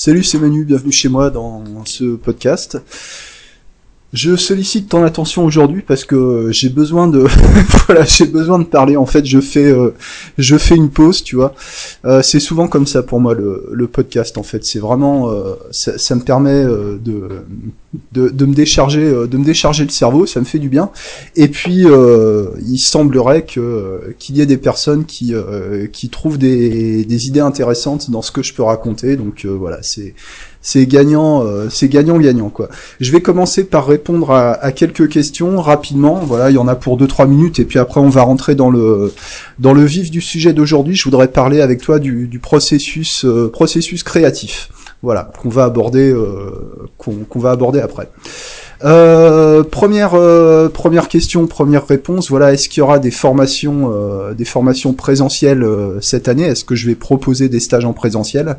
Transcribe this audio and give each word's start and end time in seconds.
Salut, 0.00 0.22
c'est 0.22 0.38
Manu, 0.38 0.64
bienvenue 0.64 0.92
chez 0.92 1.08
moi 1.08 1.28
dans 1.28 1.64
ce 1.84 2.14
podcast. 2.14 2.78
Je 4.12 4.36
sollicite 4.36 4.88
ton 4.88 5.02
attention 5.02 5.44
aujourd'hui 5.44 5.82
parce 5.82 6.04
que 6.04 6.50
j'ai 6.52 6.68
besoin 6.68 7.08
de 7.08 7.26
voilà 7.86 8.04
j'ai 8.04 8.26
besoin 8.26 8.60
de 8.60 8.64
parler. 8.64 8.96
En 8.96 9.06
fait 9.06 9.26
je 9.26 9.40
fais 9.40 9.64
euh, 9.66 9.92
je 10.38 10.56
fais 10.56 10.76
une 10.76 10.88
pause 10.88 11.24
tu 11.24 11.34
vois. 11.34 11.52
Euh, 12.04 12.22
c'est 12.22 12.38
souvent 12.38 12.68
comme 12.68 12.86
ça 12.86 13.02
pour 13.02 13.18
moi 13.18 13.34
le, 13.34 13.88
podcast 13.88 14.38
en 14.38 14.44
fait. 14.44 14.64
C'est 14.64 14.78
vraiment 14.78 15.32
euh, 15.32 15.56
ça, 15.72 16.14
me 16.14 16.22
permet 16.22 16.64
de, 16.64 17.42
de, 18.12 18.28
de 18.28 18.44
me 18.44 18.54
décharger 18.54 19.00
de 19.00 19.36
me 19.36 19.44
décharger 19.44 19.84
le 19.84 19.90
cerveau 19.90 20.26
ça 20.26 20.40
me 20.40 20.44
fait 20.44 20.58
du 20.58 20.68
bien 20.68 20.90
et 21.36 21.48
puis 21.48 21.86
il 22.66 22.78
semblerait 22.78 23.46
que 23.46 24.14
qu'il 24.18 24.36
y 24.36 24.42
ait 24.42 24.46
des 24.46 24.58
personnes 24.58 25.06
qui 25.06 25.32
qui 25.90 26.10
trouvent 26.10 26.36
des, 26.36 27.06
des 27.06 27.26
idées 27.28 27.40
intéressantes 27.40 28.10
dans 28.10 28.20
ce 28.20 28.30
que 28.30 28.42
je 28.42 28.52
peux 28.52 28.62
raconter 28.62 29.16
donc 29.16 29.46
voilà 29.46 29.82
c'est 29.82 30.14
c'est 30.60 30.86
gagnant, 30.86 31.44
euh, 31.44 31.68
c'est 31.70 31.88
gagnant 31.88 32.18
gagnant 32.18 32.50
quoi. 32.50 32.68
Je 33.00 33.12
vais 33.12 33.20
commencer 33.20 33.64
par 33.64 33.86
répondre 33.86 34.32
à, 34.32 34.72
quelques 34.72 35.08
questions 35.08 35.60
rapidement. 35.60 36.16
Voilà, 36.16 36.50
il 36.50 36.54
y 36.54 36.58
en 36.58 36.68
a 36.68 36.74
pour 36.74 36.98
2-3 36.98 37.28
minutes 37.28 37.58
et 37.60 37.64
puis 37.64 37.78
après 37.78 38.00
on 38.00 38.08
va 38.08 38.22
rentrer 38.22 38.54
dans 38.54 38.70
le 38.70 39.14
dans 39.58 39.72
le 39.72 39.84
vif 39.84 40.10
du 40.10 40.20
sujet 40.20 40.52
d'aujourd'hui. 40.52 40.96
Je 40.96 41.04
voudrais 41.04 41.28
parler 41.28 41.60
avec 41.60 41.80
toi 41.80 41.98
du, 41.98 42.38
processus 42.42 43.24
euh, 43.24 43.50
processus 43.50 44.02
créatif. 44.02 44.70
Voilà, 45.02 45.30
qu'on 45.40 45.48
va 45.48 45.64
aborder 45.64 46.10
euh, 46.10 46.88
qu'on 46.96 47.38
va 47.38 47.52
aborder 47.52 47.78
après. 47.78 48.08
Euh, 48.84 49.62
première 49.62 50.14
euh, 50.14 50.68
première 50.68 51.06
question, 51.06 51.46
première 51.46 51.86
réponse. 51.86 52.30
Voilà, 52.30 52.52
est-ce 52.52 52.68
qu'il 52.68 52.80
y 52.80 52.82
aura 52.82 52.98
des 52.98 53.12
formations 53.12 53.92
des 54.36 54.44
formations 54.44 54.94
présentielles 54.94 55.64
cette 56.00 56.26
année? 56.26 56.44
Est-ce 56.44 56.64
que 56.64 56.74
je 56.74 56.88
vais 56.88 56.96
proposer 56.96 57.48
des 57.48 57.60
stages 57.60 57.84
en 57.84 57.92
présentiel? 57.92 58.56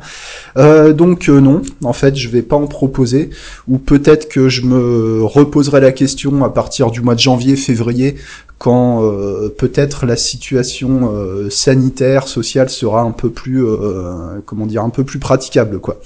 Donc 0.56 1.28
non, 1.28 1.60
en 1.84 1.92
fait, 1.92 2.16
je 2.16 2.28
vais 2.30 2.42
pas 2.42 2.56
en 2.56 2.66
proposer. 2.66 3.28
Ou 3.68 3.76
peut-être 3.76 4.28
que 4.28 4.48
je 4.48 4.62
me 4.62 5.22
reposerai 5.22 5.80
la 5.80 5.92
question 5.92 6.42
à 6.42 6.48
partir 6.48 6.90
du 6.90 7.02
mois 7.02 7.14
de 7.14 7.20
janvier, 7.20 7.56
février, 7.56 8.16
quand 8.60 9.02
euh, 9.02 9.48
peut-être 9.48 10.04
la 10.04 10.16
situation 10.16 11.14
euh, 11.14 11.48
sanitaire, 11.48 12.28
sociale 12.28 12.68
sera 12.68 13.00
un 13.00 13.10
peu 13.10 13.30
plus, 13.30 13.64
euh, 13.64 14.38
comment 14.44 14.66
dire, 14.66 14.82
un 14.82 14.90
peu 14.90 15.02
plus 15.02 15.18
praticable, 15.18 15.78
quoi. 15.78 15.98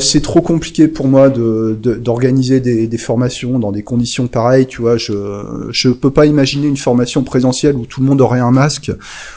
c'est 0.00 0.20
trop 0.20 0.42
compliqué 0.42 0.88
pour 0.88 1.06
moi 1.06 1.30
de 1.30 1.78
d'organiser 1.80 2.58
des, 2.58 2.88
des, 2.88 2.98
formations 2.98 3.60
dans 3.60 3.70
des 3.70 3.84
conditions 3.84 4.26
pareilles, 4.26 4.66
tu 4.66 4.82
vois. 4.82 4.96
Je 4.96 5.14
je 5.70 5.90
peux 5.90 6.10
pas 6.10 6.26
imaginer 6.26 6.66
une 6.66 6.76
formation 6.76 7.22
présentielle 7.22 7.76
où 7.76 7.86
tout 7.86 8.00
le 8.00 8.06
monde 8.06 8.20
aurait 8.20 8.40
un 8.40 8.50
masque, 8.50 8.90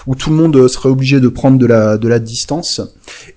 où 0.08 0.16
tout 0.16 0.32
le 0.32 0.36
monde 0.36 0.68
serait 0.68 0.90
obligé 0.90 1.20
de 1.20 1.28
prendre 1.28 1.60
de 1.60 1.68
la 1.68 2.00
de 2.00 2.08
la 2.08 2.18
distance, 2.18 2.82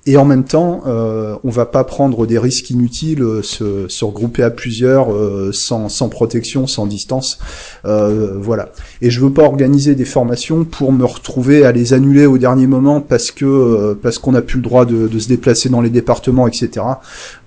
et 0.07 0.17
en 0.17 0.25
même 0.25 0.45
temps, 0.45 0.85
on 0.87 1.51
va 1.51 1.67
pas 1.67 1.85
prendre 1.85 2.27
des 2.27 2.39
risques 2.39 2.71
inutiles, 2.71 3.23
se, 3.43 3.89
se 3.89 4.05
regrouper 4.07 4.43
à 4.43 4.51
plusieurs 4.51 5.09
sans 5.53 5.91
sans 5.91 6.09
protection, 6.09 6.67
sans 6.67 6.87
distance, 6.87 7.39
voilà 7.85 8.71
et 9.03 9.11
je 9.11 9.21
veux 9.21 9.33
pas 9.33 9.43
organiser 9.43 9.95
des 9.95 10.05
formations 10.05 10.65
pour 10.65 10.93
me 10.93 11.05
retrouver 11.05 11.65
à 11.65 11.73
les 11.73 11.93
annuler 11.93 12.27
au 12.27 12.39
dernier 12.39 12.67
moment 12.67 13.01
parce 13.01 13.31
que 13.31 13.45
euh, 13.45 13.95
parce 14.01 14.19
qu'on 14.19 14.33
n'a 14.33 14.43
plus 14.43 14.57
le 14.57 14.63
droit 14.63 14.85
de, 14.85 15.09
de, 15.09 15.19
se 15.19 15.29
déplacer 15.29 15.69
dans 15.69 15.81
les 15.81 15.91
départements, 15.91 16.47
etc. 16.47 16.85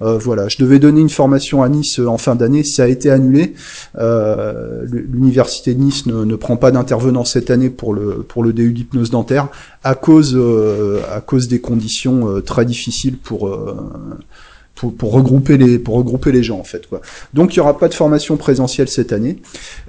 Euh, 0.01 0.17
voilà, 0.17 0.47
je 0.47 0.57
devais 0.57 0.79
donner 0.79 1.01
une 1.01 1.09
formation 1.09 1.63
à 1.63 1.69
Nice 1.69 1.99
euh, 1.99 2.07
en 2.07 2.17
fin 2.17 2.35
d'année, 2.35 2.63
ça 2.63 2.83
a 2.83 2.87
été 2.87 3.09
annulé. 3.09 3.53
L'université 3.99 5.73
de 5.73 5.79
Nice 5.81 6.05
ne, 6.05 6.23
ne 6.23 6.35
prend 6.35 6.57
pas 6.57 6.71
d'intervenant 6.71 7.25
cette 7.25 7.49
année 7.49 7.69
pour 7.69 7.93
le 7.93 8.23
pour 8.27 8.43
le 8.43 8.53
DU 8.53 8.71
d'hypnose 8.71 9.09
dentaire 9.09 9.47
à 9.83 9.95
cause 9.95 10.37
à 11.11 11.21
cause 11.21 11.47
des 11.47 11.59
conditions 11.59 12.41
très 12.41 12.65
difficiles 12.65 13.17
pour 13.17 13.49
pour, 14.79 15.11
regrouper 15.11 15.57
les 15.57 15.79
pour 15.79 15.95
regrouper 15.95 16.31
les 16.31 16.43
gens 16.43 16.59
en 16.59 16.63
fait 16.63 16.87
quoi. 16.87 17.01
Donc 17.33 17.53
il 17.53 17.57
y 17.57 17.59
aura 17.59 17.77
pas 17.77 17.87
de 17.87 17.93
formation 17.93 18.37
présentielle 18.37 18.87
cette 18.87 19.11
année. 19.11 19.37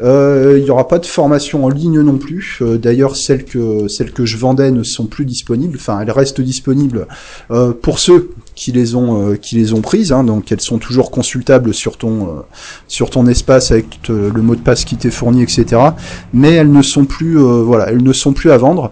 Euh, 0.02 0.58
il 0.58 0.64
y 0.64 0.70
aura 0.70 0.88
pas 0.88 0.98
de 0.98 1.06
formation 1.06 1.64
en 1.64 1.68
ligne 1.68 2.00
non 2.00 2.18
plus. 2.18 2.58
Euh, 2.60 2.78
d'ailleurs 2.78 3.16
celles 3.16 3.44
que 3.44 3.88
celles 3.88 4.12
que 4.12 4.26
je 4.26 4.36
vendais 4.36 4.70
ne 4.70 4.82
sont 4.82 5.06
plus 5.06 5.24
disponibles. 5.24 5.78
Enfin 5.80 6.00
elles 6.00 6.10
restent 6.10 6.40
disponibles 6.40 7.06
euh, 7.50 7.72
pour 7.72 7.98
ceux 7.98 8.30
qui 8.54 8.72
les 8.72 8.94
ont 8.94 9.36
qui 9.36 9.56
les 9.56 9.72
ont 9.72 9.80
prises. 9.80 10.12
Hein. 10.12 10.24
donc 10.24 10.50
elles 10.52 10.60
sont 10.60 10.78
toujours 10.78 11.10
consultables 11.10 11.72
sur 11.72 11.96
ton 11.96 12.42
sur 12.88 13.10
ton 13.10 13.26
espace 13.26 13.70
avec 13.70 14.08
le 14.08 14.42
mot 14.42 14.56
de 14.56 14.60
passe 14.60 14.84
qui 14.84 14.96
t'est 14.96 15.10
fourni 15.10 15.42
etc. 15.42 15.80
Mais 16.32 16.52
elles 16.52 16.72
ne 16.72 16.82
sont 16.82 17.04
plus 17.04 17.36
voilà 17.36 17.90
elles 17.90 18.02
ne 18.02 18.12
sont 18.12 18.32
plus 18.32 18.50
à 18.50 18.58
vendre 18.58 18.90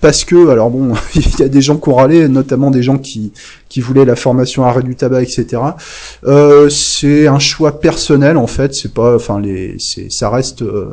parce 0.00 0.24
que, 0.24 0.48
alors 0.48 0.70
bon, 0.70 0.94
il 1.14 1.38
y 1.38 1.42
a 1.42 1.48
des 1.48 1.60
gens 1.60 1.76
qui 1.76 1.88
ont 1.88 1.94
râlé, 1.94 2.28
notamment 2.28 2.70
des 2.70 2.82
gens 2.82 2.98
qui, 2.98 3.32
qui 3.68 3.80
voulaient 3.80 4.04
la 4.04 4.16
formation 4.16 4.64
arrêt 4.64 4.82
du 4.82 4.96
tabac, 4.96 5.22
etc. 5.22 5.62
Euh, 6.26 6.68
c'est 6.68 7.26
un 7.26 7.38
choix 7.38 7.80
personnel 7.80 8.36
en 8.36 8.46
fait, 8.46 8.74
c'est 8.74 8.92
pas, 8.92 9.14
enfin 9.14 9.40
les, 9.40 9.76
c'est, 9.78 10.10
ça 10.10 10.30
reste, 10.30 10.62
euh, 10.62 10.86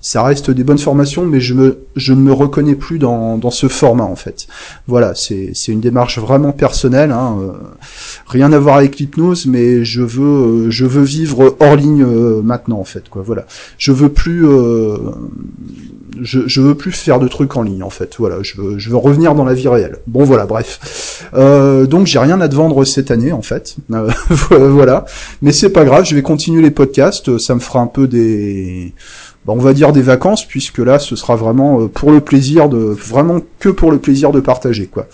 ça 0.00 0.22
reste 0.22 0.50
des 0.50 0.64
bonnes 0.64 0.78
formations, 0.78 1.24
mais 1.24 1.40
je 1.40 1.54
me, 1.54 1.78
je 1.94 2.12
ne 2.12 2.20
me 2.20 2.32
reconnais 2.32 2.74
plus 2.74 2.98
dans, 2.98 3.38
dans 3.38 3.50
ce 3.50 3.68
format 3.68 4.04
en 4.04 4.16
fait. 4.16 4.46
Voilà, 4.86 5.14
c'est, 5.14 5.50
c'est 5.54 5.72
une 5.72 5.80
démarche 5.80 6.18
vraiment 6.18 6.52
personnelle, 6.52 7.12
hein, 7.12 7.38
euh, 7.40 7.52
rien 8.26 8.52
à 8.52 8.58
voir 8.58 8.76
avec 8.76 8.98
l'hypnose, 8.98 9.46
mais 9.46 9.84
je 9.84 10.02
veux, 10.02 10.70
je 10.70 10.86
veux 10.86 11.04
vivre 11.04 11.56
hors 11.60 11.76
ligne 11.76 12.04
maintenant 12.42 12.80
en 12.80 12.84
fait, 12.84 13.08
quoi. 13.08 13.22
Voilà, 13.24 13.46
je 13.78 13.92
veux 13.92 14.08
plus 14.08 14.44
je, 16.22 16.60
veux 16.60 16.74
plus 16.74 16.92
faire 16.92 17.18
de 17.18 17.28
trucs 17.28 17.56
en 17.56 17.62
ligne 17.62 17.82
en 17.82 17.90
fait. 17.90 18.16
Voilà, 18.18 18.42
je 18.42 18.60
veux, 18.60 18.78
je 18.78 18.90
veux 18.90 18.96
revenir 18.96 19.34
dans 19.34 19.44
la 19.44 19.54
vie 19.54 19.68
réelle. 19.68 19.98
Bon 20.06 20.24
voilà, 20.24 20.46
bref. 20.46 21.24
Euh, 21.34 21.86
donc 21.86 22.06
j'ai 22.06 22.18
rien 22.18 22.40
à 22.40 22.48
te 22.48 22.54
vendre 22.54 22.84
cette 22.84 23.10
année 23.10 23.32
en 23.32 23.42
fait. 23.42 23.76
Euh, 23.92 24.10
voilà, 24.50 25.04
mais 25.42 25.52
c'est 25.52 25.70
pas 25.70 25.84
grave. 25.84 26.04
Je 26.04 26.14
vais 26.14 26.22
continuer 26.22 26.62
les 26.62 26.70
podcasts. 26.70 27.38
Ça 27.38 27.54
me 27.54 27.60
fera 27.60 27.80
un 27.80 27.86
peu 27.86 28.06
des 28.06 28.94
bah, 29.46 29.52
on 29.56 29.60
va 29.60 29.74
dire 29.74 29.92
des 29.92 30.02
vacances, 30.02 30.44
puisque 30.44 30.78
là, 30.78 30.98
ce 30.98 31.14
sera 31.14 31.36
vraiment 31.36 31.80
euh, 31.80 31.86
pour 31.86 32.10
le 32.10 32.20
plaisir 32.20 32.68
de, 32.68 32.78
vraiment 32.78 33.40
que 33.60 33.68
pour 33.68 33.92
le 33.92 33.98
plaisir 33.98 34.32
de 34.32 34.40
partager, 34.40 34.86
quoi. 34.86 35.06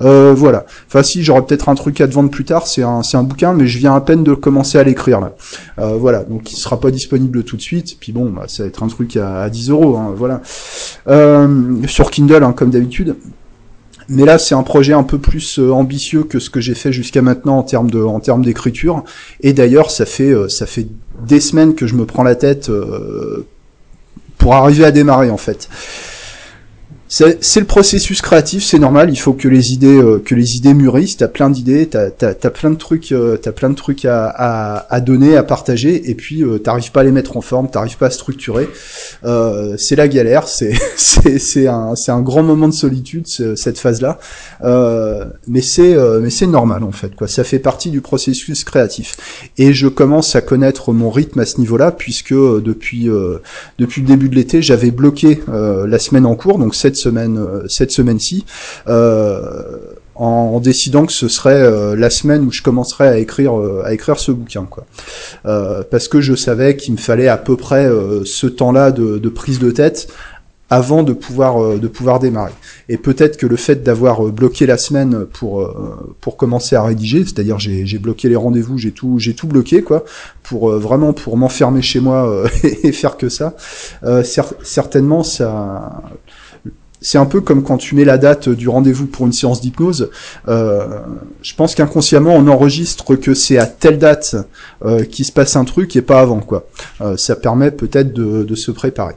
Euh, 0.00 0.34
voilà. 0.36 0.66
Enfin, 0.88 1.02
si, 1.02 1.24
j'aurai 1.24 1.40
peut-être 1.46 1.70
un 1.70 1.74
truc 1.74 1.98
à 2.02 2.06
te 2.06 2.12
vendre 2.12 2.30
plus 2.30 2.44
tard. 2.44 2.66
C'est 2.66 2.82
un, 2.82 3.02
c'est 3.02 3.16
un 3.16 3.22
bouquin, 3.22 3.54
mais 3.54 3.66
je 3.66 3.78
viens 3.78 3.94
à 3.94 4.02
peine 4.02 4.24
de 4.24 4.34
commencer 4.34 4.76
à 4.76 4.82
l'écrire 4.82 5.20
là. 5.20 5.34
Euh, 5.78 5.96
voilà. 5.96 6.24
Donc, 6.24 6.52
il 6.52 6.56
sera 6.56 6.78
pas 6.78 6.90
disponible 6.90 7.44
tout 7.44 7.56
de 7.56 7.62
suite. 7.62 7.96
Puis 7.98 8.12
bon, 8.12 8.28
bah, 8.28 8.44
ça 8.46 8.62
va 8.62 8.68
être 8.68 8.82
un 8.82 8.88
truc 8.88 9.16
à, 9.16 9.40
à 9.40 9.48
10 9.48 9.70
euros, 9.70 9.96
hein, 9.96 10.14
voilà. 10.14 10.42
sur 11.86 12.10
Kindle, 12.10 12.44
hein, 12.44 12.52
comme 12.52 12.68
d'habitude. 12.68 13.16
Mais 14.10 14.26
là, 14.26 14.38
c'est 14.38 14.54
un 14.54 14.62
projet 14.62 14.92
un 14.92 15.02
peu 15.02 15.16
plus 15.16 15.58
ambitieux 15.58 16.24
que 16.24 16.38
ce 16.38 16.50
que 16.50 16.60
j'ai 16.60 16.74
fait 16.74 16.92
jusqu'à 16.92 17.22
maintenant 17.22 17.58
en 17.58 17.62
termes 17.62 17.90
de, 17.90 18.02
en 18.02 18.20
termes 18.20 18.44
d'écriture. 18.44 19.02
Et 19.40 19.54
d'ailleurs, 19.54 19.90
ça 19.90 20.04
fait, 20.04 20.34
ça 20.50 20.66
fait 20.66 20.88
des 21.26 21.40
semaines 21.40 21.74
que 21.74 21.86
je 21.86 21.94
me 21.94 22.04
prends 22.04 22.22
la 22.22 22.34
tête 22.34 22.70
pour 24.38 24.54
arriver 24.54 24.84
à 24.84 24.90
démarrer 24.90 25.30
en 25.30 25.36
fait. 25.36 25.68
C'est 27.10 27.60
le 27.60 27.64
processus 27.64 28.20
créatif, 28.20 28.62
c'est 28.62 28.78
normal. 28.78 29.08
Il 29.10 29.16
faut 29.16 29.32
que 29.32 29.48
les 29.48 29.72
idées, 29.72 29.96
euh, 29.96 30.22
que 30.22 30.34
les 30.34 30.56
idées 30.56 30.74
mûrissent. 30.74 31.16
T'as 31.16 31.28
plein 31.28 31.48
d'idées, 31.48 31.88
t'as 31.88 32.10
as, 32.20 32.50
plein 32.50 32.68
de 32.70 32.76
trucs, 32.76 33.12
euh, 33.12 33.38
t'as 33.38 33.52
plein 33.52 33.70
de 33.70 33.74
trucs 33.74 34.04
à, 34.04 34.26
à, 34.26 34.94
à, 34.94 35.00
donner, 35.00 35.34
à 35.34 35.42
partager, 35.42 36.10
et 36.10 36.14
puis 36.14 36.42
euh, 36.42 36.58
t'arrives 36.58 36.92
pas 36.92 37.00
à 37.00 37.04
les 37.04 37.10
mettre 37.10 37.38
en 37.38 37.40
forme, 37.40 37.70
t'arrives 37.70 37.96
pas 37.96 38.08
à 38.08 38.10
structurer. 38.10 38.68
Euh, 39.24 39.74
c'est 39.78 39.96
la 39.96 40.06
galère. 40.06 40.48
C'est 40.48 40.74
c'est 40.96 41.66
un 41.66 41.94
c'est 41.96 42.12
un 42.12 42.20
grand 42.20 42.42
moment 42.42 42.68
de 42.68 42.74
solitude 42.74 43.26
cette 43.26 43.78
phase-là. 43.78 44.18
mais 45.46 45.62
c'est 45.62 45.96
mais 46.20 46.30
c'est 46.30 46.46
normal 46.46 46.84
en 46.84 46.92
fait. 46.92 47.16
Quoi, 47.16 47.26
ça 47.26 47.42
fait 47.42 47.58
partie 47.58 47.90
du 47.90 48.02
processus 48.02 48.64
créatif. 48.64 49.16
Et 49.56 49.72
je 49.72 49.88
commence 49.88 50.36
à 50.36 50.42
connaître 50.42 50.92
mon 50.92 51.10
rythme 51.10 51.40
à 51.40 51.46
ce 51.46 51.58
niveau-là, 51.58 51.90
puisque 51.90 52.34
depuis 52.34 53.08
depuis 53.78 54.02
le 54.02 54.06
début 54.06 54.28
de 54.28 54.34
l'été, 54.34 54.60
j'avais 54.60 54.90
bloqué 54.90 55.40
la 55.48 55.98
semaine 55.98 56.26
en 56.26 56.34
cours, 56.34 56.58
donc 56.58 56.74
cette 56.74 56.97
semaine, 56.98 57.38
euh, 57.38 57.66
cette 57.68 57.90
semaine-ci, 57.90 58.44
euh, 58.88 59.78
en, 60.14 60.60
décidant 60.60 61.06
que 61.06 61.12
ce 61.12 61.28
serait 61.28 61.62
euh, 61.62 61.94
la 61.94 62.10
semaine 62.10 62.44
où 62.44 62.50
je 62.50 62.60
commencerais 62.60 63.08
à 63.08 63.18
écrire 63.18 63.52
à 63.84 63.92
écrire 63.92 64.18
ce 64.18 64.32
bouquin 64.32 64.66
quoi. 64.68 64.84
Parce 65.44 66.08
que 66.08 66.20
je 66.20 66.34
savais 66.34 66.76
qu'il 66.76 66.94
me 66.94 66.98
fallait 66.98 67.28
à 67.28 67.38
peu 67.38 67.56
près 67.56 67.88
ce 68.24 68.46
temps-là 68.46 68.90
de, 68.90 69.28
prise 69.28 69.60
de 69.60 69.70
tête 69.70 70.08
avant 70.70 71.02
de 71.02 71.12
pouvoir 71.12 71.78
de 71.78 71.88
pouvoir 71.88 72.18
démarrer. 72.18 72.52
Et 72.88 72.98
peut-être 72.98 73.36
que 73.36 73.46
le 73.46 73.56
fait 73.56 73.82
d'avoir 73.82 74.22
bloqué 74.24 74.66
la 74.66 74.76
semaine 74.76 75.24
pour 75.24 75.72
pour 76.20 76.36
commencer 76.36 76.74
à 76.74 76.82
rédiger 76.82 77.24
c'est-à-dire 77.24 77.60
j'ai 77.60 77.86
j'ai 77.86 77.98
bloqué 77.98 78.28
les 78.28 78.36
rendez-vous 78.36 78.76
j'ai 78.76 78.90
tout 78.90 79.18
j'ai 79.20 79.34
tout 79.34 79.46
bloqué 79.46 79.82
quoi 79.82 80.04
pour 80.42 80.70
vraiment 80.70 81.12
pour 81.12 81.36
m'enfermer 81.36 81.80
chez 81.80 82.00
moi 82.00 82.44
et, 82.64 82.92
faire 82.92 83.16
que 83.16 83.28
ça 83.28 83.54
certainement 84.24 85.22
ça 85.22 86.02
c'est 87.00 87.18
un 87.18 87.26
peu 87.26 87.40
comme 87.40 87.62
quand 87.62 87.78
tu 87.78 87.94
mets 87.94 88.04
la 88.04 88.18
date 88.18 88.48
du 88.48 88.68
rendez-vous 88.68 89.06
pour 89.06 89.26
une 89.26 89.32
séance 89.32 89.60
d'hypnose. 89.60 90.10
Euh, 90.48 91.00
je 91.42 91.54
pense 91.54 91.74
qu'inconsciemment, 91.74 92.34
on 92.34 92.46
enregistre 92.48 93.16
que 93.16 93.34
c'est 93.34 93.58
à 93.58 93.66
telle 93.66 93.98
date 93.98 94.36
euh, 94.84 95.04
qu'il 95.04 95.24
se 95.24 95.32
passe 95.32 95.56
un 95.56 95.64
truc 95.64 95.94
et 95.96 96.02
pas 96.02 96.20
avant, 96.20 96.40
quoi. 96.40 96.66
Euh, 97.00 97.16
ça 97.16 97.36
permet 97.36 97.70
peut-être 97.70 98.12
de, 98.12 98.54
se 98.54 98.70
préparer. 98.72 99.14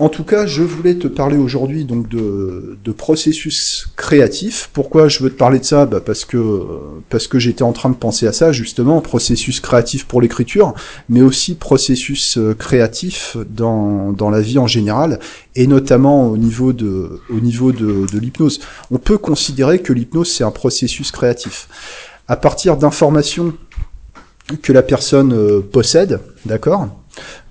En 0.00 0.08
tout 0.08 0.24
cas, 0.24 0.46
je 0.46 0.62
voulais 0.62 0.94
te 0.94 1.08
parler 1.08 1.36
aujourd'hui 1.36 1.84
donc 1.84 2.08
de, 2.08 2.78
de, 2.82 2.90
processus 2.90 3.86
créatif. 3.96 4.70
Pourquoi 4.72 5.08
je 5.08 5.22
veux 5.22 5.28
te 5.28 5.36
parler 5.36 5.58
de 5.58 5.64
ça? 5.64 5.84
Bah 5.84 6.00
Parce 6.00 6.24
que 6.24 6.64
parce 7.10 7.28
que 7.28 7.38
j'étais 7.38 7.64
en 7.64 7.72
train 7.72 7.90
de 7.90 7.96
penser 7.96 8.26
à 8.26 8.32
ça 8.32 8.50
justement, 8.50 9.02
processus 9.02 9.60
créatif 9.60 10.06
pour 10.06 10.22
l'écriture, 10.22 10.72
mais 11.10 11.20
aussi 11.20 11.54
processus 11.54 12.38
euh, 12.38 12.54
créatif 12.54 13.36
dans, 13.50 14.12
dans 14.12 14.30
la 14.30 14.40
vie 14.40 14.56
en 14.56 14.66
général, 14.66 15.18
et 15.54 15.66
notamment 15.66 16.28
au 16.28 16.38
niveau 16.38 16.72
de 16.72 17.20
au 17.28 17.40
niveau 17.40 17.70
de, 17.70 18.06
de 18.10 18.18
l'hypnose. 18.18 18.60
On 18.90 18.96
peut 18.96 19.18
considérer 19.18 19.82
que 19.82 19.92
l'hypnose 19.92 20.32
c'est 20.32 20.44
un 20.44 20.50
processus 20.50 21.10
créatif. 21.10 21.68
À 22.26 22.36
partir 22.36 22.78
d'informations 22.78 23.52
que 24.62 24.72
la 24.72 24.82
personne 24.82 25.34
euh, 25.34 25.60
possède, 25.60 26.20
d'accord? 26.46 26.88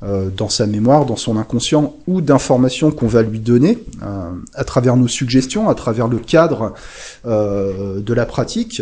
Euh, 0.04 0.30
dans 0.30 0.50
sa 0.50 0.66
mémoire, 0.66 1.06
dans 1.06 1.16
son 1.16 1.38
inconscient, 1.38 1.96
ou 2.08 2.22
d'informations 2.22 2.92
qu'on 2.92 3.08
va 3.08 3.22
lui 3.22 3.40
donner 3.40 3.80
euh, 4.04 4.32
à 4.56 4.64
travers 4.64 4.96
nos 4.96 5.08
suggestions, 5.08 5.70
à 5.70 5.76
travers 5.76 6.08
le 6.08 6.18
cadre 6.18 6.74
euh, 7.26 8.00
de 8.00 8.14
la 8.14 8.26
pratique. 8.26 8.82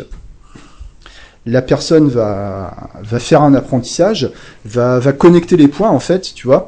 La 1.45 1.61
personne 1.61 2.09
va, 2.09 2.89
faire 3.19 3.41
un 3.41 3.53
apprentissage, 3.53 4.29
va, 4.65 4.99
va 4.99 5.13
connecter 5.13 5.55
les 5.55 5.69
points 5.69 5.89
en 5.89 5.99
fait, 5.99 6.33
tu 6.35 6.45
vois, 6.45 6.67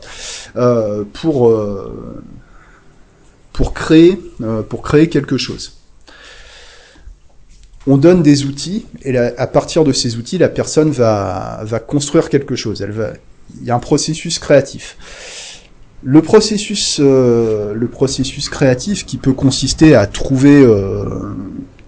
pour, 1.11 1.53
pour, 3.51 3.73
créer, 3.73 4.17
pour 4.69 4.81
créer 4.81 5.09
quelque 5.09 5.35
chose 5.35 5.79
on 7.87 7.97
donne 7.97 8.21
des 8.21 8.45
outils 8.45 8.85
et 9.03 9.17
à 9.17 9.47
partir 9.47 9.83
de 9.83 9.91
ces 9.91 10.17
outils, 10.17 10.37
la 10.37 10.49
personne 10.49 10.91
va, 10.91 11.61
va 11.63 11.79
construire 11.79 12.29
quelque 12.29 12.55
chose. 12.55 12.81
Elle 12.81 12.91
va, 12.91 13.13
il 13.61 13.67
y 13.67 13.71
a 13.71 13.75
un 13.75 13.79
processus 13.79 14.39
créatif. 14.39 14.97
Le 16.01 16.21
processus, 16.21 16.99
euh, 17.01 17.73
le 17.73 17.87
processus 17.87 18.47
créatif 18.47 19.05
qui 19.05 19.17
peut 19.17 19.33
consister 19.33 19.95
à 19.95 20.07
trouver, 20.07 20.61
euh, 20.61 21.03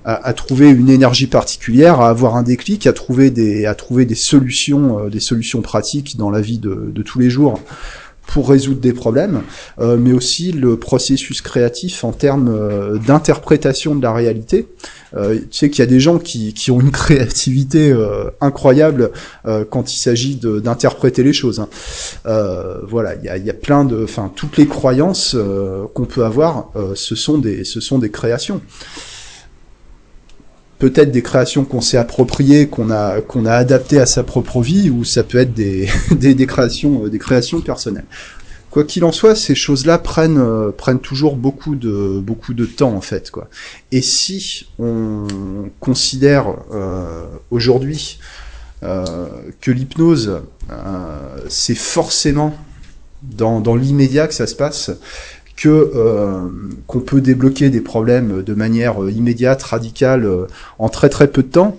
à, 0.03 0.33
trouver 0.33 0.69
une 0.69 0.89
énergie 0.89 1.27
particulière, 1.27 2.01
à 2.01 2.09
avoir 2.09 2.35
un 2.35 2.43
déclic, 2.43 2.87
à 2.87 2.93
trouver 2.93 3.29
des, 3.29 3.65
à 3.65 3.73
trouver 3.73 4.05
des 4.05 4.15
solutions, 4.15 4.99
euh, 4.99 5.09
des 5.09 5.21
solutions 5.21 5.61
pratiques 5.61 6.17
dans 6.17 6.29
la 6.29 6.41
vie 6.41 6.57
de, 6.57 6.91
de 6.93 7.01
tous 7.03 7.19
les 7.19 7.29
jours 7.29 7.61
pour 8.27 8.49
résoudre 8.49 8.79
des 8.79 8.93
problèmes, 8.93 9.41
euh, 9.79 9.97
mais 9.97 10.13
aussi 10.13 10.51
le 10.51 10.77
processus 10.77 11.41
créatif 11.41 12.03
en 12.03 12.11
termes 12.11 12.49
euh, 12.49 12.97
d'interprétation 12.97 13.95
de 13.95 14.01
la 14.01 14.13
réalité. 14.13 14.67
Euh, 15.17 15.35
tu 15.35 15.45
sais 15.51 15.69
qu'il 15.69 15.79
y 15.79 15.87
a 15.87 15.89
des 15.89 15.99
gens 15.99 16.17
qui, 16.17 16.53
qui 16.53 16.71
ont 16.71 16.79
une 16.79 16.91
créativité 17.01 17.93
incroyable 18.39 19.11
quand 19.69 19.93
il 19.93 19.97
s'agit 19.97 20.35
d'interpréter 20.35 21.23
les 21.23 21.33
choses. 21.33 21.59
Hein. 21.59 21.67
voilà, 22.87 23.15
il 23.15 23.25
y 23.25 23.29
a, 23.29 23.37
y 23.37 23.49
a, 23.49 23.53
plein 23.53 23.83
de, 23.83 24.03
enfin 24.03 24.31
toutes 24.35 24.57
les 24.57 24.67
croyances 24.67 25.35
qu'on 25.93 26.05
peut 26.05 26.23
avoir, 26.23 26.71
ce 26.95 27.15
sont 27.15 27.37
des, 27.37 27.63
ce 27.63 27.79
sont 27.81 27.99
des 27.99 28.11
créations 28.11 28.61
peut-être 30.81 31.11
des 31.11 31.21
créations 31.21 31.63
qu'on 31.63 31.79
s'est 31.79 31.97
appropriées, 31.97 32.67
qu'on 32.67 32.89
a 32.89 33.21
qu'on 33.21 33.45
a 33.45 33.53
adaptées 33.53 33.99
à 33.99 34.07
sa 34.07 34.23
propre 34.23 34.61
vie, 34.61 34.89
ou 34.89 35.03
ça 35.03 35.21
peut 35.21 35.37
être 35.37 35.53
des, 35.53 35.87
des, 36.09 36.47
créations 36.47 37.05
euh, 37.05 37.09
des 37.09 37.19
créations 37.19 37.61
personnelles. 37.61 38.07
Quoi 38.71 38.85
qu'il 38.85 39.03
en 39.03 39.11
soit, 39.11 39.35
ces 39.35 39.53
choses-là 39.53 39.99
prennent 39.99 40.39
euh, 40.39 40.71
prennent 40.71 40.99
toujours 40.99 41.35
beaucoup 41.35 41.75
de 41.75 42.19
beaucoup 42.19 42.55
de 42.55 42.65
temps 42.65 42.95
en 42.95 43.01
fait 43.01 43.29
quoi. 43.29 43.47
Et 43.91 44.01
si 44.01 44.69
on 44.79 45.27
considère 45.79 46.47
euh, 46.73 47.25
aujourd'hui 47.51 48.19
que 48.81 49.69
l'hypnose 49.69 50.41
c'est 51.47 51.75
forcément 51.75 52.55
dans, 53.21 53.59
dans 53.59 53.75
l'immédiat 53.75 54.27
que 54.27 54.33
ça 54.33 54.47
se 54.47 54.55
passe, 54.55 54.89
que 55.61 55.91
euh, 55.95 56.49
qu'on 56.87 57.01
peut 57.01 57.21
débloquer 57.21 57.69
des 57.69 57.81
problèmes 57.81 58.41
de 58.41 58.53
manière 58.55 59.03
euh, 59.03 59.11
immédiate, 59.11 59.61
radicale, 59.61 60.25
euh, 60.25 60.47
en 60.79 60.89
très 60.89 61.07
très 61.07 61.27
peu 61.27 61.43
de 61.43 61.49
temps, 61.49 61.77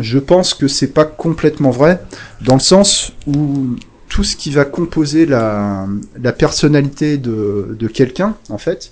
je 0.00 0.18
pense 0.18 0.54
que 0.54 0.66
c'est 0.66 0.92
pas 0.92 1.04
complètement 1.04 1.70
vrai, 1.70 2.02
dans 2.40 2.54
le 2.54 2.60
sens 2.60 3.12
où 3.28 3.76
tout 4.08 4.24
ce 4.24 4.34
qui 4.34 4.50
va 4.50 4.64
composer 4.64 5.24
la, 5.24 5.86
la 6.20 6.32
personnalité 6.32 7.16
de, 7.16 7.76
de 7.78 7.86
quelqu'un, 7.86 8.36
en 8.48 8.58
fait, 8.58 8.90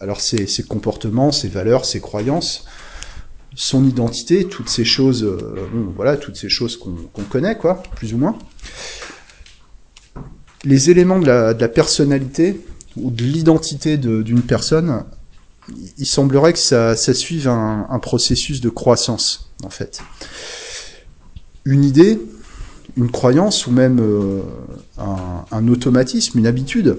alors 0.00 0.20
ses, 0.20 0.46
ses, 0.46 0.62
comportements, 0.62 1.32
ses 1.32 1.48
valeurs, 1.48 1.84
ses 1.84 2.00
croyances, 2.00 2.66
son 3.56 3.84
identité, 3.84 4.44
toutes 4.44 4.68
ces 4.68 4.84
choses, 4.84 5.28
voilà, 5.96 6.16
toutes 6.16 6.36
ces 6.36 6.48
choses 6.48 6.76
qu'on 6.76 7.22
connaît, 7.22 7.56
quoi, 7.56 7.82
plus 7.96 8.14
ou 8.14 8.18
moins 8.18 8.38
les 10.64 10.90
éléments 10.90 11.18
de 11.18 11.26
la, 11.26 11.68
personnalité 11.68 12.60
ou 12.96 13.10
de 13.10 13.22
l'identité 13.22 13.96
d'une 13.96 14.42
personne, 14.42 15.04
il 15.98 16.06
semblerait 16.06 16.52
que 16.52 16.58
ça, 16.58 16.96
suive 16.96 17.48
un, 17.48 17.98
processus 18.00 18.60
de 18.60 18.68
croissance, 18.68 19.50
en 19.64 19.70
fait. 19.70 20.00
Une 21.64 21.84
idée, 21.84 22.20
une 22.96 23.10
croyance 23.10 23.66
ou 23.66 23.72
même 23.72 23.98
euh, 24.00 24.40
un, 25.50 25.68
automatisme, 25.68 26.38
une 26.38 26.46
habitude, 26.46 26.98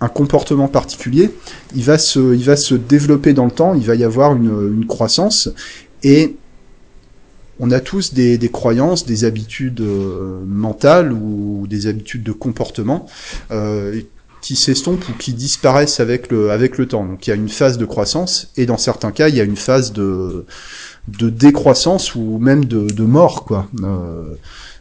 un 0.00 0.08
comportement 0.08 0.68
particulier, 0.68 1.30
il 1.76 1.84
va 1.84 1.98
se, 1.98 2.34
il 2.34 2.44
va 2.44 2.56
se 2.56 2.74
développer 2.74 3.34
dans 3.34 3.44
le 3.44 3.50
temps, 3.50 3.74
il 3.74 3.84
va 3.84 3.94
y 3.94 4.04
avoir 4.04 4.34
une, 4.34 4.74
une 4.74 4.86
croissance 4.86 5.50
et 6.02 6.36
on 7.60 7.70
a 7.70 7.80
tous 7.80 8.14
des, 8.14 8.38
croyances, 8.50 9.04
des 9.06 9.24
habitudes 9.24 9.82
euh, 9.82 10.40
mentales 10.46 11.12
ou 11.12 11.66
des 11.68 11.86
habitudes 11.86 12.22
de 12.22 12.32
comportement 12.32 13.06
euh, 13.50 14.00
qui 14.40 14.56
s'estompent 14.56 15.06
ou 15.10 15.12
qui 15.12 15.34
disparaissent 15.34 16.00
avec 16.00 16.30
le, 16.30 16.86
temps. 16.86 17.04
Donc 17.04 17.26
il 17.26 17.30
y 17.30 17.32
a 17.34 17.36
une 17.36 17.50
phase 17.50 17.76
de 17.76 17.84
croissance 17.84 18.50
et 18.56 18.64
dans 18.64 18.78
certains 18.78 19.12
cas 19.12 19.28
il 19.28 19.36
y 19.36 19.40
a 19.40 19.44
une 19.44 19.56
phase 19.56 19.92
de, 19.92 20.46
décroissance 21.06 22.14
ou 22.14 22.38
même 22.38 22.64
de, 22.64 23.04
mort 23.04 23.44
quoi. 23.44 23.68
Euh, 23.82 24.34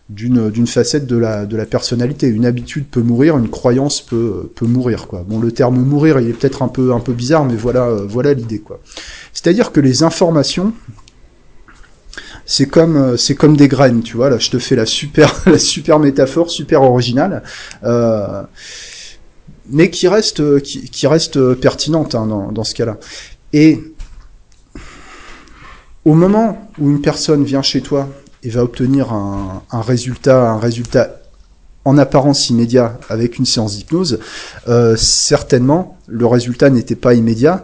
d'une 0.10 0.66
facette 0.66 1.06
de 1.06 1.18
la 1.18 1.66
personnalité 1.66 2.28
une 2.28 2.46
habitude 2.46 2.88
peut 2.90 3.04
mourir 3.04 3.38
une 3.38 3.50
croyance 3.50 4.02
peut 4.02 4.50
mourir 4.64 5.06
quoi 5.06 5.24
bon 5.28 5.40
le 5.40 5.52
terme 5.52 5.78
mourir 5.84 6.20
il 6.20 6.30
est 6.30 6.34
peut-être 6.34 6.64
un 6.64 6.68
peu 6.68 7.14
bizarre 7.14 7.46
mais 7.46 7.56
voilà 7.56 7.92
voilà 8.08 8.34
l'idée 8.34 8.64
c'est-à-dire 9.34 9.72
que 9.72 9.80
les 9.80 10.02
informations 10.02 10.74
c'est 12.50 12.66
comme 12.66 12.98
euh, 12.98 13.16
c'est 13.16 13.36
comme 13.36 13.56
des 13.56 13.68
graines, 13.68 14.02
tu 14.02 14.18
vois. 14.18 14.32
Là, 14.32 14.40
je 14.40 14.50
te 14.50 14.58
fais 14.58 14.76
la 14.76 14.88
super 14.88 15.34
la 15.46 15.60
super 15.60 16.00
métaphore, 16.00 16.50
super 16.50 16.82
originale, 16.82 17.44
euh, 17.84 18.42
mais 19.70 19.92
qui 19.92 20.08
reste 20.08 20.60
qui, 20.62 21.08
reste 21.08 21.54
pertinente 21.54 22.16
hein, 22.16 22.26
dans, 22.26 22.52
dans 22.52 22.64
ce 22.64 22.74
cas-là. 22.74 22.98
Et 23.54 23.94
au 26.06 26.16
moment 26.16 26.70
où 26.80 26.90
une 26.90 27.02
personne 27.02 27.44
vient 27.44 27.62
chez 27.62 27.82
toi 27.82 28.10
et 28.42 28.50
va 28.50 28.64
obtenir 28.64 29.14
un, 29.14 29.62
un 29.70 29.82
résultat 29.82 30.50
un 30.50 30.58
résultat 30.58 31.22
en 31.86 32.00
apparence 32.00 32.50
immédiat 32.50 33.00
avec 33.10 33.38
une 33.38 33.46
séance 33.46 33.78
d'hypnose, 33.78 34.20
euh, 34.68 34.96
certainement 34.96 36.00
le 36.08 36.26
résultat 36.26 36.72
n'était 36.72 36.96
pas 36.96 37.14
immédiat 37.14 37.64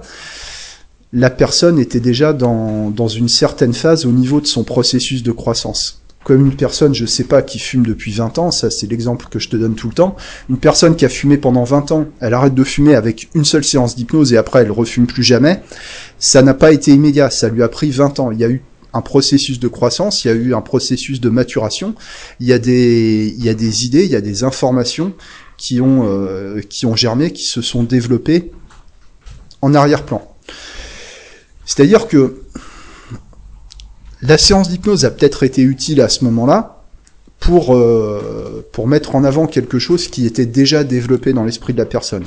la 1.16 1.30
personne 1.30 1.80
était 1.80 2.02
déjà 2.02 2.34
dans, 2.34 2.92
dans 2.92 3.08
une 3.08 3.30
certaine 3.30 3.74
phase 3.74 4.06
au 4.06 4.12
niveau 4.12 4.42
de 4.42 4.46
son 4.46 4.66
processus 4.66 5.24
de 5.24 5.32
croissance 5.32 6.02
comme 6.26 6.44
une 6.44 6.56
personne, 6.56 6.96
je 6.96 7.06
sais 7.06 7.26
pas, 7.26 7.44
qui 7.44 7.60
fume 7.60 7.86
depuis 7.86 8.12
20 8.12 8.40
ans, 8.40 8.50
ça 8.50 8.72
c'est 8.72 8.88
l'exemple 8.88 9.28
que 9.30 9.38
je 9.38 9.48
te 9.48 9.56
donne 9.56 9.76
tout 9.76 9.90
le 9.90 9.94
temps, 9.94 10.16
une 10.50 10.58
personne 10.58 10.96
qui 10.96 11.06
a 11.06 11.10
fumé 11.10 11.38
pendant 11.38 11.64
20 11.64 11.92
ans, 11.92 12.08
elle 12.20 12.34
arrête 12.34 12.56
de 12.56 12.64
fumer 12.64 12.96
avec 12.96 13.30
une 13.36 13.46
seule 13.46 13.64
séance 13.64 13.96
d'hypnose 13.96 14.34
et 14.34 14.38
après 14.38 14.64
elle 14.64 14.72
refume 14.72 15.06
plus 15.06 15.22
jamais, 15.22 15.62
ça 16.18 16.42
n'a 16.42 16.56
pas 16.56 16.72
été 16.72 16.92
immédiat, 16.92 17.30
ça 17.30 17.48
lui 17.48 17.62
a 17.62 17.70
pris 17.70 17.92
20 17.92 18.20
ans. 18.20 18.32
Il 18.32 18.40
y 18.40 18.44
a 18.44 18.50
eu 18.50 18.64
un 18.92 19.02
processus 19.02 19.60
de 19.60 19.68
croissance, 19.68 20.26
il 20.26 20.30
y 20.30 20.32
a 20.32 20.34
eu 20.34 20.56
un 20.56 20.62
processus 20.62 21.22
de 21.22 21.30
maturation, 21.30 21.94
il 22.40 22.48
y 22.48 22.54
a 22.54 22.60
des, 22.60 23.32
il 23.38 23.46
y 23.46 23.50
a 23.50 23.54
des 23.54 23.86
idées, 23.86 24.06
il 24.06 24.12
y 24.12 24.16
a 24.16 24.22
des 24.22 24.44
informations 24.44 25.14
qui 25.58 25.80
ont, 25.80 26.08
euh, 26.08 26.60
qui 26.68 26.88
ont 26.88 26.96
germé, 26.96 27.32
qui 27.34 27.46
se 27.46 27.62
sont 27.62 27.84
développées 27.84 28.52
en 29.62 29.76
arrière-plan. 29.76 30.35
C'est-à-dire 31.66 32.08
que 32.08 32.42
la 34.22 34.38
séance 34.38 34.70
d'hypnose 34.70 35.06
a 35.06 35.12
peut-être 35.12 35.44
été 35.44 35.62
utile 35.62 36.02
à 36.02 36.10
ce 36.10 36.24
moment-là 36.24 36.84
pour, 37.40 37.76
euh, 37.76 38.66
pour 38.72 38.88
mettre 38.88 39.16
en 39.16 39.24
avant 39.24 39.46
quelque 39.46 39.78
chose 39.78 40.08
qui 40.08 40.26
était 40.26 40.46
déjà 40.46 40.84
développé 40.84 41.32
dans 41.34 41.44
l'esprit 41.44 41.74
de 41.74 41.78
la 41.78 41.86
personne. 41.86 42.24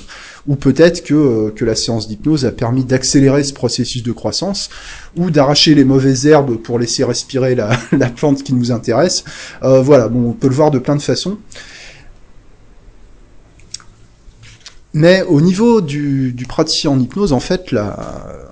Ou 0.46 0.54
peut-être 0.54 1.02
que, 1.02 1.14
euh, 1.14 1.50
que 1.50 1.64
la 1.64 1.74
séance 1.74 2.06
d'hypnose 2.06 2.44
a 2.46 2.52
permis 2.52 2.84
d'accélérer 2.84 3.42
ce 3.42 3.52
processus 3.52 4.02
de 4.02 4.12
croissance, 4.12 4.70
ou 5.16 5.30
d'arracher 5.30 5.74
les 5.74 5.84
mauvaises 5.84 6.26
herbes 6.26 6.56
pour 6.56 6.78
laisser 6.78 7.02
respirer 7.04 7.54
la, 7.54 7.76
la 7.92 8.10
plante 8.10 8.42
qui 8.44 8.54
nous 8.54 8.70
intéresse. 8.70 9.24
Euh, 9.62 9.80
voilà, 9.80 10.08
bon, 10.08 10.30
on 10.30 10.32
peut 10.34 10.48
le 10.48 10.54
voir 10.54 10.70
de 10.70 10.78
plein 10.78 10.94
de 10.94 11.02
façons. 11.02 11.38
Mais 14.94 15.22
au 15.22 15.40
niveau 15.40 15.80
du, 15.80 16.32
du 16.32 16.46
praticien 16.46 16.90
en 16.92 17.00
hypnose, 17.00 17.32
en 17.32 17.40
fait, 17.40 17.72
la, 17.72 18.47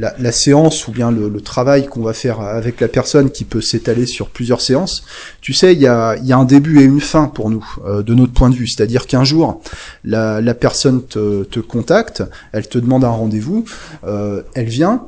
la, 0.00 0.32
séance 0.32 0.86
ou 0.88 0.92
bien 0.92 1.10
le, 1.10 1.40
travail 1.40 1.86
qu'on 1.86 2.02
va 2.02 2.12
faire 2.12 2.40
avec 2.40 2.80
la 2.80 2.88
personne 2.88 3.30
qui 3.30 3.44
peut 3.44 3.60
s'étaler 3.60 4.06
sur 4.06 4.28
plusieurs 4.28 4.60
séances, 4.60 5.04
tu 5.40 5.52
sais, 5.52 5.72
il 5.72 5.80
y 5.80 5.86
a, 5.86 6.16
un 6.30 6.44
début 6.44 6.80
et 6.80 6.84
une 6.84 7.00
fin 7.00 7.26
pour 7.26 7.50
nous, 7.50 7.66
euh, 7.86 8.02
de 8.02 8.14
notre 8.14 8.32
point 8.32 8.50
de 8.50 8.54
vue. 8.54 8.66
C'est-à-dire 8.66 9.06
qu'un 9.06 9.24
jour, 9.24 9.60
la, 10.04 10.54
personne 10.54 11.04
te, 11.04 11.44
te, 11.44 11.60
contacte, 11.60 12.22
elle 12.52 12.68
te 12.68 12.78
demande 12.78 13.04
un 13.04 13.10
rendez-vous, 13.10 13.64
euh, 14.06 14.42
elle 14.54 14.68
vient, 14.68 15.06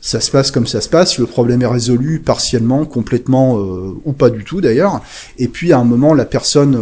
ça 0.00 0.20
se 0.20 0.30
passe 0.30 0.50
comme 0.50 0.66
ça 0.66 0.80
se 0.80 0.88
passe, 0.88 1.18
le 1.18 1.26
problème 1.26 1.60
est 1.62 1.66
résolu 1.66 2.20
partiellement, 2.20 2.84
complètement 2.84 3.58
euh, 3.58 4.00
ou 4.04 4.12
pas 4.12 4.30
du 4.30 4.44
tout 4.44 4.60
d'ailleurs. 4.60 5.02
Et 5.38 5.48
puis 5.48 5.72
à 5.72 5.78
un 5.78 5.84
moment, 5.84 6.14
la 6.14 6.24
personne, 6.24 6.78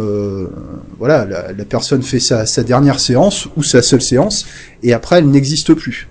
voilà, 0.97 1.25
la, 1.25 1.65
personne 1.65 2.03
fait 2.03 2.19
sa, 2.19 2.45
dernière 2.63 2.99
séance 2.99 3.47
ou 3.57 3.63
sa 3.63 3.81
seule 3.81 4.01
séance, 4.01 4.45
et 4.83 4.93
après 4.93 5.17
elle 5.17 5.29
n'existe 5.29 5.73
plus. 5.73 6.07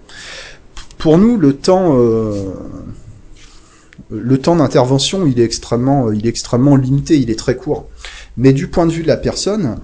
Pour 1.07 1.19
nous, 1.19 1.37
le 1.37 1.53
temps, 1.53 1.97
euh, 1.97 2.53
temps 4.43 4.57
d'intervention, 4.57 5.25
il 5.25 5.39
est 5.39 5.45
extrêmement, 5.45 6.11
il 6.11 6.27
est 6.27 6.29
extrêmement 6.29 6.75
limité, 6.75 7.17
il 7.17 7.31
est 7.31 7.39
très 7.39 7.55
court. 7.55 7.89
Mais 8.37 8.53
du 8.53 8.67
point 8.67 8.87
de 8.87 8.91
vue 8.91 9.05
de 9.05 9.07
la 9.07 9.17
personne, 9.17 9.79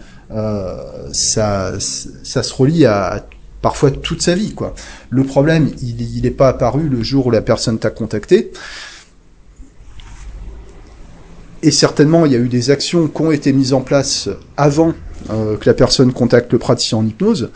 ça, 1.13 1.75
ça 1.79 2.43
se 2.43 2.53
relie 2.53 2.87
à 2.87 3.25
parfois 3.61 3.93
toute 3.93 4.21
sa 4.21 4.35
vie. 4.35 4.53
Quoi. 4.53 4.75
Le 5.11 5.23
problème, 5.23 5.71
il 5.81 6.23
n'est 6.23 6.33
pas 6.33 6.49
apparu 6.49 6.89
le 6.89 7.05
jour 7.05 7.29
où 7.29 7.31
la 7.31 7.41
personne 7.41 7.79
t'a 7.79 7.91
contacté. 7.91 8.51
Et 11.63 11.71
certainement, 11.71 12.27
il 12.27 12.33
y 12.33 12.35
a 12.35 12.41
eu 12.41 12.49
des 12.49 12.71
actions 12.71 13.07
qui 13.07 13.23
ont 13.23 13.31
été 13.31 13.53
mises 13.53 13.75
en 13.75 13.83
place 13.83 14.29
avant 14.57 14.93
euh, 15.31 15.57
que 15.57 15.71
la 15.71 15.75
personne 15.75 16.13
contacte 16.13 16.53
le 16.53 16.59
praticien 16.59 16.99
en 16.99 17.07
hypnose. 17.07 17.53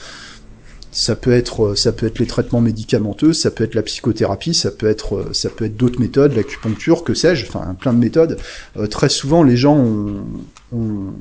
Ça 0.98 1.14
peut 1.14 1.32
être, 1.32 1.74
ça 1.74 1.92
peut 1.92 2.06
être 2.06 2.18
les 2.18 2.26
traitements 2.26 2.62
médicamenteux, 2.62 3.34
ça 3.34 3.50
peut 3.50 3.64
être 3.64 3.74
la 3.74 3.82
psychothérapie, 3.82 4.54
ça 4.54 4.70
peut 4.70 4.86
être, 4.86 5.28
ça 5.34 5.50
peut 5.50 5.66
être 5.66 5.76
d'autres 5.76 6.00
méthodes, 6.00 6.34
l'acupuncture, 6.34 7.04
que 7.04 7.12
sais-je, 7.12 7.46
enfin 7.46 7.76
plein 7.78 7.92
de 7.92 7.98
méthodes. 7.98 8.38
Euh, 8.78 8.86
très 8.86 9.10
souvent, 9.10 9.42
les 9.42 9.58
gens 9.58 9.76
ont, 9.76 11.12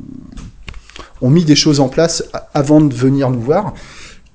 ont 1.22 1.30
mis 1.30 1.44
des 1.44 1.58
choses 1.58 1.82
en 1.82 1.90
place 1.90 2.24
avant 2.54 2.80
de 2.80 2.94
venir 2.94 3.30
nous 3.30 3.42
voir 3.42 3.74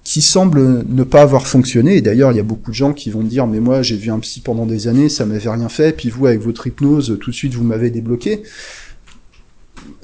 qui 0.04 0.23
semble 0.23 0.85
ne 0.88 1.04
pas 1.04 1.23
avoir 1.23 1.47
fonctionné. 1.47 1.97
Et 1.97 2.00
d'ailleurs, 2.00 2.32
il 2.32 2.37
y 2.37 2.40
a 2.40 2.44
beaucoup 2.44 2.70
de 2.70 2.76
gens 2.76 2.92
qui 2.92 3.11
vont 3.11 3.23
dire, 3.23 3.47
mais 3.47 3.61
moi, 3.61 3.80
j'ai 3.82 3.97
vu 3.97 4.11
un 4.11 4.18
psy 4.18 4.40
pendant 4.40 4.66
des 4.66 4.88
années, 4.88 5.09
ça 5.09 5.25
m'avait 5.25 5.49
rien 5.49 5.68
fait, 5.68 5.97
puis 5.97 6.11
vous, 6.11 6.26
avec 6.26 6.40
votre 6.40 6.66
hypnose, 6.66 7.16
tout 7.20 7.30
de 7.30 7.35
suite, 7.35 7.54
vous 7.54 7.64
m'avez 7.64 7.90
débloqué. 7.90 8.42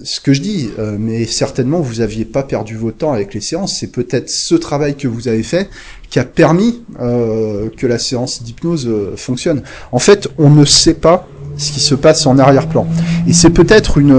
Ce 0.03 0.21
que 0.21 0.33
je 0.33 0.43
dis, 0.43 0.69
euh, 0.79 0.97
mais 0.99 1.25
certainement, 1.25 1.81
vous 1.81 2.01
aviez 2.01 2.25
pas 2.25 2.43
perdu 2.43 2.77
votre 2.77 2.99
temps 2.99 3.13
avec 3.13 3.33
les 3.35 3.41
séances. 3.41 3.79
C'est 3.79 3.91
peut-être 3.91 4.29
ce 4.29 4.55
travail 4.55 4.97
que 4.97 5.09
vous 5.09 5.29
avez 5.29 5.43
fait 5.43 5.71
qui 6.11 6.19
a 6.19 6.25
permis 6.25 6.83
euh, 7.01 7.69
que 7.77 7.87
la 7.87 7.99
séance 7.99 8.43
d'hypnose 8.43 8.87
euh, 8.87 9.17
fonctionne. 9.17 9.63
En 9.93 9.99
fait, 9.99 10.29
on 10.39 10.51
ne 10.51 10.65
sait 10.65 10.95
pas 10.95 11.27
ce 11.57 11.73
qui 11.73 11.81
se 11.81 11.95
passe 11.95 12.27
en 12.27 12.39
arrière-plan. 12.39 12.87
Et 13.27 13.33
c'est 13.33 13.51
peut-être 13.51 13.99
une 13.99 14.15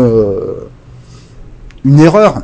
une 1.85 1.99
erreur 1.99 2.41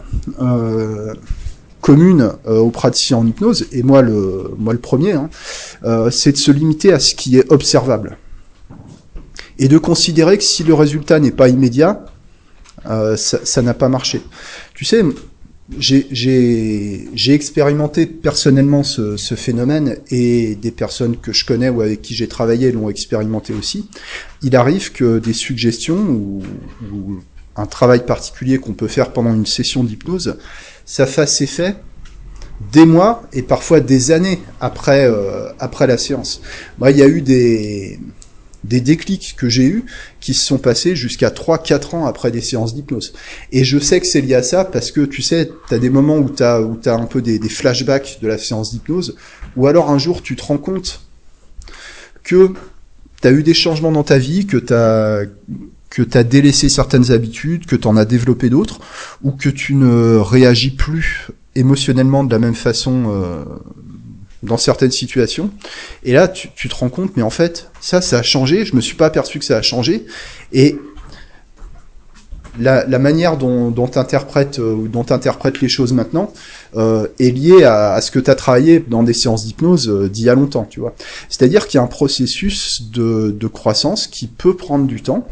commune 1.81 2.31
aux 2.45 2.69
praticiens 2.69 3.17
en 3.17 3.27
hypnose, 3.27 3.65
et 3.71 3.81
moi 3.81 4.01
le, 4.03 4.51
moi 4.57 4.71
le 4.71 4.79
premier, 4.79 5.13
hein, 5.13 5.29
c'est 6.11 6.33
de 6.33 6.37
se 6.37 6.51
limiter 6.51 6.93
à 6.93 6.99
ce 6.99 7.15
qui 7.15 7.37
est 7.37 7.51
observable. 7.51 8.17
Et 9.57 9.67
de 9.67 9.77
considérer 9.79 10.37
que 10.37 10.43
si 10.43 10.63
le 10.63 10.75
résultat 10.75 11.19
n'est 11.19 11.31
pas 11.31 11.49
immédiat, 11.49 12.05
euh, 12.89 13.15
ça 13.17 13.61
n'a 13.61 13.73
pas 13.73 13.89
marché. 13.89 14.21
Tu 14.73 14.85
sais, 14.85 15.03
j'ai 15.79 17.33
expérimenté 17.33 18.05
personnellement 18.05 18.83
ce, 18.83 19.35
phénomène 19.35 19.97
et 20.09 20.55
des 20.55 20.71
personnes 20.71 21.17
que 21.17 21.31
je 21.31 21.45
connais 21.45 21.69
ou 21.69 21.81
avec 21.81 22.01
qui 22.01 22.15
j'ai 22.15 22.27
travaillé 22.27 22.71
l'ont 22.71 22.89
expérimenté 22.89 23.53
aussi. 23.53 23.89
Il 24.41 24.55
arrive 24.55 24.91
que 24.91 25.19
des 25.19 25.33
suggestions 25.33 25.97
ou, 25.97 26.41
un 27.55 27.67
travail 27.67 28.03
particulier 28.03 28.57
qu'on 28.57 28.73
peut 28.73 28.87
faire 28.87 29.13
pendant 29.13 29.31
une 29.31 29.45
session 29.45 29.83
d'hypnose 29.83 30.37
ça 30.85 31.05
fasse 31.05 31.41
effet 31.41 31.75
des 32.71 32.85
mois 32.85 33.23
et 33.33 33.41
parfois 33.41 33.79
des 33.79 34.11
années 34.11 34.41
après 34.59 35.05
euh, 35.05 35.49
après 35.59 35.87
la 35.87 35.97
séance. 35.97 36.41
Moi, 36.79 36.91
il 36.91 36.97
y 36.97 37.03
a 37.03 37.07
eu 37.07 37.21
des 37.21 37.99
des 38.63 38.81
déclics 38.81 39.35
que 39.37 39.49
j'ai 39.49 39.65
eus 39.65 39.85
qui 40.19 40.33
se 40.33 40.45
sont 40.45 40.57
passés 40.57 40.95
jusqu'à 40.95 41.29
3-4 41.29 41.95
ans 41.95 42.05
après 42.05 42.31
des 42.31 42.41
séances 42.41 42.73
d'hypnose. 42.73 43.13
Et 43.51 43.63
je 43.63 43.77
sais 43.77 43.99
que 43.99 44.07
c'est 44.07 44.21
lié 44.21 44.35
à 44.35 44.43
ça 44.43 44.65
parce 44.65 44.91
que 44.91 45.01
tu 45.01 45.21
sais, 45.21 45.51
tu 45.69 45.79
des 45.79 45.89
moments 45.89 46.17
où 46.17 46.29
tu 46.29 46.43
un 46.43 47.05
peu 47.05 47.21
des, 47.21 47.39
flashbacks 47.49 48.19
de 48.21 48.27
la 48.27 48.37
séance 48.37 48.71
d'hypnose, 48.71 49.15
ou 49.55 49.67
alors 49.67 49.89
un 49.89 49.97
jour 49.97 50.21
tu 50.21 50.35
te 50.35 50.43
rends 50.43 50.57
compte 50.57 51.01
que 52.23 52.53
tu 53.21 53.27
as 53.27 53.31
eu 53.31 53.43
des 53.43 53.53
changements 53.53 53.91
dans 53.91 54.03
ta 54.03 54.17
vie, 54.17 54.45
que 54.45 54.57
tu 54.57 54.73
as 54.73 55.23
que 55.89 56.01
tu 56.01 56.23
délaissé 56.23 56.69
certaines 56.69 57.11
habitudes, 57.11 57.67
que 57.67 57.75
tu 57.75 57.87
en 57.87 57.97
as 57.97 58.05
développé 58.05 58.49
d'autres, 58.49 58.79
ou 59.21 59.31
que 59.31 59.49
tu 59.49 59.75
ne 59.75 60.17
réagis 60.17 60.71
plus 60.71 61.27
émotionnellement 61.53 62.23
de 62.23 62.31
la 62.31 62.39
même 62.39 62.55
façon 62.55 63.11
euh, 63.11 63.45
dans 64.43 64.57
certaines 64.57 64.91
situations. 64.91 65.49
Et 66.03 66.13
là, 66.13 66.27
tu, 66.27 66.49
te 66.49 66.75
rends 66.75 66.89
compte, 66.89 67.15
mais 67.15 67.23
en 67.23 67.29
fait, 67.29 67.71
ça, 67.81 68.01
ça 68.01 68.19
a 68.19 68.23
changé. 68.23 68.65
Je 68.65 68.75
me 68.75 68.81
suis 68.81 68.95
pas 68.95 69.07
aperçu 69.07 69.39
que 69.39 69.45
ça 69.45 69.57
a 69.57 69.61
changé. 69.61 70.05
Et 70.51 70.77
la, 72.59 72.99
manière 72.99 73.37
dont, 73.37 73.71
dont 73.71 73.87
tu 73.87 73.97
interprètes, 73.97 74.59
euh, 74.59 74.87
interprètes 75.09 75.61
les 75.61 75.69
choses 75.69 75.93
maintenant 75.93 76.31
euh, 76.75 77.07
est 77.19 77.31
liée 77.31 77.63
à, 77.63 77.99
ce 78.01 78.11
que 78.11 78.19
tu 78.19 78.29
as 78.29 78.35
travaillé 78.35 78.79
dans 78.79 79.03
des 79.03 79.13
séances 79.13 79.45
d'hypnose 79.45 79.89
euh, 79.89 80.09
d'il 80.09 80.25
y 80.25 80.29
a 80.29 80.35
longtemps, 80.35 80.67
tu 80.69 80.79
vois. 80.79 80.93
C'est-à-dire 81.29 81.67
qu'il 81.67 81.77
y 81.77 81.81
a 81.81 81.83
un 81.83 81.87
processus 81.87 82.83
de, 82.91 83.47
croissance 83.47 84.07
qui 84.07 84.27
peut 84.27 84.55
prendre 84.55 84.85
du 84.85 85.01
temps, 85.01 85.27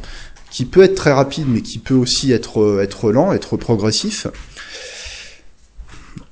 qui 0.49 0.65
peut 0.65 0.83
être 0.83 0.95
très 0.95 1.11
rapide, 1.11 1.45
mais 1.47 1.61
qui 1.61 1.79
peut 1.79 1.93
aussi 1.93 2.31
être 2.31 3.11
lent, 3.11 3.31
être 3.33 3.57
progressif. 3.57 4.27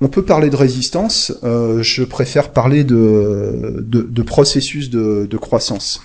On 0.02 0.08
peut 0.08 0.24
parler 0.24 0.50
de 0.50 0.56
résistance, 0.56 1.34
euh, 1.44 1.84
je 1.84 2.04
préfère 2.04 2.52
parler 2.52 2.86
de, 2.86 4.24
processus 4.26 4.90
de, 4.90 5.38
croissance. 5.38 6.02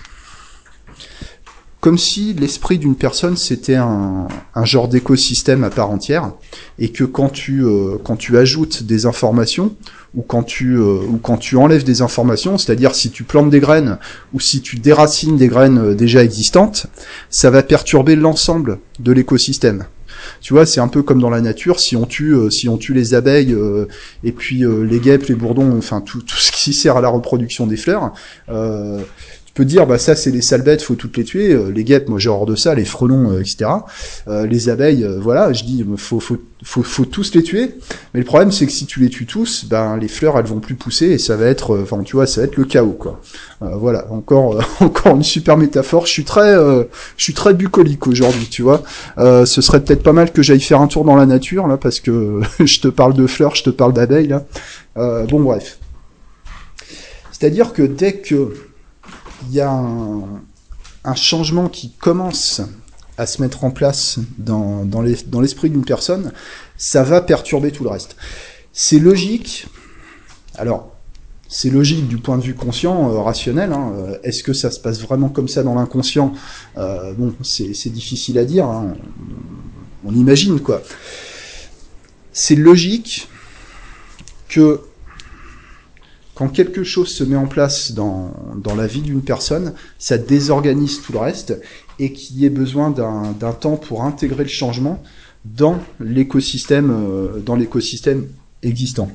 Comme 1.79 1.97
si 1.97 2.33
l'esprit 2.33 2.77
d'une 2.77 2.95
personne 2.95 3.37
c'était 3.37 3.75
un, 3.75 4.27
genre 4.63 4.89
d'écosystème 4.89 5.63
à 5.63 5.69
part 5.69 5.91
entière, 5.91 6.33
et 6.77 6.89
que 6.89 7.05
quand 7.05 7.29
tu, 7.29 7.63
euh, 7.63 7.97
quand 8.03 8.17
tu 8.17 8.37
ajoutes 8.37 8.83
des 8.83 9.05
informations, 9.05 9.75
ou 10.13 10.23
quand 10.23 10.43
tu 10.43 10.75
euh, 10.75 10.99
ou 11.07 11.17
quand 11.17 11.37
tu 11.37 11.55
enlèves 11.55 11.83
des 11.83 12.01
informations, 12.01 12.57
c'est-à-dire 12.57 12.95
si 12.95 13.11
tu 13.11 13.23
plantes 13.23 13.49
des 13.49 13.59
graines 13.59 13.97
ou 14.33 14.39
si 14.39 14.61
tu 14.61 14.77
déracines 14.77 15.37
des 15.37 15.47
graines 15.47 15.93
déjà 15.93 16.23
existantes, 16.23 16.87
ça 17.29 17.49
va 17.49 17.63
perturber 17.63 18.15
l'ensemble 18.15 18.79
de 18.99 19.11
l'écosystème. 19.11 19.85
Tu 20.45 20.53
vois, 20.53 20.67
c'est 20.67 20.79
un 20.79 20.87
peu 20.87 21.01
comme 21.01 21.19
dans 21.19 21.31
la 21.31 21.41
nature, 21.41 21.79
si 21.79 21.95
on 21.95 22.05
tue, 22.05 22.35
euh, 22.35 22.51
si 22.51 22.69
on 22.69 22.77
tue 22.77 22.93
les 22.93 23.15
abeilles 23.15 23.57
et 24.23 24.31
puis 24.31 24.63
les 24.63 24.99
guêpes, 24.99 25.25
les 25.25 25.33
bourdons, 25.33 25.75
enfin 25.75 26.01
tout, 26.01 26.21
tout 26.21 26.37
ce 26.37 26.51
qui 26.51 26.71
sert 26.71 26.97
à 26.97 27.01
la 27.01 27.09
reproduction 27.09 27.65
des 27.65 27.77
fleurs, 27.77 28.13
peut 29.55 29.65
dire 29.65 29.87
bah 29.87 29.97
ça 29.97 30.15
c'est 30.15 30.31
les 30.31 30.41
sales 30.41 30.79
faut 30.81 30.95
toutes 30.95 31.17
les 31.17 31.23
tuer. 31.23 31.53
Euh, 31.53 31.71
les 31.71 31.83
guêpes, 31.83 32.09
moi 32.09 32.19
j'ai 32.19 32.29
horreur 32.29 32.45
de 32.45 32.55
ça, 32.55 32.75
les 32.75 32.85
frelons, 32.85 33.31
euh, 33.31 33.39
etc. 33.39 33.71
Euh, 34.27 34.45
les 34.45 34.69
abeilles, 34.69 35.07
voilà, 35.19 35.53
je 35.53 35.63
dis 35.63 35.83
faut, 35.97 36.19
faut 36.19 36.37
faut 36.63 36.83
faut 36.83 37.05
tous 37.05 37.33
les 37.33 37.41
tuer. 37.41 37.71
Mais 38.13 38.19
le 38.19 38.25
problème 38.25 38.51
c'est 38.51 38.65
que 38.65 38.71
si 38.71 38.85
tu 38.85 38.99
les 38.99 39.09
tues 39.09 39.25
tous, 39.25 39.65
ben 39.65 39.97
les 39.97 40.09
fleurs 40.09 40.37
elles 40.37 40.45
vont 40.45 40.59
plus 40.59 40.75
pousser 40.75 41.07
et 41.07 41.17
ça 41.17 41.37
va 41.37 41.45
être, 41.45 41.79
enfin 41.81 42.03
tu 42.03 42.17
vois, 42.17 42.27
ça 42.27 42.41
va 42.41 42.47
être 42.47 42.57
le 42.57 42.65
chaos 42.65 42.97
quoi. 42.99 43.21
voilà, 43.61 44.11
encore 44.11 44.61
encore 44.81 45.15
une 45.15 45.23
super 45.23 45.55
métaphore. 45.55 46.05
Je 46.05 46.11
suis 46.11 46.25
très 46.25 46.53
je 46.53 47.23
suis 47.23 47.33
très 47.33 47.53
bucolique 47.53 48.07
aujourd'hui, 48.07 48.47
tu 48.51 48.61
vois. 48.61 48.83
ce 49.17 49.61
serait 49.61 49.81
peut-être 49.81 50.03
pas 50.03 50.13
mal 50.13 50.33
que 50.33 50.43
j'aille 50.43 50.59
faire 50.59 50.81
un 50.81 50.87
tour 50.87 51.05
dans 51.05 51.15
la 51.15 51.25
nature 51.25 51.67
là 51.67 51.77
parce 51.77 52.01
que 52.01 52.41
je 52.59 52.81
te 52.81 52.89
parle 52.89 53.13
de 53.13 53.25
fleurs, 53.25 53.55
je 53.55 53.63
te 53.63 53.69
parle 53.69 53.93
d'abeilles 53.93 54.27
là. 54.27 54.45
bon 54.95 55.39
bref. 55.39 55.79
C'est-à-dire 57.31 57.73
que 57.73 57.83
dès 57.83 58.13
que 58.13 58.53
il 59.47 59.53
y 59.53 59.61
a 59.61 59.71
un, 59.71 61.15
changement 61.15 61.69
qui 61.69 61.91
commence 61.91 62.61
à 63.17 63.25
se 63.25 63.41
mettre 63.41 63.63
en 63.63 63.71
place 63.71 64.19
dans, 64.37 64.83
dans 64.85 65.01
l'esprit 65.01 65.69
d'une 65.69 65.85
personne, 65.85 66.33
ça 66.77 67.03
va 67.03 67.21
perturber 67.21 67.71
tout 67.71 67.83
le 67.83 67.89
reste. 67.89 68.15
C'est 68.73 68.99
logique. 68.99 69.67
Alors, 70.55 70.95
c'est 71.47 71.69
logique 71.69 72.07
du 72.07 72.17
point 72.17 72.37
de 72.37 72.43
vue 72.43 72.55
conscient, 72.55 73.11
euh, 73.11 73.21
rationnel. 73.21 73.71
Hein. 73.71 73.93
Euh, 73.95 74.17
est-ce 74.23 74.43
que 74.43 74.53
ça 74.53 74.71
se 74.71 74.79
passe 74.79 74.99
vraiment 74.99 75.29
comme 75.29 75.47
ça 75.47 75.63
dans 75.63 75.75
l'inconscient? 75.75 76.33
Euh, 76.77 77.13
Bon, 77.13 77.33
c'est 77.43 77.89
difficile 77.89 78.37
à 78.39 78.45
dire. 78.45 78.65
Hein. 78.65 78.95
On 80.03 80.13
imagine 80.13 80.59
quoi. 80.59 80.81
C'est 82.33 82.55
logique 82.55 83.29
que 84.49 84.81
quand 86.35 86.49
quelque 86.49 86.83
chose 86.83 87.07
se 87.07 87.23
met 87.23 87.37
en 87.37 87.47
place 87.47 87.93
dans, 87.93 88.33
dans 88.57 88.75
la 88.75 88.87
vie 88.87 89.01
d'une 89.01 89.21
personne, 89.21 89.73
ça 89.97 90.17
désorganise 90.17 91.01
tout 91.01 91.13
le 91.13 91.19
reste 91.19 91.59
et 91.97 92.11
qu'il 92.11 92.37
y 92.37 92.45
ait 92.45 92.49
besoin 92.49 92.91
d'un 92.91 93.53
temps 93.53 93.77
pour 93.77 94.03
intégrer 94.03 94.43
le 94.43 94.49
changement 94.49 95.01
dans 95.45 95.79
l'écosystème 95.99 96.91
euh, 96.91 97.39
dans 97.39 97.55
l'écosystème 97.55 98.27
existant. 98.63 99.09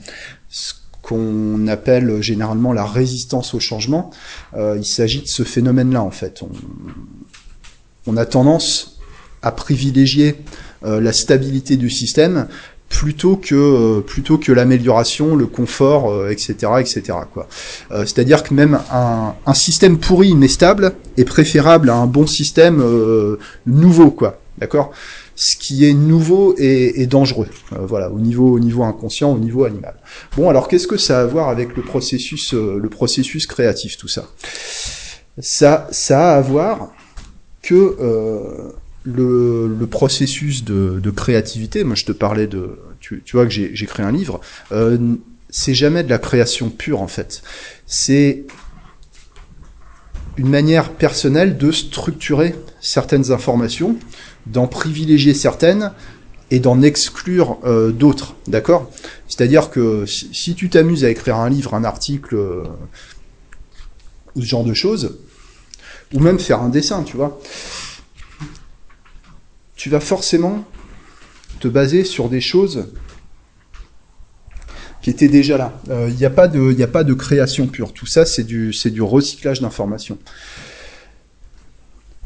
Ce 0.48 0.72
qu'on 1.02 1.66
appelle 1.68 2.22
généralement 2.22 2.72
la 2.72 2.86
résistance 2.86 3.54
au 3.54 3.60
changement. 3.60 4.10
il 4.56 4.84
s'agit 4.84 5.22
de 5.22 5.28
ce 5.28 5.42
phénomène-là 5.42 6.02
en 6.02 6.10
fait. 6.10 6.42
On, 6.42 6.50
on, 8.06 8.16
a 8.16 8.26
tendance 8.26 8.98
à 9.42 9.50
privilégier 9.50 10.36
la 10.82 11.12
stabilité 11.12 11.76
du 11.76 11.88
système 11.88 12.48
plutôt 12.90 13.36
que 13.36 13.54
euh, 13.54 14.00
plutôt 14.02 14.36
que 14.36 14.52
l'amélioration, 14.52 15.36
le 15.36 15.46
confort, 15.46 16.28
etc., 16.28 16.56
euh, 16.64 16.78
etc. 16.78 17.02
Quoi. 17.32 17.48
Euh, 17.92 18.00
c'est-à-dire 18.00 18.42
que 18.42 18.52
même 18.52 18.80
un, 18.92 19.34
un, 19.46 19.54
système 19.54 19.96
pourri 19.96 20.34
mais 20.34 20.48
stable 20.48 20.92
est 21.16 21.24
préférable 21.24 21.88
à 21.88 21.94
un 21.94 22.06
bon 22.06 22.26
système 22.26 22.84
nouveau, 23.64 24.10
quoi. 24.10 24.40
D'accord? 24.58 24.90
Ce 25.36 25.56
qui 25.56 25.86
est 25.88 25.94
nouveau 25.94 26.54
et, 26.58 27.00
et 27.00 27.06
dangereux. 27.06 27.48
voilà, 27.70 28.10
au 28.10 28.18
niveau 28.18 28.52
au 28.52 28.58
niveau 28.58 28.82
inconscient, 28.82 29.32
au 29.32 29.38
niveau 29.38 29.64
animal. 29.64 29.94
Bon, 30.36 30.50
alors 30.50 30.68
qu'est-ce 30.68 30.88
que 30.88 30.98
ça 30.98 31.20
a 31.20 31.22
à 31.22 31.26
voir 31.26 31.48
avec 31.48 31.76
le 31.76 31.82
processus 31.82 32.52
le 32.52 32.88
processus 32.88 33.46
créatif, 33.46 33.96
tout 33.96 34.08
ça? 34.08 34.26
Ça 35.38 35.88
ça 35.92 36.32
a 36.32 36.36
à 36.36 36.40
voir 36.42 36.90
que 37.62 37.96
le, 39.04 39.86
processus 39.90 40.64
de, 40.64 41.10
créativité, 41.10 41.84
moi 41.84 41.94
je 41.94 42.04
te 42.04 42.12
parlais 42.12 42.46
de, 42.46 42.78
tu, 43.00 43.22
vois 43.32 43.46
que 43.46 43.52
j'ai 43.52 43.86
créé 43.86 44.04
un 44.04 44.12
livre, 44.12 44.40
euh, 44.72 45.16
c'est 45.48 45.74
jamais 45.74 46.02
de 46.02 46.10
la 46.10 46.18
création 46.18 46.70
pure 46.70 47.00
en 47.00 47.08
fait. 47.08 47.42
C'est 47.86 48.44
une 50.36 50.48
manière 50.48 50.92
personnelle 50.92 51.58
de 51.58 51.72
structurer 51.72 52.54
certaines 52.80 53.32
informations, 53.32 53.96
d'en 54.46 54.66
privilégier 54.66 55.34
certaines 55.34 55.92
et 56.50 56.60
d'en 56.60 56.82
exclure 56.82 57.58
euh, 57.64 57.92
d'autres, 57.92 58.34
d'accord? 58.46 58.90
C'est-à-dire 59.28 59.70
que 59.70 60.06
si, 60.06 60.54
tu 60.54 60.68
t'amuses 60.68 61.04
à 61.04 61.10
écrire 61.10 61.36
un 61.36 61.48
livre, 61.48 61.74
un 61.74 61.84
article, 61.84 62.36
euh, 62.36 62.64
ou 64.34 64.42
ce 64.42 64.46
genre 64.46 64.64
de 64.64 64.74
choses, 64.74 65.18
ou 66.12 66.20
même 66.20 66.38
faire 66.38 66.60
un 66.62 66.68
dessin, 66.68 67.02
tu 67.02 67.16
vois, 67.16 67.40
tu 69.80 69.88
vas 69.88 70.00
forcément 70.00 70.62
te 71.58 71.66
baser 71.66 72.04
sur 72.04 72.28
des 72.28 72.42
choses 72.42 72.92
qui 75.00 75.08
étaient 75.08 75.30
déjà 75.30 75.56
là. 75.56 75.72
Il 75.86 75.92
euh, 75.92 76.10
n'y 76.10 76.26
a, 76.26 76.28
pas 76.28 76.48
de, 76.48 77.14
création 77.14 77.66
pure. 77.66 77.94
Tout 77.94 78.04
ça, 78.04 78.26
c'est 78.26 78.44
du, 78.44 79.00
recyclage 79.00 79.62
d'informations. 79.62 80.18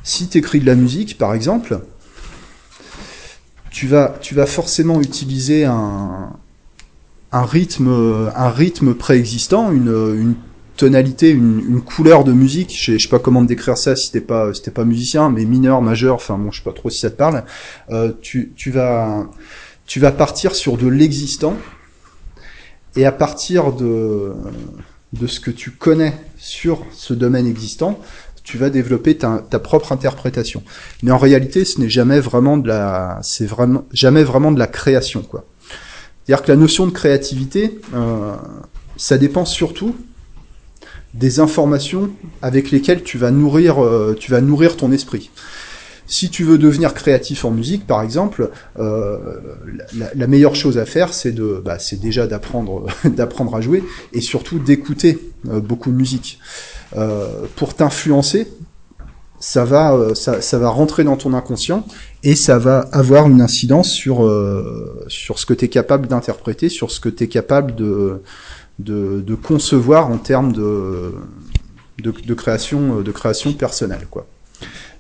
Si 0.03 0.27
tu 0.27 0.39
écris 0.39 0.59
de 0.59 0.67
la 0.67 0.75
musique, 0.75 1.17
par 1.17 1.33
exemple, 1.33 1.79
tu 3.71 3.87
vas, 3.87 4.19
forcément 4.47 5.01
utiliser 5.01 5.65
un, 5.65 6.33
rythme, 7.31 8.95
préexistant, 8.95 9.71
une 9.71 10.35
tonalité, 10.77 11.31
une, 11.31 11.81
couleur 11.81 12.25
de 12.25 12.33
musique. 12.33 12.75
Je 12.77 12.99
sais, 12.99 13.09
pas 13.09 13.19
comment 13.19 13.43
te 13.43 13.49
décrire 13.49 13.77
ça 13.77 13.97
si 13.97 14.11
t'es 14.11 14.21
pas 14.21 14.53
si 14.55 14.69
pas 14.71 14.85
musicien, 14.85 15.31
mais 15.31 15.45
mineur, 15.45 15.83
majeur. 15.83 16.17
Enfin 16.17 16.39
bon, 16.39 16.51
je 16.51 16.59
sais 16.59 16.65
pas 16.65 16.73
trop 16.73 16.91
si 16.91 17.01
ça 17.01 17.11
te 17.11 17.17
parle. 17.17 17.45
Euh, 17.91 18.13
tu, 18.21 18.53
tu 18.57 18.71
vas 18.71 19.27
tu 19.87 20.01
vas 20.01 20.13
partir 20.13 20.55
sur 20.55 20.77
de 20.77 20.89
l'existant 20.89 21.57
et 22.97 23.05
à 23.05 23.13
partir 23.13 23.73
de 23.73 24.33
de 25.13 25.27
ce 25.27 25.41
que 25.41 25.51
tu 25.51 25.71
connais 25.71 26.15
sur 26.37 26.85
ce 26.93 27.15
domaine 27.15 27.47
existant, 27.47 28.01
tu 28.43 28.59
vas 28.59 28.69
développer 28.69 29.17
ta, 29.17 29.45
ta 29.49 29.61
propre 29.61 29.93
interprétation. 29.93 30.65
Mais 31.03 31.13
en 31.13 31.19
réalité, 31.19 31.65
ce 31.65 31.81
n'est 31.81 31.89
jamais 31.89 32.19
vraiment 32.19 32.57
de 32.57 32.67
la, 32.67 33.21
c'est 33.23 33.47
vraiment 33.47 33.85
jamais 33.93 34.25
vraiment 34.25 34.51
de 34.51 34.59
la 34.59 34.67
création, 34.67 35.23
quoi. 35.23 35.45
C'est-à-dire 36.25 36.45
que 36.45 36.53
la 36.53 36.57
notion 36.57 36.87
de 36.87 36.91
créativité, 36.91 37.81
euh, 37.95 38.35
ça 38.97 39.19
dépend 39.19 39.45
surtout 39.45 39.95
des 41.15 41.39
informations 41.41 42.11
avec 42.43 42.71
lesquelles 42.71 43.03
tu 43.03 43.19
vas 43.19 43.31
nourrir, 43.31 43.83
euh, 43.83 44.17
tu 44.19 44.31
vas 44.31 44.41
nourrir 44.41 44.77
ton 44.77 44.93
esprit. 44.93 45.31
Si 46.07 46.29
tu 46.29 46.45
veux 46.45 46.59
devenir 46.59 46.93
créatif 46.93 47.47
en 47.47 47.51
musique, 47.51 47.87
par 47.87 48.03
exemple, 48.03 48.51
euh, 48.79 49.19
la, 49.95 50.27
meilleure 50.27 50.55
chose 50.55 50.77
à 50.77 50.85
faire, 50.85 51.15
c'est 51.15 51.33
de, 51.33 51.63
bah, 51.65 51.79
c'est 51.79 51.99
déjà 51.99 52.27
d'apprendre, 52.27 52.87
d'apprendre 53.05 53.55
à 53.55 53.63
jouer 53.63 53.83
et 54.13 54.21
surtout 54.21 54.59
d'écouter 54.59 55.19
euh, 55.49 55.61
beaucoup 55.61 55.91
de 55.91 55.97
musique. 55.97 56.41
pour 57.57 57.75
t'influencer, 57.75 58.49
ça 59.41 59.65
va, 59.65 60.15
ça, 60.15 60.41
ça, 60.41 60.59
va 60.59 60.69
rentrer 60.69 61.05
dans 61.05 61.17
ton 61.17 61.35
inconscient 61.35 61.87
et 62.23 62.35
ça 62.35 62.59
va 62.59 62.81
avoir 62.93 63.29
une 63.29 63.43
incidence 63.43 63.91
sur 63.91 64.17
sur 65.09 65.39
ce 65.39 65.45
que 65.45 65.55
tu 65.55 65.65
es 65.65 65.69
capable 65.69 66.07
d'interpréter, 66.07 66.69
sur 66.69 66.91
ce 66.91 67.01
que 67.01 67.09
tu 67.09 67.25
es 67.25 67.29
capable 67.29 67.75
de 67.75 68.23
de, 68.79 69.35
concevoir 69.35 70.11
en 70.11 70.19
termes 70.19 70.53
de, 70.53 71.15
de, 71.99 72.35
création, 72.35 73.01
de 73.01 73.13
création 73.13 73.53
personnelle. 73.53 74.07
Quoi. 74.11 74.27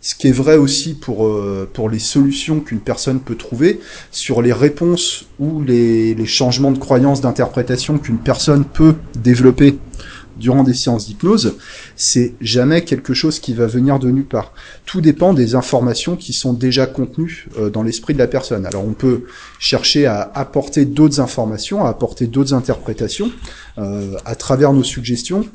Ce 0.00 0.14
qui 0.14 0.28
est 0.28 0.32
vrai 0.32 0.56
aussi 0.56 0.94
pour, 0.94 1.26
euh, 1.26 1.68
pour 1.72 1.88
les 1.88 1.98
solutions 1.98 2.60
qu'une 2.60 2.80
personne 2.80 3.20
peut 3.20 3.36
trouver 3.36 3.80
sur 4.10 4.42
les 4.42 4.52
réponses 4.52 5.26
ou 5.38 5.62
les, 5.62 6.14
les 6.14 6.26
changements 6.26 6.72
de 6.72 6.78
croyances, 6.78 7.22
d'interprétation 7.22 7.98
qu'une 7.98 8.18
personne 8.18 8.64
peut 8.64 8.96
développer 9.16 9.78
durant 10.36 10.62
des 10.62 10.74
séances 10.74 11.06
d'hypnose, 11.06 11.56
c'est 11.96 12.34
jamais 12.40 12.84
quelque 12.84 13.14
chose 13.14 13.38
qui 13.38 13.54
va 13.54 13.66
venir 13.66 13.98
de 13.98 14.10
nulle 14.10 14.26
part. 14.26 14.52
Tout 14.86 15.00
dépend 15.00 15.34
des 15.34 15.54
informations 15.54 16.16
qui 16.16 16.32
sont 16.32 16.52
déjà 16.52 16.86
contenues 16.86 17.48
euh, 17.58 17.70
dans 17.70 17.82
l'esprit 17.82 18.14
de 18.14 18.18
la 18.18 18.26
personne. 18.26 18.66
Alors 18.66 18.86
on 18.86 18.92
peut 18.92 19.24
chercher 19.58 20.06
à 20.06 20.30
apporter 20.34 20.84
d'autres 20.84 21.20
informations, 21.20 21.84
à 21.84 21.88
apporter 21.88 22.26
d'autres 22.26 22.54
interprétations 22.54 23.30
euh, 23.78 24.16
à 24.24 24.34
travers 24.34 24.72
nos 24.72 24.84
suggestions. 24.84 25.46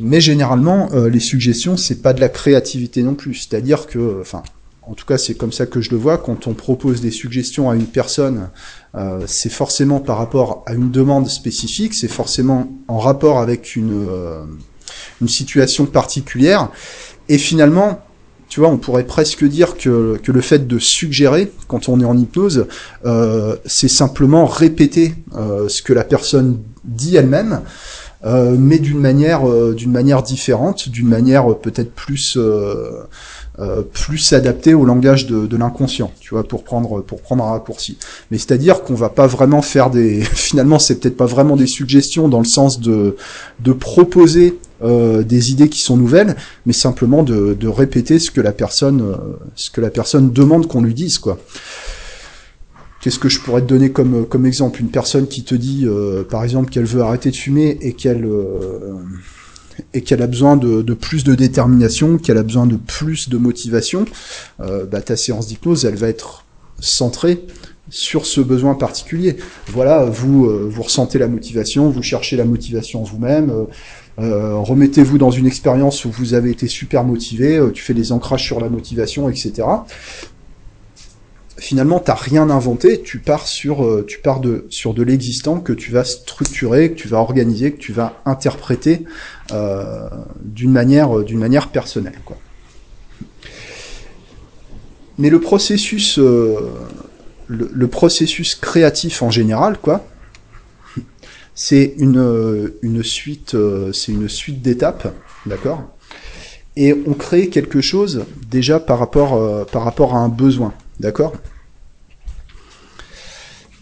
Mais 0.00 0.20
généralement, 0.20 0.88
euh, 0.92 1.10
les 1.10 1.20
suggestions, 1.20 1.76
c'est 1.76 2.00
pas 2.00 2.14
de 2.14 2.20
la 2.20 2.30
créativité 2.30 3.02
non 3.02 3.14
plus. 3.14 3.34
C'est-à-dire 3.34 3.86
que, 3.86 4.18
enfin, 4.20 4.42
en 4.90 4.94
tout 4.94 5.06
cas 5.06 5.18
c'est 5.18 5.34
comme 5.34 5.52
ça 5.52 5.66
que 5.66 5.80
je 5.80 5.90
le 5.90 5.96
vois, 5.96 6.18
quand 6.18 6.48
on 6.48 6.54
propose 6.54 7.00
des 7.00 7.12
suggestions 7.12 7.70
à 7.70 7.76
une 7.76 7.86
personne, 7.86 8.50
euh, 8.96 9.20
c'est 9.26 9.52
forcément 9.52 10.00
par 10.00 10.18
rapport 10.18 10.64
à 10.66 10.74
une 10.74 10.90
demande 10.90 11.28
spécifique, 11.28 11.94
c'est 11.94 12.08
forcément 12.08 12.68
en 12.88 12.98
rapport 12.98 13.38
avec 13.38 13.76
une, 13.76 14.06
euh, 14.10 14.42
une 15.20 15.28
situation 15.28 15.86
particulière, 15.86 16.70
et 17.28 17.38
finalement, 17.38 18.00
tu 18.48 18.58
vois, 18.58 18.68
on 18.68 18.78
pourrait 18.78 19.06
presque 19.06 19.44
dire 19.44 19.76
que, 19.76 20.18
que 20.20 20.32
le 20.32 20.40
fait 20.40 20.66
de 20.66 20.78
suggérer, 20.80 21.52
quand 21.68 21.88
on 21.88 22.00
est 22.00 22.04
en 22.04 22.18
hypnose, 22.18 22.66
euh, 23.06 23.54
c'est 23.66 23.86
simplement 23.86 24.44
répéter 24.44 25.14
ce 25.68 25.82
que 25.82 25.92
la 25.92 26.02
personne 26.02 26.58
dit 26.82 27.14
elle-même, 27.14 27.60
mais 28.24 28.80
d'une 28.80 28.98
manière, 28.98 29.42
d'une 29.74 29.92
manière 29.92 30.24
différente, 30.24 30.88
d'une 30.88 31.06
manière 31.06 31.56
peut-être 31.58 31.94
plus 31.94 32.36
euh, 33.60 33.82
plus 33.82 34.32
adapté 34.32 34.74
au 34.74 34.84
langage 34.84 35.26
de, 35.26 35.46
de 35.46 35.56
l'inconscient, 35.56 36.12
tu 36.20 36.30
vois, 36.30 36.44
pour 36.44 36.64
prendre 36.64 37.02
pour 37.02 37.20
prendre 37.20 37.44
un 37.44 37.50
raccourci. 37.50 37.98
Mais 38.30 38.38
c'est-à-dire 38.38 38.82
qu'on 38.82 38.94
va 38.94 39.10
pas 39.10 39.26
vraiment 39.26 39.60
faire 39.60 39.90
des, 39.90 40.20
finalement, 40.32 40.78
c'est 40.78 40.98
peut-être 40.98 41.16
pas 41.16 41.26
vraiment 41.26 41.56
des 41.56 41.66
suggestions 41.66 42.28
dans 42.28 42.38
le 42.38 42.46
sens 42.46 42.80
de 42.80 43.16
de 43.60 43.72
proposer 43.72 44.58
euh, 44.82 45.22
des 45.22 45.50
idées 45.50 45.68
qui 45.68 45.82
sont 45.82 45.98
nouvelles, 45.98 46.36
mais 46.64 46.72
simplement 46.72 47.22
de, 47.22 47.52
de 47.52 47.68
répéter 47.68 48.18
ce 48.18 48.30
que 48.30 48.40
la 48.40 48.52
personne 48.52 49.02
euh, 49.02 49.16
ce 49.54 49.70
que 49.70 49.82
la 49.82 49.90
personne 49.90 50.32
demande 50.32 50.66
qu'on 50.66 50.80
lui 50.82 50.94
dise, 50.94 51.18
quoi. 51.18 51.38
Qu'est-ce 53.02 53.18
que 53.18 53.28
je 53.28 53.40
pourrais 53.40 53.60
te 53.60 53.66
donner 53.66 53.92
comme, 53.92 54.26
comme 54.26 54.46
exemple? 54.46 54.80
Une 54.80 54.90
personne 54.90 55.26
qui 55.26 55.42
te 55.42 55.54
dit, 55.54 55.84
euh, 55.86 56.22
par 56.22 56.44
exemple, 56.44 56.70
qu'elle 56.70 56.84
veut 56.84 57.02
arrêter 57.02 57.30
de 57.30 57.36
fumer 57.36 57.78
et 57.82 57.92
qu'elle 57.94 58.26
et 59.94 60.02
qu'elle 60.02 60.22
a 60.22 60.26
besoin 60.26 60.56
de, 60.56 60.82
plus 60.94 61.24
de 61.24 61.34
détermination, 61.34 62.18
qu'elle 62.18 62.38
a 62.38 62.42
besoin 62.42 62.66
de 62.66 62.76
plus 62.76 63.28
de 63.28 63.38
motivation, 63.38 64.04
euh, 64.60 64.84
bah, 64.86 65.00
ta 65.00 65.16
séance 65.16 65.46
d'hypnose, 65.46 65.84
elle 65.84 65.96
va 65.96 66.08
être 66.08 66.44
centrée 66.80 67.44
sur 67.88 68.26
ce 68.26 68.40
besoin 68.40 68.74
particulier. 68.74 69.36
Voilà, 69.68 70.04
vous, 70.04 70.46
euh, 70.46 70.72
ressentez 70.78 71.18
la 71.18 71.28
motivation, 71.28 71.90
vous 71.90 72.02
cherchez 72.02 72.36
la 72.36 72.44
motivation 72.44 73.02
vous-même, 73.02 73.66
euh, 74.18 74.56
remettez-vous 74.56 75.18
dans 75.18 75.30
une 75.30 75.46
expérience 75.46 76.04
où 76.04 76.10
vous 76.10 76.34
avez 76.34 76.50
été 76.50 76.68
super 76.68 77.04
motivé, 77.04 77.60
tu 77.74 77.82
fais 77.82 77.94
des 77.94 78.12
ancrages 78.12 78.44
sur 78.44 78.60
la 78.60 78.68
motivation, 78.68 79.28
etc 79.28 79.66
finalement, 81.60 82.00
t'as 82.00 82.14
rien 82.14 82.48
inventé, 82.50 83.02
tu 83.02 83.18
pars 83.18 83.46
sur, 83.46 83.84
euh, 83.84 84.04
tu 84.06 84.18
pars 84.18 84.40
de, 84.40 84.66
sur 84.70 84.94
de 84.94 85.02
l'existant 85.02 85.60
que 85.60 85.72
tu 85.72 85.92
vas 85.92 86.04
structurer, 86.04 86.90
que 86.90 86.96
tu 86.96 87.06
vas 87.06 87.18
organiser, 87.18 87.72
que 87.72 87.78
tu 87.78 87.92
vas 87.92 88.20
interpréter 88.24 89.04
euh, 89.52 90.08
d'une 90.40 90.72
manière, 90.72 91.18
euh, 91.18 91.24
d'une 91.24 91.38
manière 91.38 91.68
personnelle. 91.68 92.18
Mais 95.18 95.28
le 95.28 95.38
processus, 95.38 96.18
le, 96.18 97.86
processus 97.88 98.54
créatif 98.54 99.20
en 99.20 99.30
général, 99.30 99.76
quoi, 99.76 100.06
c'est 101.54 101.92
une, 101.98 102.72
une 102.80 103.02
suite, 103.02 103.54
c'est 103.92 104.12
une 104.12 104.30
suite 104.30 104.62
d'étapes, 104.62 105.14
d'accord? 105.44 105.82
Et 106.76 106.94
on 107.06 107.12
crée 107.12 107.50
quelque 107.50 107.82
chose 107.82 108.24
déjà 108.50 108.80
par 108.80 108.98
rapport, 108.98 109.66
par 109.66 109.84
rapport 109.84 110.14
à 110.14 110.20
un 110.20 110.30
besoin. 110.30 110.72
D'accord? 111.00 111.32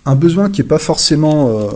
Un 0.07 0.15
besoin 0.15 0.51
qui 0.51 0.61
est 0.61 0.65
pas 0.65 0.79
forcément 0.79 1.51
euh, 1.51 1.69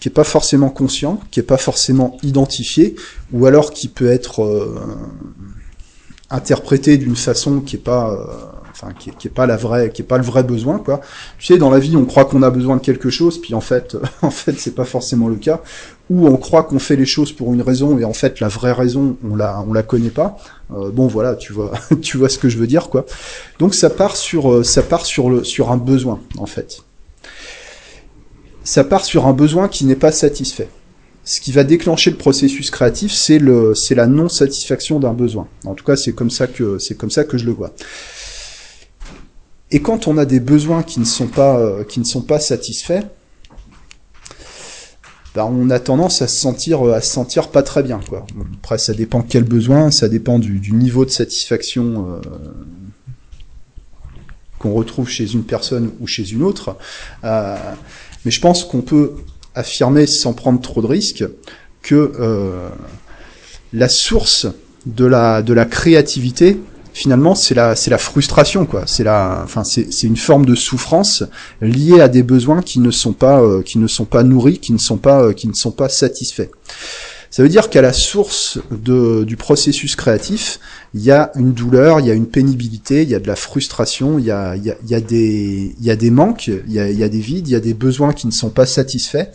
qui 0.00 0.08
est 0.08 0.12
pas 0.12 0.24
forcément 0.24 0.70
conscient, 0.70 1.20
qui 1.30 1.38
est 1.38 1.44
pas 1.44 1.56
forcément 1.56 2.18
identifié, 2.24 2.96
ou 3.32 3.46
alors 3.46 3.70
qui 3.70 3.86
peut 3.86 4.08
être 4.08 4.42
euh, 4.42 4.74
interprété 6.30 6.98
d'une 6.98 7.14
façon 7.14 7.60
qui 7.60 7.76
est 7.76 7.78
pas 7.78 8.10
euh, 8.10 8.92
qui 9.16 9.28
pas 9.28 9.46
la 9.46 9.56
vraie 9.56 9.90
qui 9.90 10.02
pas 10.02 10.18
le 10.18 10.24
vrai 10.24 10.42
besoin 10.42 10.78
quoi. 10.78 11.00
Tu 11.38 11.46
sais 11.46 11.58
dans 11.58 11.70
la 11.70 11.78
vie 11.78 11.96
on 11.96 12.04
croit 12.04 12.24
qu'on 12.24 12.42
a 12.42 12.50
besoin 12.50 12.76
de 12.76 12.82
quelque 12.82 13.08
chose 13.08 13.40
puis 13.40 13.54
en 13.54 13.60
fait 13.60 13.96
en 14.22 14.30
fait 14.30 14.58
c'est 14.58 14.74
pas 14.74 14.84
forcément 14.84 15.28
le 15.28 15.36
cas 15.36 15.62
ou 16.08 16.26
on 16.28 16.36
croit 16.36 16.62
qu'on 16.62 16.78
fait 16.78 16.96
les 16.96 17.06
choses 17.06 17.32
pour 17.32 17.52
une 17.52 17.62
raison 17.62 17.98
et 17.98 18.04
en 18.04 18.12
fait 18.12 18.40
la 18.40 18.48
vraie 18.48 18.72
raison 18.72 19.16
on 19.28 19.34
la 19.34 19.60
on 19.66 19.72
la 19.72 19.82
connaît 19.82 20.10
pas 20.10 20.36
euh, 20.72 20.90
bon 20.90 21.06
voilà 21.06 21.34
tu 21.34 21.52
vois 21.52 21.72
tu 22.02 22.16
vois 22.16 22.28
ce 22.28 22.38
que 22.38 22.48
je 22.48 22.58
veux 22.58 22.66
dire 22.66 22.88
quoi 22.88 23.06
donc 23.58 23.74
ça 23.74 23.90
part 23.90 24.16
sur 24.16 24.52
euh, 24.52 24.62
ça 24.62 24.82
part 24.82 25.04
sur 25.04 25.30
le 25.30 25.44
sur 25.44 25.70
un 25.72 25.76
besoin 25.76 26.20
en 26.38 26.46
fait 26.46 26.82
ça 28.62 28.84
part 28.84 29.04
sur 29.04 29.26
un 29.26 29.32
besoin 29.32 29.68
qui 29.68 29.84
n'est 29.84 29.96
pas 29.96 30.12
satisfait 30.12 30.68
ce 31.26 31.40
qui 31.40 31.50
va 31.50 31.64
déclencher 31.64 32.12
le 32.12 32.16
processus 32.16 32.70
créatif, 32.70 33.12
c'est 33.12 33.40
le, 33.40 33.74
c'est 33.74 33.96
la 33.96 34.06
non 34.06 34.28
satisfaction 34.28 35.00
d'un 35.00 35.12
besoin. 35.12 35.48
En 35.64 35.74
tout 35.74 35.84
cas, 35.84 35.96
c'est 35.96 36.12
comme 36.12 36.30
ça 36.30 36.46
que, 36.46 36.78
c'est 36.78 36.96
comme 36.96 37.10
ça 37.10 37.24
que 37.24 37.36
je 37.36 37.44
le 37.44 37.50
vois. 37.50 37.72
Et 39.72 39.82
quand 39.82 40.06
on 40.06 40.18
a 40.18 40.24
des 40.24 40.38
besoins 40.38 40.84
qui 40.84 41.00
ne 41.00 41.04
sont 41.04 41.26
pas, 41.26 41.58
euh, 41.58 41.82
qui 41.82 41.98
ne 41.98 42.04
sont 42.04 42.22
pas 42.22 42.38
satisfaits, 42.38 43.02
ben 45.36 45.44
on 45.44 45.68
a 45.68 45.78
tendance 45.78 46.22
à 46.22 46.28
se 46.28 46.36
sentir, 46.36 46.82
à 46.84 47.02
se 47.02 47.12
sentir 47.12 47.48
pas 47.48 47.62
très 47.62 47.82
bien, 47.82 48.00
quoi. 48.08 48.26
après, 48.54 48.78
ça 48.78 48.94
dépend 48.94 49.20
quel 49.20 49.44
besoin, 49.44 49.90
ça 49.90 50.08
dépend 50.08 50.38
du, 50.38 50.72
niveau 50.72 51.04
de 51.04 51.10
satisfaction 51.10 52.08
euh, 52.08 52.20
qu'on 54.58 54.72
retrouve 54.72 55.10
chez 55.10 55.30
une 55.30 55.44
personne 55.44 55.90
ou 56.00 56.06
chez 56.06 56.32
une 56.32 56.42
autre. 56.42 56.78
Euh, 57.24 57.54
mais 58.24 58.30
je 58.30 58.40
pense 58.40 58.64
qu'on 58.64 58.80
peut 58.80 59.12
affirmer 59.54 60.06
sans 60.06 60.32
prendre 60.32 60.58
trop 60.62 60.80
de 60.80 60.86
risques 60.86 61.26
que 61.82 62.12
euh, 62.18 62.70
la 63.74 63.90
source 63.90 64.46
de 64.86 65.04
la 65.04 65.66
créativité, 65.66 66.58
finalement, 66.96 67.34
c'est 67.34 67.54
la, 67.54 67.76
c'est 67.76 67.90
la 67.90 67.98
frustration, 67.98 68.64
quoi. 68.64 68.84
C'est 68.86 69.04
la, 69.04 69.42
enfin, 69.44 69.64
c'est, 69.64 69.92
c'est 69.92 70.06
une 70.06 70.16
forme 70.16 70.46
de 70.46 70.54
souffrance 70.54 71.24
liée 71.60 72.00
à 72.00 72.08
des 72.08 72.22
besoins 72.22 72.62
qui 72.62 72.80
ne 72.80 72.90
sont 72.90 73.12
pas, 73.12 73.42
euh, 73.42 73.60
qui 73.60 73.78
ne 73.78 73.86
sont 73.86 74.06
pas 74.06 74.22
nourris, 74.22 74.60
qui 74.60 74.72
ne 74.72 74.78
sont 74.78 74.96
pas, 74.96 75.20
euh, 75.20 75.32
qui 75.34 75.46
ne 75.46 75.52
sont 75.52 75.72
pas 75.72 75.90
satisfaits. 75.90 76.48
Ça 77.30 77.42
veut 77.42 77.50
dire 77.50 77.68
qu'à 77.68 77.82
la 77.82 77.92
source 77.92 78.58
de, 78.70 79.24
du 79.24 79.36
processus 79.36 79.94
créatif, 79.94 80.58
il 80.94 81.02
y 81.02 81.10
a 81.10 81.32
une 81.34 81.52
douleur, 81.52 82.00
il 82.00 82.06
y 82.06 82.10
a 82.10 82.14
une 82.14 82.28
pénibilité, 82.28 83.02
il 83.02 83.10
y 83.10 83.14
a 83.14 83.20
de 83.20 83.26
la 83.26 83.36
frustration, 83.36 84.18
il 84.18 84.24
y 84.24 84.30
a, 84.30 84.56
il 84.56 84.64
y 84.64 84.70
a, 84.70 84.76
il 84.82 84.88
y 84.88 84.94
a 84.94 85.00
des, 85.02 85.74
il 85.78 85.84
y 85.84 85.90
a 85.90 85.96
des 85.96 86.10
manques, 86.10 86.46
il 86.46 86.72
y 86.72 86.80
a, 86.80 86.88
il 86.88 86.98
y 86.98 87.04
a 87.04 87.10
des 87.10 87.20
vides, 87.20 87.46
il 87.46 87.52
y 87.52 87.56
a 87.56 87.60
des 87.60 87.74
besoins 87.74 88.14
qui 88.14 88.26
ne 88.26 88.32
sont 88.32 88.48
pas 88.48 88.64
satisfaits. 88.64 89.28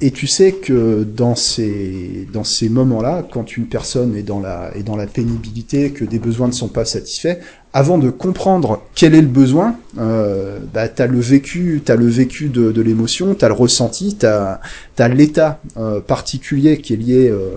Et 0.00 0.12
tu 0.12 0.28
sais 0.28 0.52
que 0.52 1.02
dans 1.02 1.34
ces, 1.34 2.28
dans 2.32 2.44
ces 2.44 2.68
moments-là, 2.68 3.26
quand 3.28 3.56
une 3.56 3.66
personne 3.66 4.14
est 4.14 4.22
dans 4.22 4.38
la, 4.38 4.70
est 4.76 4.84
dans 4.84 4.94
la 4.94 5.06
pénibilité, 5.06 5.90
que 5.90 6.04
des 6.04 6.20
besoins 6.20 6.46
ne 6.46 6.52
sont 6.52 6.68
pas 6.68 6.84
satisfaits, 6.84 7.38
avant 7.72 7.98
de 7.98 8.08
comprendre 8.08 8.82
quel 8.94 9.14
est 9.16 9.20
le 9.20 9.26
besoin, 9.26 9.76
euh, 9.98 10.60
bah, 10.72 10.88
tu 10.88 11.02
as 11.02 11.08
le 11.08 11.18
vécu, 11.18 11.82
as 11.88 11.96
le 11.96 12.06
vécu 12.06 12.48
de, 12.48 12.70
de 12.70 12.80
l'émotion, 12.80 13.34
tu 13.34 13.44
as 13.44 13.48
le 13.48 13.54
ressenti, 13.54 14.16
tu 14.16 14.26
as, 14.26 14.60
l'état 15.08 15.60
euh, 15.76 16.00
particulier 16.00 16.80
qui 16.80 16.92
est 16.92 16.96
lié, 16.96 17.28
euh, 17.28 17.56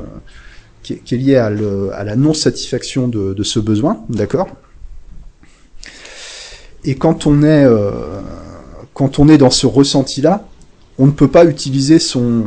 qui, 0.81 0.93
est, 0.93 1.17
lié 1.17 1.35
à, 1.35 1.51
le, 1.51 1.91
à 1.93 2.03
la 2.03 2.15
non-satisfaction 2.15 3.07
de, 3.07 3.35
de, 3.35 3.43
ce 3.43 3.59
besoin, 3.59 4.03
d'accord? 4.09 4.47
Et 6.85 6.95
quand 6.95 7.27
on 7.27 7.43
est, 7.43 7.65
euh, 7.65 7.91
quand 8.95 9.19
on 9.19 9.29
est 9.29 9.37
dans 9.37 9.51
ce 9.51 9.67
ressenti-là, 9.67 10.47
on 10.97 11.07
ne 11.07 11.11
peut 11.11 11.29
pas 11.29 11.45
utiliser 11.45 11.99
son 11.99 12.45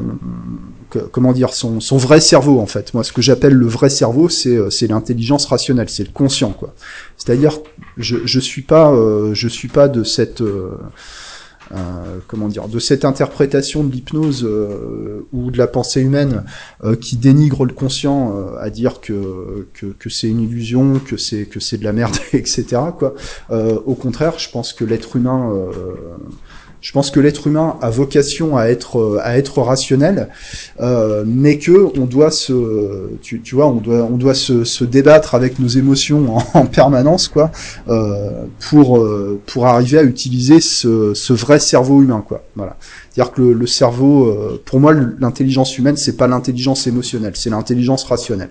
comment 1.12 1.32
dire 1.32 1.52
son, 1.52 1.80
son 1.80 1.96
vrai 1.96 2.20
cerveau 2.20 2.60
en 2.60 2.66
fait. 2.66 2.94
Moi, 2.94 3.04
ce 3.04 3.12
que 3.12 3.22
j'appelle 3.22 3.54
le 3.54 3.66
vrai 3.66 3.90
cerveau, 3.90 4.28
c'est 4.28 4.56
euh, 4.56 4.70
c'est 4.70 4.86
l'intelligence 4.86 5.46
rationnelle, 5.46 5.88
c'est 5.88 6.04
le 6.04 6.12
conscient 6.12 6.52
quoi. 6.52 6.74
C'est-à-dire, 7.16 7.58
je 7.96 8.18
je 8.24 8.40
suis 8.40 8.62
pas 8.62 8.92
euh, 8.92 9.34
je 9.34 9.48
suis 9.48 9.68
pas 9.68 9.88
de 9.88 10.04
cette 10.04 10.40
euh, 10.40 10.70
comment 12.28 12.48
dire 12.48 12.68
de 12.68 12.78
cette 12.78 13.04
interprétation 13.04 13.84
de 13.84 13.90
l'hypnose 13.90 14.48
ou 15.32 15.50
de 15.50 15.58
la 15.58 15.66
pensée 15.66 16.02
humaine 16.02 16.44
qui 17.00 17.16
dénigre 17.16 17.64
le 17.64 17.72
conscient 17.72 18.34
à 18.60 18.68
dire 18.68 19.00
que 19.00 19.66
que, 19.72 19.86
que 19.86 20.10
c'est 20.10 20.28
une 20.28 20.42
illusion, 20.42 21.00
que 21.00 21.16
c'est 21.16 21.46
que 21.46 21.60
c'est 21.60 21.78
de 21.78 21.84
la 21.84 21.92
merde, 21.92 22.16
etc. 22.34 22.66
Quoi. 22.96 23.14
au 23.50 23.94
contraire, 23.94 24.38
je 24.38 24.50
pense 24.50 24.72
que 24.74 24.84
l'être 24.84 25.16
humain 25.16 25.50
je 26.84 26.92
pense 26.92 27.10
que 27.10 27.18
l'être 27.18 27.46
humain 27.46 27.78
a 27.80 27.88
vocation 27.88 28.58
à 28.58 28.66
être 28.66 28.98
euh, 28.98 29.18
à 29.22 29.38
être 29.38 29.62
rationnel, 29.62 30.28
euh, 30.80 31.24
mais 31.26 31.56
que 31.56 31.88
on 31.98 32.04
doit 32.04 32.30
se, 32.30 33.08
tu, 33.22 33.40
tu, 33.40 33.54
vois, 33.54 33.68
on 33.68 33.76
doit 33.76 34.02
on 34.02 34.18
doit 34.18 34.34
se, 34.34 34.64
se 34.64 34.84
débattre 34.84 35.34
avec 35.34 35.58
nos 35.58 35.66
émotions 35.66 36.36
en, 36.52 36.66
permanence, 36.66 37.28
quoi, 37.28 37.50
euh, 37.88 38.44
pour 38.68 38.98
euh, 38.98 39.40
pour 39.46 39.66
arriver 39.66 39.96
à 39.96 40.02
utiliser 40.02 40.60
ce, 40.60 41.14
ce 41.14 41.32
vrai 41.32 41.58
cerveau 41.58 42.02
humain, 42.02 42.22
quoi. 42.26 42.44
Voilà. 42.54 42.76
C'est-à-dire 43.10 43.32
que 43.32 43.40
le, 43.40 43.52
le 43.54 43.66
cerveau, 43.66 44.28
euh, 44.28 44.62
pour 44.66 44.78
moi, 44.78 44.92
l'intelligence 44.92 45.78
humaine, 45.78 45.96
c'est 45.96 46.18
pas 46.18 46.26
l'intelligence 46.26 46.86
émotionnelle, 46.86 47.32
c'est 47.34 47.48
l'intelligence 47.48 48.04
rationnelle 48.04 48.50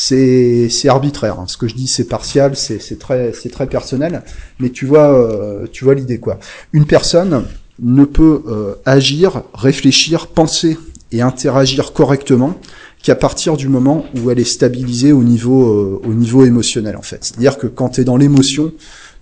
c'est 0.00 0.88
arbitraire. 0.88 1.38
Hein. 1.38 1.44
Ce 1.46 1.56
que 1.56 1.68
je 1.68 1.74
dis, 1.74 1.86
c'est 1.86 2.04
partial, 2.04 2.56
c'est 2.56 2.98
très, 2.98 3.32
très 3.32 3.66
personnel. 3.66 4.22
Mais 4.58 4.70
tu 4.70 4.86
vois, 4.86 5.12
euh, 5.12 5.66
tu 5.70 5.84
vois 5.84 5.94
l'idée 5.94 6.18
quoi. 6.18 6.38
Une 6.72 6.86
personne 6.86 7.44
ne 7.80 8.04
peut 8.04 8.42
euh, 8.46 8.74
agir, 8.86 9.42
réfléchir, 9.54 10.28
penser 10.28 10.78
et 11.12 11.20
interagir 11.20 11.92
correctement 11.92 12.58
qu'à 13.02 13.14
partir 13.14 13.56
du 13.56 13.68
moment 13.68 14.04
où 14.16 14.30
elle 14.30 14.38
est 14.38 14.44
stabilisée 14.44 15.12
au 15.12 15.22
niveau, 15.22 15.68
euh, 15.68 16.00
au 16.04 16.14
niveau 16.14 16.44
émotionnel 16.44 16.96
en 16.96 17.02
fait. 17.02 17.24
C'est-à-dire 17.24 17.58
que 17.58 17.66
quand 17.66 17.90
tu 17.90 18.00
es 18.00 18.04
dans 18.04 18.16
l'émotion, 18.16 18.72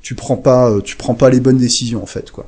tu 0.02 0.14
prends 0.14 0.36
pas, 0.36 0.72
tu 0.84 0.96
prends 0.96 1.14
pas 1.14 1.30
les 1.30 1.40
bonnes 1.40 1.58
décisions 1.58 2.02
en 2.02 2.06
fait 2.06 2.30
quoi. 2.30 2.46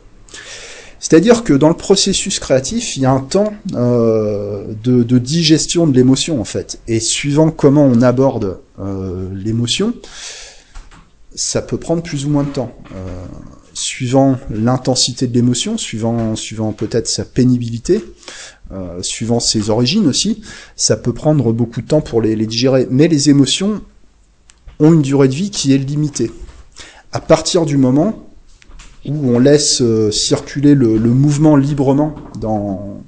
C'est-à-dire 1.01 1.45
que 1.45 1.55
dans 1.55 1.69
le 1.69 1.75
processus 1.75 2.39
créatif, 2.39 2.97
il 2.97 3.03
y 3.03 3.07
a 3.07 3.11
un 3.11 3.21
temps 3.21 3.55
euh, 3.75 4.67
de, 4.85 5.19
digestion 5.19 5.87
de 5.87 5.95
l'émotion 5.97 6.41
en 6.41 6.45
fait. 6.45 6.79
Et 6.87 7.01
suivant 7.01 7.51
comment 7.51 7.85
on 7.85 8.03
aborde 8.03 8.61
euh, 8.79 9.29
l'émotion, 9.35 9.95
ça 11.35 11.63
peut 11.63 11.79
prendre 11.79 12.03
plus 12.03 12.27
ou 12.27 12.29
moins 12.29 12.45
de 12.45 12.51
temps. 12.51 12.73
Euh, 12.95 13.25
suivant 13.73 14.39
l'intensité 14.51 15.27
de 15.27 15.33
l'émotion, 15.33 15.79
suivant, 15.79 16.37
suivant 16.37 16.73
peut-être 16.73 17.09
sa 17.09 17.25
pénibilité, 17.25 18.05
suivant 19.01 19.41
ses 19.41 19.69
origines 19.71 20.07
aussi, 20.07 20.43
ça 20.77 20.97
peut 20.97 21.13
prendre 21.13 21.53
beaucoup 21.53 21.81
de 21.81 21.87
temps 21.87 22.01
pour 22.01 22.21
les, 22.21 22.37
les 22.37 22.47
digérer. 22.47 22.87
Mais 22.91 23.09
les 23.09 23.31
émotions 23.31 23.81
ont 24.79 24.93
une 24.93 25.03
durée 25.03 25.29
de 25.29 25.35
vie 25.35 25.51
qui 25.51 25.73
est 25.73 25.79
limitée. 25.79 26.31
À 27.13 27.21
partir 27.21 27.65
du 27.65 27.77
moment 27.77 28.30
où 29.07 29.35
on 29.35 29.39
laisse 29.39 29.81
euh, 29.83 30.11
circuler 30.11 30.75
le, 30.75 30.99
mouvement 30.99 31.57
librement 31.57 32.15
dans, 32.39 33.03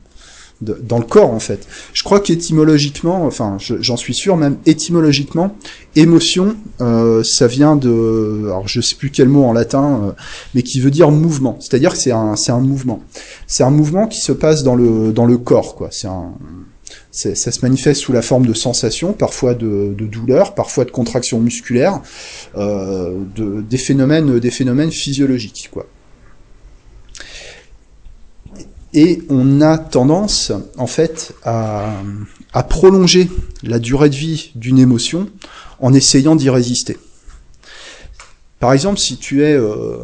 dans 0.60 0.98
le 0.98 1.04
corps 1.04 1.30
en 1.30 1.40
fait. 1.40 1.66
Je 1.92 2.02
crois 2.02 2.20
qu'étymologiquement, 2.20 3.24
enfin 3.24 3.56
j'en 3.58 3.96
suis 3.96 4.14
sûr 4.14 4.36
même 4.36 4.56
étymologiquement, 4.66 5.56
émotion, 5.96 6.56
euh, 6.80 7.22
ça 7.22 7.46
vient 7.46 7.76
de, 7.76 8.44
alors 8.46 8.68
je 8.68 8.80
sais 8.80 8.94
plus 8.94 9.10
quel 9.10 9.28
mot 9.28 9.44
en 9.44 9.52
latin, 9.52 10.00
euh, 10.04 10.12
mais 10.54 10.62
qui 10.62 10.80
veut 10.80 10.90
dire 10.90 11.10
mouvement. 11.10 11.56
C'est-à-dire 11.60 11.92
que 11.92 11.98
c'est 11.98 12.12
un, 12.12 12.34
un 12.48 12.60
mouvement. 12.60 13.02
C'est 13.46 13.64
un 13.64 13.70
mouvement 13.70 14.06
qui 14.06 14.20
se 14.20 14.32
passe 14.32 14.62
dans 14.62 14.74
le, 14.74 15.12
dans 15.12 15.26
le 15.26 15.36
corps 15.36 15.74
quoi. 15.74 15.88
C'est 15.90 16.08
un, 16.08 16.32
ça 17.12 17.52
se 17.52 17.60
manifeste 17.60 18.00
sous 18.00 18.12
la 18.12 18.22
forme 18.22 18.46
de 18.46 18.54
sensations, 18.54 19.12
parfois 19.12 19.54
de, 19.54 19.94
de 19.96 20.06
douleur, 20.06 20.54
parfois 20.54 20.86
de 20.86 20.90
contractions 20.90 21.40
musculaires, 21.40 22.00
euh, 22.56 23.14
de, 23.36 23.60
des 23.60 23.78
phénomènes, 23.78 24.90
physiologiques, 24.90 25.68
quoi. 25.70 25.86
Et 28.94 29.22
on 29.30 29.60
a 29.62 29.78
tendance, 29.78 30.52
en 30.76 30.86
fait, 30.86 31.34
à, 31.44 31.94
à 32.52 32.62
prolonger 32.62 33.30
la 33.62 33.78
durée 33.78 34.10
de 34.10 34.16
vie 34.16 34.52
d'une 34.54 34.78
émotion 34.78 35.28
en 35.80 35.94
essayant 35.94 36.36
d'y 36.36 36.50
résister. 36.50 36.98
Par 38.58 38.72
exemple, 38.72 38.98
si 38.98 39.16
tu 39.16 39.42
es 39.42 39.54
euh, 39.54 39.96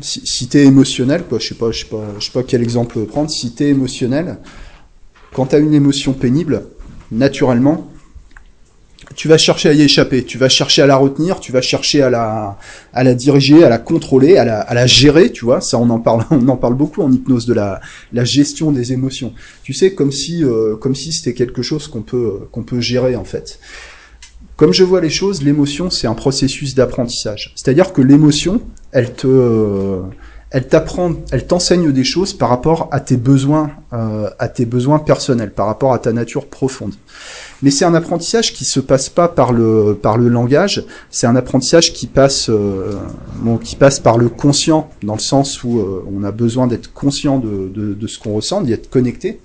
si, 0.00 0.26
si 0.26 0.48
t'es 0.48 0.64
émotionnel, 0.64 1.24
quoi, 1.24 1.38
je 1.38 1.48
sais 1.48 1.54
pas, 1.54 1.70
je 1.70 1.80
sais 1.80 1.86
pas, 1.86 2.04
je 2.18 2.24
sais 2.24 2.32
pas 2.32 2.42
quel 2.42 2.62
exemple 2.62 3.04
prendre. 3.04 3.30
Si 3.30 3.54
t'es 3.54 3.68
émotionnel, 3.68 4.38
quand 5.32 5.46
t'as 5.46 5.60
une 5.60 5.74
émotion 5.74 6.12
pénible, 6.12 6.64
naturellement, 7.10 7.88
tu 9.14 9.28
vas 9.28 9.36
chercher 9.36 9.68
à 9.68 9.72
y 9.72 9.82
échapper, 9.82 10.24
tu 10.24 10.38
vas 10.38 10.48
chercher 10.48 10.82
à 10.82 10.86
la 10.86 10.96
retenir, 10.96 11.40
tu 11.40 11.52
vas 11.52 11.60
chercher 11.60 12.02
à 12.02 12.10
la, 12.10 12.58
à 12.94 13.04
la 13.04 13.14
diriger, 13.14 13.64
à 13.64 13.68
la 13.68 13.78
contrôler, 13.78 14.36
à 14.36 14.44
la, 14.44 14.60
à 14.60 14.74
la 14.74 14.86
gérer, 14.86 15.30
tu 15.30 15.44
vois. 15.44 15.60
Ça, 15.60 15.78
on 15.78 15.90
en 15.90 15.98
parle, 15.98 16.24
on 16.30 16.48
en 16.48 16.56
parle 16.56 16.74
beaucoup 16.74 17.02
en 17.02 17.12
hypnose 17.12 17.46
de 17.46 17.52
la, 17.54 17.80
la 18.12 18.24
gestion 18.24 18.72
des 18.72 18.92
émotions. 18.92 19.34
Tu 19.64 19.74
sais, 19.74 19.94
comme 19.94 20.12
si, 20.12 20.44
euh, 20.44 20.76
comme 20.76 20.94
si 20.94 21.12
c'était 21.12 21.34
quelque 21.34 21.62
chose 21.62 21.88
qu'on 21.88 22.02
peut, 22.02 22.40
qu'on 22.50 22.62
peut 22.62 22.80
gérer 22.80 23.16
en 23.16 23.24
fait 23.24 23.58
Comme 24.62 24.72
je 24.72 24.84
vois 24.84 25.00
les 25.00 25.10
choses, 25.10 25.42
l'émotion, 25.42 25.90
c'est 25.90 26.06
un 26.06 26.14
processus 26.14 26.76
d'apprentissage. 26.76 27.52
C'est-à-dire 27.56 27.92
que 27.92 28.00
l'émotion, 28.00 28.60
elle 28.92 29.12
te, 29.12 29.98
elle 30.50 30.68
t'apprend, 30.68 31.14
elle 31.32 31.48
t'enseigne 31.48 31.90
des 31.90 32.04
choses 32.04 32.32
par 32.32 32.48
rapport 32.48 32.88
à 32.92 33.00
tes 33.00 33.16
besoins, 33.16 33.72
euh, 33.92 34.30
à 34.38 34.46
tes 34.46 34.64
besoins 34.64 35.00
personnels, 35.00 35.50
par 35.50 35.66
rapport 35.66 35.92
à 35.92 35.98
ta 35.98 36.12
nature 36.12 36.46
profonde. 36.46 36.92
Mais 37.60 37.72
c'est 37.72 37.84
un 37.84 37.94
apprentissage 37.94 38.52
qui 38.52 38.64
se 38.64 38.78
passe 38.78 39.08
pas 39.08 39.26
par 39.26 39.52
le 39.52 39.98
par 40.00 40.16
le 40.16 40.28
langage. 40.28 40.84
C'est 41.10 41.26
un 41.26 41.34
apprentissage 41.34 41.92
qui 41.92 42.06
passe 42.06 42.48
euh, 42.48 42.92
bon, 43.38 43.56
qui 43.56 43.74
passe 43.74 43.98
par 43.98 44.16
le 44.16 44.28
conscient, 44.28 44.90
dans 45.02 45.14
le 45.14 45.20
sens 45.20 45.64
où 45.64 45.80
euh, 45.80 46.04
on 46.08 46.22
a 46.22 46.30
besoin 46.30 46.68
d'être 46.68 46.92
conscient 46.92 47.40
de, 47.40 47.68
de, 47.68 47.94
de 47.94 48.06
ce 48.06 48.16
qu'on 48.16 48.34
ressent, 48.34 48.60
d'y 48.60 48.72
être 48.72 48.88
connecté. 48.88 49.40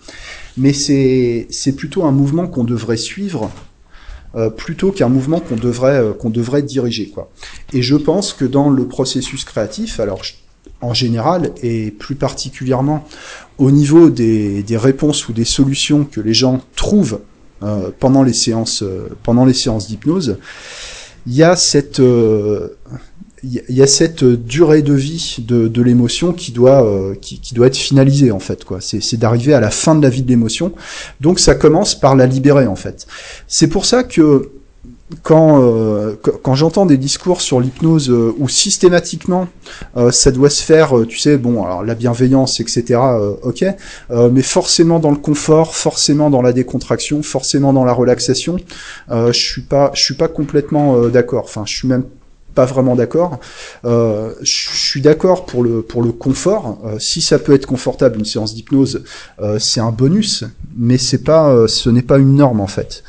Mais 0.57 0.73
c'est 0.73 1.47
c'est 1.49 1.75
plutôt 1.75 2.03
un 2.03 2.11
mouvement 2.11 2.45
qu'on 2.45 2.65
devrait 2.65 2.97
suivre 2.97 3.49
euh, 4.35 4.49
plutôt 4.49 4.91
qu'un 4.91 5.09
mouvement 5.09 5.39
qu'on 5.39 5.55
devrait 5.55 5.99
euh, 5.99 6.13
qu'on 6.13 6.29
devrait 6.29 6.61
diriger 6.61 7.09
quoi. 7.09 7.31
Et 7.73 7.81
je 7.81 7.95
pense 7.95 8.33
que 8.33 8.45
dans 8.45 8.69
le 8.69 8.85
processus 8.85 9.45
créatif, 9.45 9.99
alors 9.99 10.21
en 10.81 10.93
général 10.93 11.51
et 11.63 11.91
plus 11.91 12.15
particulièrement 12.15 13.07
au 13.57 13.71
niveau 13.71 14.09
des, 14.09 14.63
des 14.63 14.77
réponses 14.77 15.29
ou 15.29 15.33
des 15.33 15.45
solutions 15.45 16.03
que 16.03 16.19
les 16.19 16.33
gens 16.33 16.61
trouvent 16.75 17.21
euh, 17.63 17.89
pendant 17.99 18.21
les 18.21 18.33
séances 18.33 18.83
pendant 19.23 19.45
les 19.45 19.53
séances 19.53 19.87
d'hypnose, 19.87 20.37
il 21.25 21.33
y 21.33 21.43
a 21.43 21.55
cette 21.55 22.01
il 23.43 23.61
y 23.69 23.81
a 23.81 23.87
cette 23.87 24.23
durée 24.23 24.81
de 24.81 24.93
vie 24.93 25.37
de, 25.39 25.67
de 25.67 25.81
l'émotion 25.81 26.33
qui 26.33 26.51
doit 26.51 26.83
euh, 26.83 27.13
qui, 27.21 27.39
qui, 27.39 27.53
doit 27.53 27.67
être 27.67 27.77
finalisée 27.77 28.31
en 28.31 28.39
fait 28.39 28.65
quoi. 28.65 28.81
C'est, 28.81 29.01
c'est 29.01 29.17
d'arriver 29.17 29.53
à 29.53 29.59
la 29.59 29.69
fin 29.69 29.93
de 29.93 30.01
la 30.01 30.09
vie 30.09 30.23
de 30.23 30.27
l'émotion. 30.27 30.73
Donc 31.21 31.39
ça 31.39 31.53
commence 31.53 31.93
par 31.93 32.15
la 32.15 32.25
libérer 32.25 32.65
en 32.67 32.75
fait. 32.75 33.05
C'est 33.47 33.67
pour 33.67 33.85
ça 33.85 34.03
que 34.03 34.49
quand, 35.23 35.61
euh, 35.61 36.15
quand 36.43 36.55
j'entends 36.55 36.85
des 36.85 36.97
discours 36.97 37.39
sur 37.41 37.61
l'hypnose 37.61 38.09
euh, 38.09 38.35
où 38.39 38.49
systématiquement 38.49 39.47
euh, 39.95 40.11
ça 40.11 40.31
doit 40.31 40.49
se 40.49 40.61
faire, 40.61 40.97
euh, 40.97 41.05
tu 41.05 41.17
sais, 41.17 41.37
bon, 41.37 41.63
alors 41.63 41.83
la 41.83 41.95
bienveillance, 41.95 42.59
etc., 42.59 42.83
euh, 42.89 43.33
ok, 43.43 43.65
euh, 44.11 44.29
mais 44.29 44.41
forcément 44.41 44.99
dans 44.99 45.11
le 45.11 45.17
confort, 45.17 45.75
forcément 45.75 46.29
dans 46.29 46.41
la 46.41 46.51
décontraction, 46.51 47.23
forcément 47.23 47.71
dans 47.71 47.85
la 47.85 47.93
relaxation, 47.93 48.57
je 49.09 49.31
suis 49.31 49.61
pas, 49.61 49.91
je 49.93 50.03
suis 50.03 50.15
pas 50.15 50.27
complètement 50.27 51.07
d'accord. 51.07 51.43
Enfin, 51.45 51.63
je 51.65 51.75
suis 51.75 51.87
même 51.87 52.03
pas 52.57 52.65
vraiment 52.65 52.95
d'accord. 52.95 53.39
Euh, 53.85 54.33
je 54.41 54.69
suis 54.73 54.99
d'accord 54.99 55.45
pour 55.45 55.63
le 55.63 55.83
pour 55.83 56.01
le 56.01 56.11
confort. 56.11 56.79
Euh, 56.85 56.97
si 56.97 57.21
ça 57.21 57.37
peut 57.37 57.53
être 57.53 57.67
confortable 57.67 58.17
une 58.17 58.25
séance 58.25 58.55
d'hypnose, 58.55 59.03
euh, 59.39 59.59
c'est 59.59 59.79
un 59.79 59.91
bonus, 59.91 60.43
mais 60.75 60.97
c'est 60.97 61.23
pas, 61.23 61.67
ce 61.67 61.91
n'est 61.91 62.01
pas 62.01 62.17
une 62.17 62.35
norme 62.35 62.59
en 62.59 62.67
fait. 62.67 63.03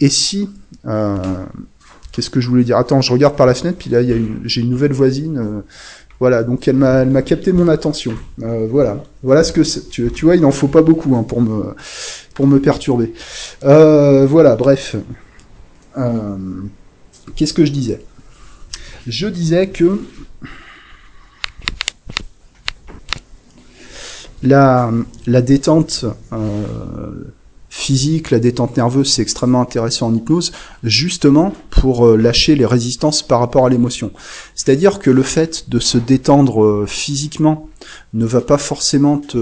Et 0.00 0.10
si 0.10 0.50
Qu'est-ce 2.12 2.30
que 2.30 2.40
je 2.40 2.48
voulais 2.48 2.64
dire? 2.64 2.78
Attends, 2.78 3.00
je 3.00 3.12
regarde 3.12 3.36
par 3.36 3.46
la 3.46 3.54
fenêtre, 3.54 3.78
puis 3.78 3.90
là, 3.90 4.00
j'ai 4.02 4.60
une 4.60 4.70
nouvelle 4.70 4.92
voisine. 4.92 5.62
Voilà, 6.18 6.42
donc 6.42 6.66
elle 6.66 6.76
m'a, 6.76 7.22
capté 7.22 7.52
mon 7.52 7.68
attention. 7.68 8.14
Voilà, 8.38 9.04
voilà 9.22 9.44
ce 9.44 9.52
que. 9.52 9.62
Tu, 9.90 10.10
tu 10.10 10.24
vois, 10.24 10.34
il 10.34 10.40
n'en 10.42 10.50
faut 10.50 10.66
pas 10.66 10.82
beaucoup 10.82 11.14
hein, 11.14 11.22
pour 11.22 11.40
me, 11.40 11.74
pour 12.34 12.48
me 12.48 12.58
perturber. 12.58 13.12
Voilà, 13.62 14.56
bref. 14.56 14.96
Qu'est-ce 17.36 17.52
que 17.52 17.64
je 17.64 17.70
disais? 17.70 18.00
Je 19.08 19.26
disais 19.26 19.68
que 19.68 20.02
la, 24.42 24.92
détente 25.26 26.04
physique, 27.70 28.30
la 28.30 28.38
détente 28.38 28.76
nerveuse, 28.76 29.10
c'est 29.10 29.22
extrêmement 29.22 29.62
intéressant 29.62 30.08
en 30.08 30.14
hypnose, 30.14 30.52
justement 30.84 31.54
pour 31.70 32.06
euh, 32.06 32.16
lâcher 32.18 32.54
les 32.54 32.66
résistances 32.66 33.22
par 33.22 33.40
rapport 33.40 33.64
à 33.64 33.70
l'émotion. 33.70 34.12
C'est-à-dire 34.54 34.98
que 34.98 35.10
le 35.10 35.22
fait 35.22 35.70
de 35.70 35.78
se 35.78 35.96
détendre 35.96 36.62
euh, 36.62 36.84
physiquement 36.86 37.66
ne 38.12 38.26
va 38.26 38.42
pas 38.42 38.58
forcément 38.58 39.16
te, 39.16 39.38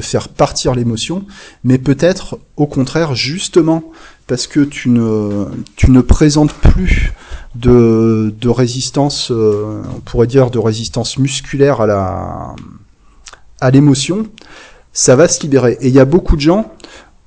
faire 0.00 0.28
partir 0.28 0.74
l'émotion, 0.74 1.24
mais 1.62 1.78
peut-être 1.78 2.40
au 2.56 2.66
contraire 2.66 3.14
justement 3.14 3.84
parce 4.26 4.48
que 4.48 4.60
tu 4.60 4.88
ne 4.88 6.00
présentes 6.00 6.54
plus 6.54 7.12
de, 7.54 8.34
de 8.40 8.48
résistance, 8.48 9.30
euh, 9.30 9.82
on 9.96 10.00
pourrait 10.00 10.26
dire 10.26 10.50
de 10.50 10.58
résistance 10.58 11.18
musculaire 11.18 11.80
à 11.80 11.86
la 11.86 12.54
à 13.60 13.70
l'émotion, 13.70 14.26
ça 14.92 15.16
va 15.16 15.28
se 15.28 15.40
libérer. 15.42 15.78
Et 15.80 15.88
il 15.88 15.94
y 15.94 16.00
a 16.00 16.04
beaucoup 16.04 16.36
de 16.36 16.40
gens 16.40 16.72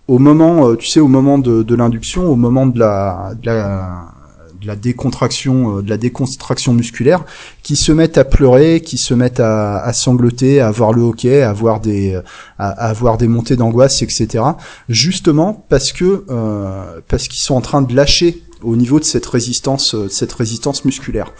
au 0.07 0.19
moment, 0.19 0.69
euh, 0.69 0.75
tu 0.75 0.87
sais, 0.87 0.99
au 0.99 1.07
moment 1.07 1.37
de, 1.37 1.63
de 1.63 1.75
l'induction, 1.75 2.29
au 2.29 2.35
moment 2.35 2.65
de 2.65 2.79
la, 2.79 3.33
de 3.41 3.45
la, 3.45 4.13
de 4.61 4.67
la 4.67 4.75
décontraction, 4.75 5.77
euh, 5.77 5.81
de 5.81 5.89
la 5.89 5.97
décontraction 5.97 6.73
musculaire, 6.73 7.25
qui 7.63 7.75
se 7.75 7.91
mettent 7.91 8.17
à 8.17 8.23
pleurer, 8.23 8.81
qui 8.81 8.97
se 8.97 9.13
mettent 9.13 9.39
à, 9.39 9.79
à 9.79 9.93
sangloter, 9.93 10.61
à 10.61 10.67
avoir 10.67 10.93
le 10.93 11.01
hoquet, 11.01 11.41
à 11.41 11.49
avoir 11.49 11.81
des, 11.81 12.15
à, 12.57 12.69
à 12.69 12.89
avoir 12.89 13.17
des 13.17 13.27
montées 13.27 13.57
d'angoisse, 13.57 14.01
etc. 14.01 14.43
Justement 14.87 15.65
parce 15.69 15.91
que 15.91 16.25
euh, 16.29 17.01
parce 17.07 17.27
qu'ils 17.27 17.41
sont 17.41 17.55
en 17.55 17.61
train 17.61 17.81
de 17.81 17.93
lâcher 17.93 18.43
au 18.61 18.75
niveau 18.75 18.99
de 18.99 19.05
cette 19.05 19.25
résistance, 19.25 19.95
de 19.95 20.07
cette 20.07 20.33
résistance 20.33 20.85
musculaire. 20.85 21.33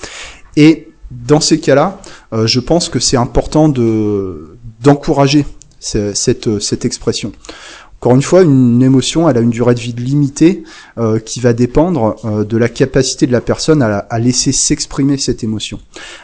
Et 0.55 0.89
dans 1.11 1.39
ces 1.39 1.59
cas-là, 1.59 2.01
euh, 2.33 2.47
je 2.47 2.59
pense 2.59 2.89
que 2.89 2.99
c'est 2.99 3.17
important 3.17 3.69
de 3.69 4.57
d'encourager 4.81 5.45
cette, 5.79 6.59
cette 6.59 6.85
expression. 6.85 7.31
Encore 7.99 8.13
une 8.13 8.21
fois, 8.21 8.43
une 8.43 8.83
émotion, 8.83 9.27
elle 9.27 9.37
a 9.37 9.41
une 9.41 9.49
durée 9.49 9.73
de 9.73 9.79
vie 9.79 9.93
limitée 9.93 10.63
euh, 10.99 11.17
qui 11.17 11.39
va 11.39 11.53
dépendre 11.53 12.15
euh, 12.25 12.43
de 12.43 12.55
la 12.55 12.69
capacité 12.69 13.25
de 13.25 13.31
la 13.31 13.41
personne 13.41 13.81
à, 13.81 13.97
à 13.97 14.19
laisser 14.19 14.51
s'exprimer 14.51 15.17
cette 15.17 15.43
émotion. 15.43 15.79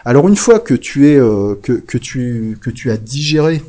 Alors 0.06 0.28
une 0.28 0.36
fois 0.36 0.60
que 0.60 0.76
tu 0.76 1.10
es 1.10 1.16
euh, 1.16 1.56
que, 1.62 1.74
que, 1.74 1.98
tu 1.98 2.60
que 2.62 2.70
tu 2.70 2.92
as 2.92 2.98
digéré 2.98 3.64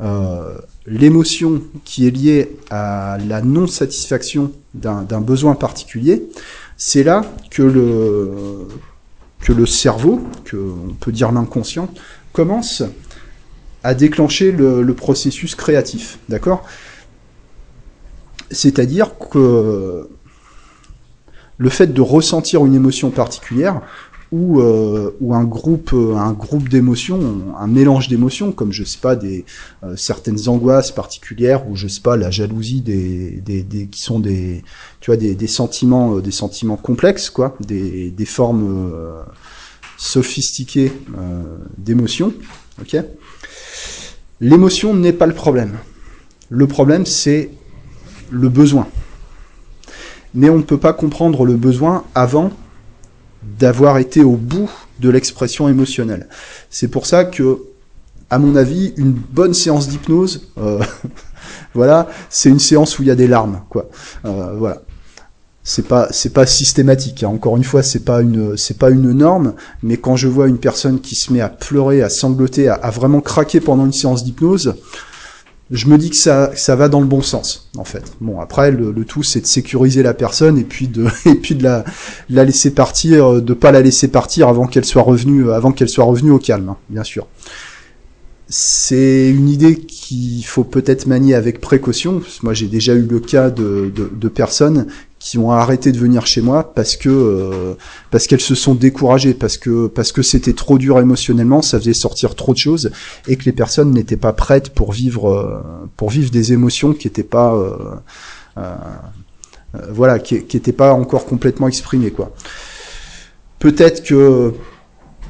euh, 0.00 0.56
l'émotion 0.86 1.62
qui 1.84 2.06
est 2.06 2.10
liée 2.10 2.56
à 2.70 3.18
la 3.26 3.42
non 3.42 3.66
satisfaction 3.66 4.52
d'un 4.74 5.20
besoin 5.20 5.54
particulier, 5.54 6.28
c'est 6.76 7.02
là 7.02 7.22
que 7.50 7.62
le 7.62 8.68
que 9.40 9.52
le 9.52 9.66
cerveau, 9.66 10.20
que 10.44 10.56
on 10.56 10.94
peut 10.94 11.12
dire 11.12 11.30
l'inconscient, 11.30 11.88
commence 12.32 12.82
à 13.84 13.94
déclencher 13.94 14.50
le, 14.50 14.82
le 14.82 14.94
processus 14.94 15.54
créatif, 15.54 16.18
d'accord? 16.28 16.64
C'est-à-dire 18.50 19.16
que 19.18 20.08
le 21.58 21.68
fait 21.68 21.86
de 21.86 22.00
ressentir 22.00 22.64
une 22.66 22.74
émotion 22.74 23.10
particulière 23.10 23.80
ou, 24.32 24.60
euh, 24.60 25.12
un 25.30 25.44
groupe 25.44 25.92
un 25.94 26.32
groupe 26.32 26.68
d'émotions, 26.68 27.54
un 27.58 27.66
mélange 27.66 28.08
d'émotions 28.08 28.52
comme 28.52 28.72
je 28.72 28.84
sais 28.84 28.98
pas 28.98 29.16
des 29.16 29.44
euh, 29.84 29.94
certaines 29.96 30.48
angoisses 30.48 30.90
particulières 30.90 31.68
ou 31.68 31.76
je 31.76 31.86
sais 31.88 32.00
pas 32.00 32.16
la 32.16 32.30
jalousie 32.30 32.80
des, 32.80 33.88
qui 33.90 34.00
sont 34.00 34.20
des 34.20 34.64
tu 35.00 35.10
vois 35.10 35.16
des, 35.16 35.46
sentiments 35.46 36.16
euh, 36.16 36.20
des 36.20 36.32
sentiments 36.32 36.76
complexes 36.76 37.30
quoi, 37.30 37.56
des, 37.60 38.10
des 38.10 38.24
formes 38.24 38.90
euh, 38.92 39.22
sophistiquées 39.96 40.92
euh, 41.18 41.42
d'émotions, 41.78 42.32
OK 42.80 42.96
L'émotion 44.38 44.92
n'est 44.92 45.14
pas 45.14 45.26
le 45.26 45.32
problème. 45.32 45.78
Le 46.50 46.66
problème 46.66 47.06
c'est 47.06 47.50
le 48.30 48.48
besoin. 48.48 48.86
Mais 50.34 50.50
on 50.50 50.58
ne 50.58 50.62
peut 50.62 50.78
pas 50.78 50.92
comprendre 50.92 51.46
le 51.46 51.54
besoin 51.54 52.04
avant 52.14 52.50
d'avoir 53.58 53.98
été 53.98 54.22
au 54.22 54.36
bout 54.36 54.70
de 55.00 55.08
l'expression 55.08 55.68
émotionnelle. 55.68 56.28
C'est 56.70 56.88
pour 56.88 57.06
ça 57.06 57.24
que, 57.24 57.58
à 58.30 58.38
mon 58.38 58.56
avis, 58.56 58.92
une 58.96 59.12
bonne 59.12 59.54
séance 59.54 59.88
d'hypnose, 59.88 60.48
euh, 60.58 60.82
voilà, 61.74 62.08
c'est 62.28 62.48
une 62.48 62.58
séance 62.58 62.98
où 62.98 63.02
il 63.02 63.08
y 63.08 63.10
a 63.10 63.14
des 63.14 63.28
larmes, 63.28 63.62
quoi. 63.68 63.88
Euh, 64.24 64.54
voilà. 64.56 64.82
C'est 65.68 65.88
pas 65.88 66.06
c'est 66.12 66.32
pas 66.32 66.46
systématique. 66.46 67.24
Hein. 67.24 67.28
Encore 67.28 67.56
une 67.56 67.64
fois, 67.64 67.82
c'est 67.82 68.04
pas 68.04 68.22
une 68.22 68.56
c'est 68.56 68.78
pas 68.78 68.88
une 68.88 69.10
norme. 69.10 69.54
Mais 69.82 69.96
quand 69.96 70.14
je 70.14 70.28
vois 70.28 70.46
une 70.46 70.58
personne 70.58 71.00
qui 71.00 71.16
se 71.16 71.32
met 71.32 71.40
à 71.40 71.48
pleurer, 71.48 72.02
à 72.02 72.08
sangloter, 72.08 72.68
à, 72.68 72.74
à 72.74 72.90
vraiment 72.90 73.20
craquer 73.20 73.58
pendant 73.58 73.84
une 73.84 73.92
séance 73.92 74.22
d'hypnose, 74.22 74.76
je 75.70 75.88
me 75.88 75.98
dis 75.98 76.10
que 76.10 76.16
ça, 76.16 76.54
ça 76.54 76.76
va 76.76 76.88
dans 76.88 77.00
le 77.00 77.06
bon 77.06 77.22
sens, 77.22 77.70
en 77.76 77.84
fait. 77.84 78.12
Bon, 78.20 78.40
après, 78.40 78.70
le, 78.70 78.92
le 78.92 79.04
tout, 79.04 79.22
c'est 79.22 79.40
de 79.40 79.46
sécuriser 79.46 80.02
la 80.02 80.14
personne 80.14 80.58
et 80.58 80.64
puis 80.64 80.86
de, 80.86 81.06
et 81.26 81.34
puis 81.34 81.54
de 81.54 81.62
la, 81.62 81.84
la 82.30 82.44
laisser 82.44 82.70
partir, 82.70 83.42
de 83.42 83.54
pas 83.54 83.72
la 83.72 83.82
laisser 83.82 84.08
partir 84.08 84.48
avant 84.48 84.66
qu'elle 84.66 84.84
soit 84.84 85.02
revenue, 85.02 85.50
avant 85.50 85.72
qu'elle 85.72 85.88
soit 85.88 86.04
revenue 86.04 86.30
au 86.30 86.38
calme, 86.38 86.70
hein, 86.70 86.76
bien 86.88 87.04
sûr. 87.04 87.26
C'est 88.48 89.28
une 89.28 89.48
idée 89.48 89.74
qu'il 89.76 90.44
faut 90.44 90.62
peut-être 90.62 91.06
manier 91.06 91.34
avec 91.34 91.60
précaution. 91.60 92.22
Moi, 92.44 92.54
j'ai 92.54 92.68
déjà 92.68 92.94
eu 92.94 93.02
le 93.02 93.18
cas 93.18 93.50
de, 93.50 93.90
de, 93.92 94.08
de 94.14 94.28
personnes 94.28 94.86
qui 95.26 95.38
ont 95.38 95.50
arrêté 95.50 95.90
de 95.90 95.98
venir 95.98 96.24
chez 96.24 96.40
moi 96.40 96.72
parce 96.72 96.94
que 96.94 97.08
euh, 97.08 97.74
parce 98.12 98.28
qu'elles 98.28 98.40
se 98.40 98.54
sont 98.54 98.76
découragées 98.76 99.34
parce 99.34 99.58
que 99.58 99.88
parce 99.88 100.12
que 100.12 100.22
c'était 100.22 100.52
trop 100.52 100.78
dur 100.78 101.00
émotionnellement, 101.00 101.62
ça 101.62 101.80
faisait 101.80 101.94
sortir 101.94 102.36
trop 102.36 102.52
de 102.52 102.58
choses 102.58 102.92
et 103.26 103.34
que 103.34 103.44
les 103.44 103.52
personnes 103.52 103.90
n'étaient 103.90 104.16
pas 104.16 104.32
prêtes 104.32 104.70
pour 104.70 104.92
vivre 104.92 105.28
euh, 105.28 105.88
pour 105.96 106.10
vivre 106.10 106.30
des 106.30 106.52
émotions 106.52 106.92
qui 106.92 107.08
n'étaient 107.08 107.24
pas 107.24 107.52
euh, 108.56 108.76
voilà, 109.90 110.20
qui 110.20 110.36
n'était 110.36 110.72
pas 110.72 110.94
encore 110.94 111.26
complètement 111.26 111.66
exprimé, 111.66 112.12
quoi. 112.12 112.32
Peut-être 113.58 114.04
que 114.04 114.54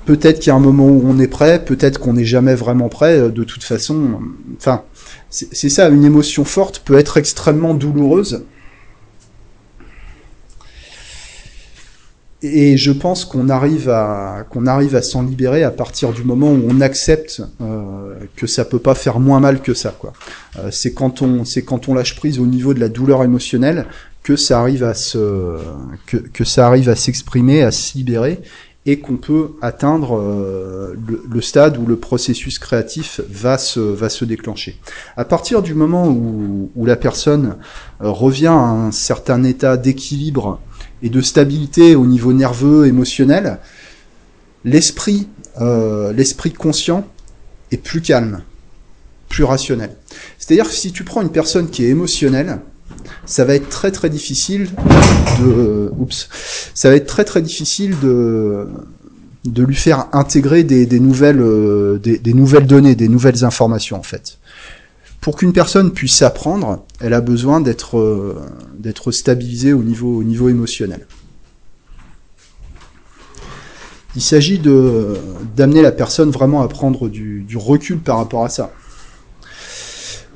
peut-être 0.04 0.40
qu'il 0.40 0.48
y 0.48 0.52
a 0.52 0.56
un 0.56 0.61
moment 0.61 0.87
où 0.87 1.02
on 1.06 1.18
est 1.18 1.26
prêt, 1.26 1.64
peut-être 1.64 1.98
qu'on 1.98 2.12
n'est 2.12 2.26
jamais 2.26 2.54
vraiment 2.54 2.90
prêt. 2.90 3.30
De 3.30 3.44
toute 3.44 3.64
façon, 3.64 4.20
enfin, 4.59 4.82
c'est 5.30 5.70
ça, 5.70 5.88
une 5.88 6.04
émotion 6.04 6.44
forte 6.44 6.82
peut 6.85 6.98
être 6.98 7.16
extrêmement 7.16 7.72
douloureuse. 7.72 8.44
Et 12.46 12.76
je 12.76 12.92
pense 12.92 13.24
qu'on 13.24 13.48
arrive 13.48 13.88
à 13.88 14.46
qu'on 14.50 14.66
arrive 14.66 14.94
à 14.94 15.02
s'en 15.02 15.22
libérer 15.22 15.62
à 15.62 15.70
partir 15.70 16.12
du 16.12 16.22
moment 16.22 16.50
où 16.52 16.62
on 16.68 16.80
accepte 16.80 17.42
euh, 17.61 18.14
que 18.37 18.46
ça 18.46 18.64
peut 18.64 18.78
pas 18.78 18.94
faire 18.94 19.18
moins 19.18 19.40
mal 19.40 19.61
que 19.61 19.74
ça. 19.74 19.94
Quoi. 19.98 20.12
Euh, 20.59 20.70
c'est 20.70 20.92
quand 20.92 21.22
on 21.22 21.44
c'est 21.44 21.62
quand 21.62 21.88
on 21.88 21.94
lâche 21.94 22.16
prise 22.16 22.38
au 22.38 22.46
niveau 22.46 22.74
de 22.74 22.80
la 22.80 22.88
douleur 22.88 23.24
émotionnelle 23.24 23.87
que 24.22 24.37
ça 24.37 24.61
arrive 24.61 24.85
à 24.85 24.94
se 24.94 25.59
que, 26.06 26.16
que 26.16 26.44
ça 26.44 26.66
arrive 26.66 26.88
à 26.88 26.96
s'exprimer, 26.96 27.62
à 27.62 27.70
se 27.70 27.96
libérer 27.96 28.40
et 28.87 29.00
qu'on 29.00 29.16
peut 29.16 29.50
atteindre 29.62 30.16
euh, 30.16 30.94
le, 31.28 31.40
stade 31.40 31.76
où 31.76 31.87
le 31.87 31.96
processus 31.96 32.61
créatif 32.61 33.20
va 33.28 33.59
se, 33.59 33.80
va 33.80 34.09
se 34.09 34.24
déclencher. 34.24 34.78
À 35.16 35.24
partir 35.24 35.61
du 35.61 35.74
moment 35.74 36.06
où, 36.06 36.70
où 36.74 36.87
la 36.87 36.94
personne 36.94 37.56
revient 37.98 38.46
à 38.46 38.52
un 38.52 38.92
certain 38.92 39.42
état 39.42 39.76
d'équilibre 39.76 40.61
et 41.02 41.11
de 41.11 41.20
stabilité 41.20 41.94
au 41.94 42.06
niveau 42.06 42.32
nerveux, 42.32 42.87
émotionnel, 42.87 43.59
l'esprit, 44.64 45.28
euh, 45.61 46.12
l'esprit 46.12 46.52
conscient 46.52 47.06
est 47.70 47.76
plus 47.76 48.00
calme, 48.00 48.42
plus 49.28 49.44
rationnel. 49.44 49.90
C'est-à-dire 50.38 50.66
que 50.66 50.74
si 50.74 50.92
tu 50.92 51.04
prends 51.04 51.22
une 51.22 51.30
personne 51.30 51.68
qui 51.68 51.85
est 51.85 51.88
émotionnelle, 51.88 52.59
ça 53.24 53.44
va 53.44 53.54
être 53.54 53.68
très 53.68 53.90
très 53.90 54.11
difficile 54.11 54.70
de, 55.40 55.90
oups, 55.98 56.28
ça 56.74 56.88
va 56.88 56.96
être 56.96 57.06
très 57.06 57.24
très 57.24 57.42
difficile 57.42 57.96
de 58.02 58.68
de 59.44 59.62
lui 59.62 59.76
faire 59.76 60.09
intégrer 60.12 60.64
des, 60.64 60.87
nouvelles 60.98 61.40
euh, 61.40 61.98
des, 61.98 62.35
nouvelles 62.35 62.66
données, 62.66 62.96
des 62.96 63.09
nouvelles 63.09 63.44
informations 63.44 63.96
en 63.96 64.02
fait. 64.02 64.38
Pour 65.26 65.34
qu'une 65.34 65.52
personne 65.52 65.90
puisse 65.90 66.22
apprendre, 66.22 66.84
elle 67.00 67.12
a 67.12 67.20
besoin 67.20 67.60
d'être 67.60 67.98
euh, 67.98 69.10
stabilisée 69.10 69.72
au 69.72 69.82
niveau 69.82 70.18
au 70.18 70.22
niveau 70.22 70.48
émotionnel. 70.48 71.04
Il 74.14 74.22
s'agit 74.22 74.60
d'amener 74.60 75.82
la 75.82 75.90
personne 75.90 76.30
vraiment 76.30 76.62
à 76.62 76.68
prendre 76.68 77.08
du 77.08 77.56
recul 77.56 77.98
par 77.98 78.18
rapport 78.18 78.44
à 78.44 78.48
ça. 78.48 78.70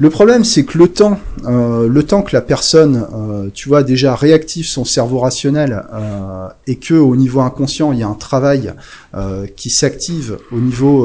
Le 0.01 0.09
problème, 0.09 0.45
c'est 0.45 0.65
que 0.65 0.79
le 0.79 0.89
temps, 0.89 1.21
euh, 1.45 1.87
le 1.87 2.03
temps 2.03 2.23
que 2.23 2.35
la 2.35 2.41
personne, 2.41 3.07
euh, 3.15 3.51
tu 3.53 3.69
vois, 3.69 3.83
déjà 3.83 4.15
réactive 4.15 4.67
son 4.67 4.87
cerveau 4.87 5.19
rationnel 5.19 5.85
euh, 5.93 6.49
et 6.67 6.77
que 6.77 6.95
au 6.95 7.17
niveau 7.17 7.41
inconscient, 7.41 7.93
il 7.93 7.99
y 7.99 8.03
a 8.03 8.09
un 8.09 8.15
travail 8.15 8.73
euh, 9.15 9.47
qui 9.47 9.69
s'active 9.69 10.39
au 10.53 10.59
niveau, 10.59 11.05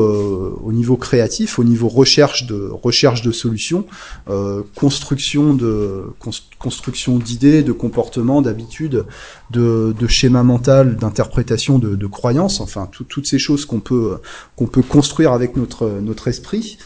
au 0.64 0.72
niveau 0.72 0.96
créatif, 0.96 1.60
au 1.60 1.66
niveau 1.66 1.90
recherche 1.90 2.48
de 2.48 2.70
recherche 2.72 3.22
de 3.22 3.34
solutions, 3.34 3.86
construction 4.76 5.54
de 5.54 6.06
construction 6.58 7.18
d'idées, 7.18 7.64
de 7.64 7.74
comportements, 7.74 8.42
d'habitudes, 8.42 9.04
de, 9.52 9.94
de 10.00 10.08
schémas 10.08 10.44
mentaux, 10.44 10.86
d'interprétation, 10.86 11.80
de, 11.80 11.96
de 11.96 12.08
croyances, 12.08 12.62
enfin 12.62 12.88
toutes 12.90 13.28
ces 13.28 13.40
choses 13.40 13.66
qu'on 13.66 13.82
peut 13.82 14.20
qu'on 14.56 14.68
peut 14.68 14.84
construire 14.84 15.34
avec 15.34 15.58
notre 15.58 16.00
notre 16.02 16.30
esprit. 16.30 16.78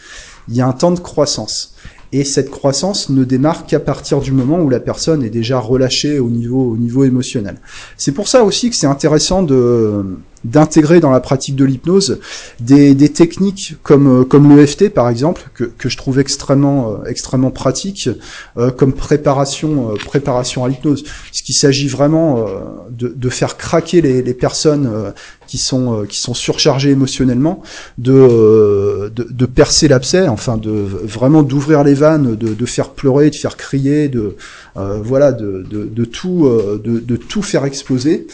Il 0.48 0.56
y 0.56 0.62
a 0.62 0.68
un 0.68 0.74
temps 0.74 0.90
de 0.92 1.00
croissance. 1.00 1.76
Et 2.12 2.24
cette 2.24 2.50
croissance 2.50 3.10
ne 3.10 3.24
démarre 3.24 3.66
qu'à 3.66 3.80
partir 3.80 4.20
du 4.20 4.32
moment 4.32 4.60
où 4.60 4.70
la 4.70 4.80
personne 4.80 5.24
est 5.24 5.30
déjà 5.30 5.60
relâchée 5.60 6.20
au 6.20 6.30
niveau, 6.30 6.72
au 6.72 6.78
niveau 6.78 7.04
émotionnel. 7.04 7.58
C'est 7.98 8.12
pour 8.12 8.28
ça 8.28 8.44
aussi 8.44 8.70
que 8.70 8.76
c'est 8.76 8.88
intéressant 8.88 9.44
de 9.44 10.04
d'intégrer 10.46 11.00
dans 11.00 11.12
la 11.12 11.20
pratique 11.20 11.56
de 11.56 11.66
l'hypnose 11.66 12.20
des, 12.60 12.96
des, 12.96 13.10
techniques 13.10 13.76
comme 13.84 14.26
comme 14.26 14.56
l'EFT 14.56 14.90
par 14.90 15.10
exemple 15.10 15.50
que, 15.54 15.66
que 15.66 15.90
je 15.90 15.98
trouve 15.98 16.20
extrêmement 16.20 16.92
euh, 16.92 17.06
extrêmement 17.08 17.52
pratique 17.52 18.10
euh, 18.58 18.72
comme 18.72 18.94
préparation 18.94 19.92
euh, 19.92 19.96
préparation 19.96 20.64
à 20.64 20.70
l'hypnose 20.70 21.04
ce 21.34 21.44
qu'il 21.44 21.56
s'agit 21.56 21.88
vraiment 21.88 22.38
euh, 22.38 22.60
de, 22.90 23.10
de, 23.10 23.30
faire 23.30 23.58
craquer 23.58 24.02
les, 24.02 24.22
les 24.22 24.34
personnes 24.34 24.90
euh, 24.92 25.12
qui 25.50 25.58
sont 25.58 26.06
qui 26.08 26.20
sont 26.20 26.34
surchargées 26.34 26.92
émotionnellement 26.92 27.64
de 27.98 29.12
de, 29.16 29.28
de 29.30 29.46
percer 29.46 29.88
l'abcès 29.88 30.28
enfin 30.28 30.58
de 30.58 30.70
vraiment 30.70 31.44
d'ouvrir 31.44 31.84
les 31.84 31.96
vannes 31.96 32.36
de, 32.36 32.54
de, 32.54 32.66
faire 32.66 32.92
pleurer 32.92 33.30
de 33.32 33.36
faire 33.36 33.58
crier 33.58 34.10
de 34.10 34.36
voilà 34.76 35.32
de, 35.32 35.66
de, 35.70 36.06
tout 36.06 36.48
de, 36.84 37.16
tout 37.16 37.42
faire 37.42 37.66
exploser 37.66 38.28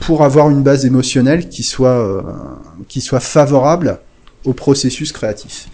pour 0.00 0.22
avoir 0.22 0.50
une 0.50 0.62
base 0.62 0.84
émotionnelle 0.84 1.48
qui 1.48 1.62
soit, 1.62 1.98
euh, 1.98 2.22
qui 2.88 3.00
soit 3.00 3.20
favorable 3.20 3.98
au 4.44 4.52
processus 4.52 5.12
créatif. 5.12 5.68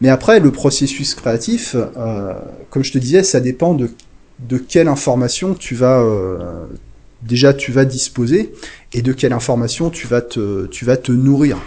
Mais 0.00 0.08
après, 0.08 0.40
le 0.40 0.50
processus 0.50 1.14
créatif, 1.14 1.76
euh, 1.76 2.34
comme 2.70 2.84
je 2.84 2.92
te 2.92 2.98
disais, 2.98 3.22
ça 3.22 3.40
dépend 3.40 3.74
de, 3.74 3.90
de 4.40 4.58
quelle 4.58 4.88
information 4.88 5.54
tu 5.54 5.74
vas 5.74 6.00
euh, 6.00 6.66
déjà 7.22 7.52
tu 7.52 7.70
vas 7.70 7.84
disposer 7.84 8.52
et 8.92 9.02
de 9.02 9.12
quelle 9.12 9.32
information 9.32 9.90
tu 9.90 10.06
vas 10.06 10.20
te, 10.20 11.12
nourrir. 11.12 11.58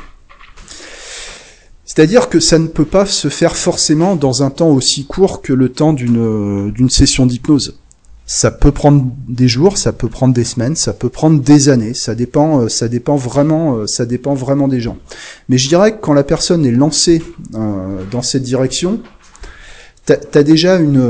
C'est-à-dire 1.85 2.29
que 2.29 2.39
ça 2.39 2.57
ne 2.59 2.67
peut 2.67 2.85
pas 2.85 3.05
se 3.05 3.27
faire 3.27 3.55
forcément 3.55 4.15
dans 4.15 4.43
un 4.43 4.49
temps 4.49 4.69
aussi 4.69 5.05
court 5.05 5.41
que 5.41 5.53
le 5.53 5.69
temps 5.69 5.93
d'une 5.93 6.71
d'une 6.71 6.89
session 6.89 7.25
d'hypnose 7.25 7.77
ça 8.25 8.51
peut 8.51 8.71
prendre 8.71 9.11
des 9.27 9.47
jours, 9.47 9.77
ça 9.77 9.91
peut 9.91 10.07
prendre 10.07 10.33
des 10.33 10.43
semaines, 10.43 10.75
ça 10.75 10.93
peut 10.93 11.09
prendre 11.09 11.41
des 11.41 11.69
années. 11.69 11.93
Ça 11.93 12.15
dépend, 12.15 12.61
euh, 12.61 12.69
ça 12.69 12.87
dépend 12.87 13.15
vraiment, 13.15 13.75
euh, 13.75 13.87
ça 13.87 14.05
dépend 14.05 14.33
vraiment 14.33 14.67
des 14.67 14.79
gens. 14.79 14.97
Mais 15.49 15.57
je 15.57 15.67
dirais 15.67 15.93
que 15.93 16.01
quand 16.01 16.13
la 16.13 16.23
personne 16.23 16.65
est 16.65 16.71
lancée 16.71 17.21
euh, 17.55 18.03
dans 18.11 18.21
cette 18.21 18.43
direction, 18.43 19.01
t'as 20.05 20.15
as 20.33 20.43
déjà 20.43 20.77
une 20.77 21.01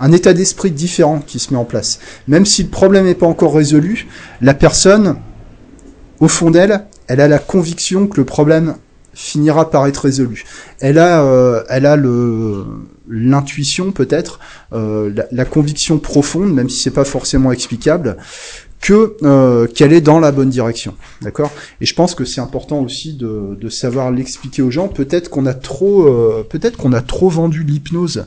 un 0.00 0.12
état 0.12 0.32
d'esprit 0.32 0.70
différent 0.70 1.20
qui 1.24 1.38
se 1.38 1.52
met 1.52 1.58
en 1.58 1.64
place. 1.64 2.00
Même 2.26 2.46
si 2.46 2.62
le 2.62 2.70
problème 2.70 3.04
n'est 3.04 3.14
pas 3.14 3.26
encore 3.26 3.54
résolu, 3.54 4.08
la 4.40 4.54
personne, 4.54 5.16
au 6.18 6.28
fond 6.28 6.50
d'elle, 6.50 6.86
elle 7.06 7.20
a 7.20 7.28
la 7.28 7.38
conviction 7.38 8.06
que 8.06 8.16
le 8.16 8.24
problème 8.24 8.76
finira 9.12 9.70
par 9.70 9.86
être 9.86 9.98
résolu. 9.98 10.44
Elle 10.80 10.98
a, 10.98 11.22
euh, 11.22 11.62
elle 11.68 11.86
a 11.86 11.96
le 11.96 12.64
l'intuition 13.10 13.90
peut-être, 13.90 14.38
euh, 14.72 15.12
la, 15.32 15.44
conviction 15.44 15.98
profonde, 15.98 16.54
même 16.54 16.70
si 16.70 16.80
c'est 16.80 16.92
pas 16.92 17.04
forcément 17.04 17.50
explicable, 17.50 18.16
que 18.80 19.16
euh, 19.22 19.66
qu'elle 19.66 19.92
est 19.92 20.00
dans 20.00 20.20
la 20.20 20.32
bonne 20.32 20.48
direction, 20.48 20.94
d'accord? 21.20 21.50
Et 21.82 21.86
je 21.86 21.94
pense 21.94 22.14
que 22.14 22.24
c'est 22.24 22.40
important 22.40 22.80
aussi 22.80 23.12
de, 23.12 23.58
de 23.60 23.68
savoir 23.68 24.10
l'expliquer 24.10 24.62
aux 24.62 24.70
gens. 24.70 24.88
Peut-être 24.88 25.28
qu'on 25.28 25.44
a 25.44 25.52
trop, 25.52 26.06
euh, 26.06 26.46
peut-être 26.48 26.78
qu'on 26.78 26.94
a 26.94 27.02
trop 27.02 27.28
vendu 27.28 27.62
l'hypnose. 27.62 28.26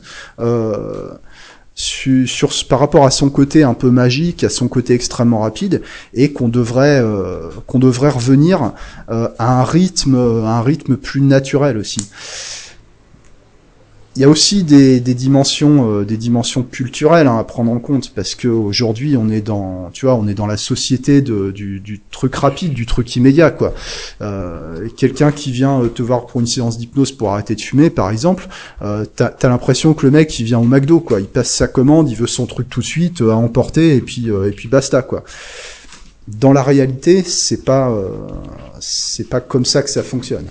Euh, 2.07 2.25
sur, 2.27 2.51
par 2.69 2.79
rapport 2.79 3.05
à 3.05 3.11
son 3.11 3.29
côté 3.29 3.63
un 3.63 3.73
peu 3.73 3.89
magique, 3.89 4.43
à 4.43 4.49
son 4.49 4.67
côté 4.67 4.93
extrêmement 4.93 5.39
rapide, 5.39 5.81
et 6.13 6.31
qu'on 6.31 6.47
devrait 6.47 6.99
euh, 7.01 7.49
qu'on 7.65 7.79
devrait 7.79 8.09
revenir 8.09 8.73
euh, 9.09 9.27
à 9.39 9.59
un 9.59 9.63
rythme 9.63 10.15
à 10.15 10.57
un 10.57 10.61
rythme 10.61 10.97
plus 10.97 11.21
naturel 11.21 11.77
aussi. 11.77 12.01
Il 14.15 14.21
y 14.21 14.25
a 14.25 14.29
aussi 14.29 14.63
des, 14.63 14.99
des 14.99 15.15
dimensions, 15.15 15.91
euh, 15.91 16.05
des 16.05 16.17
dimensions 16.17 16.61
culturelles 16.61 17.25
hein, 17.25 17.39
à 17.39 17.43
prendre 17.43 17.71
en 17.71 17.79
compte 17.79 18.13
parce 18.13 18.35
que 18.35 18.47
aujourd'hui 18.47 19.17
on 19.17 19.27
est 19.27 19.41
dans, 19.41 19.89
tu 19.91 20.05
vois, 20.05 20.13
on 20.13 20.27
est 20.27 20.35
dans 20.35 20.45
la 20.45 20.57
société 20.57 21.23
de, 21.23 21.49
du, 21.49 21.79
du, 21.79 21.99
truc 22.11 22.35
rapide, 22.35 22.73
du 22.73 22.85
truc 22.85 23.15
immédiat, 23.15 23.49
quoi. 23.49 23.73
Euh, 24.21 24.87
Quelqu'un 24.97 25.31
qui 25.31 25.51
vient 25.51 25.81
euh, 25.81 25.87
te 25.87 26.03
voir 26.03 26.27
pour 26.27 26.41
une 26.41 26.47
séance 26.47 26.77
d'hypnose 26.77 27.11
pour 27.11 27.31
arrêter 27.31 27.55
de 27.55 27.61
fumer, 27.61 27.89
par 27.89 28.11
exemple, 28.11 28.47
euh, 28.83 29.03
t'as 29.15 29.33
as, 29.41 29.49
l'impression 29.49 29.95
que 29.95 30.05
le 30.05 30.11
mec 30.11 30.39
il 30.39 30.45
vient 30.45 30.59
au 30.59 30.65
McDo, 30.65 30.99
quoi. 30.99 31.19
Il 31.19 31.25
passe 31.25 31.49
sa 31.49 31.67
commande, 31.67 32.07
il 32.07 32.15
veut 32.15 32.27
son 32.27 32.45
truc 32.45 32.69
tout 32.69 32.81
de 32.81 32.85
suite 32.85 33.21
euh, 33.21 33.31
à 33.31 33.35
emporter 33.35 33.95
et 33.95 34.01
puis 34.01 34.27
et 34.29 34.51
puis 34.51 34.67
basta, 34.67 35.01
quoi. 35.01 35.23
Dans 36.27 36.53
la 36.53 36.61
réalité, 36.61 37.23
c'est 37.23 37.65
pas 37.65 37.91
c'est 38.79 39.27
pas 39.27 39.41
comme 39.41 39.65
ça 39.65 39.81
que 39.81 39.89
ça 39.89 40.03
fonctionne. 40.03 40.45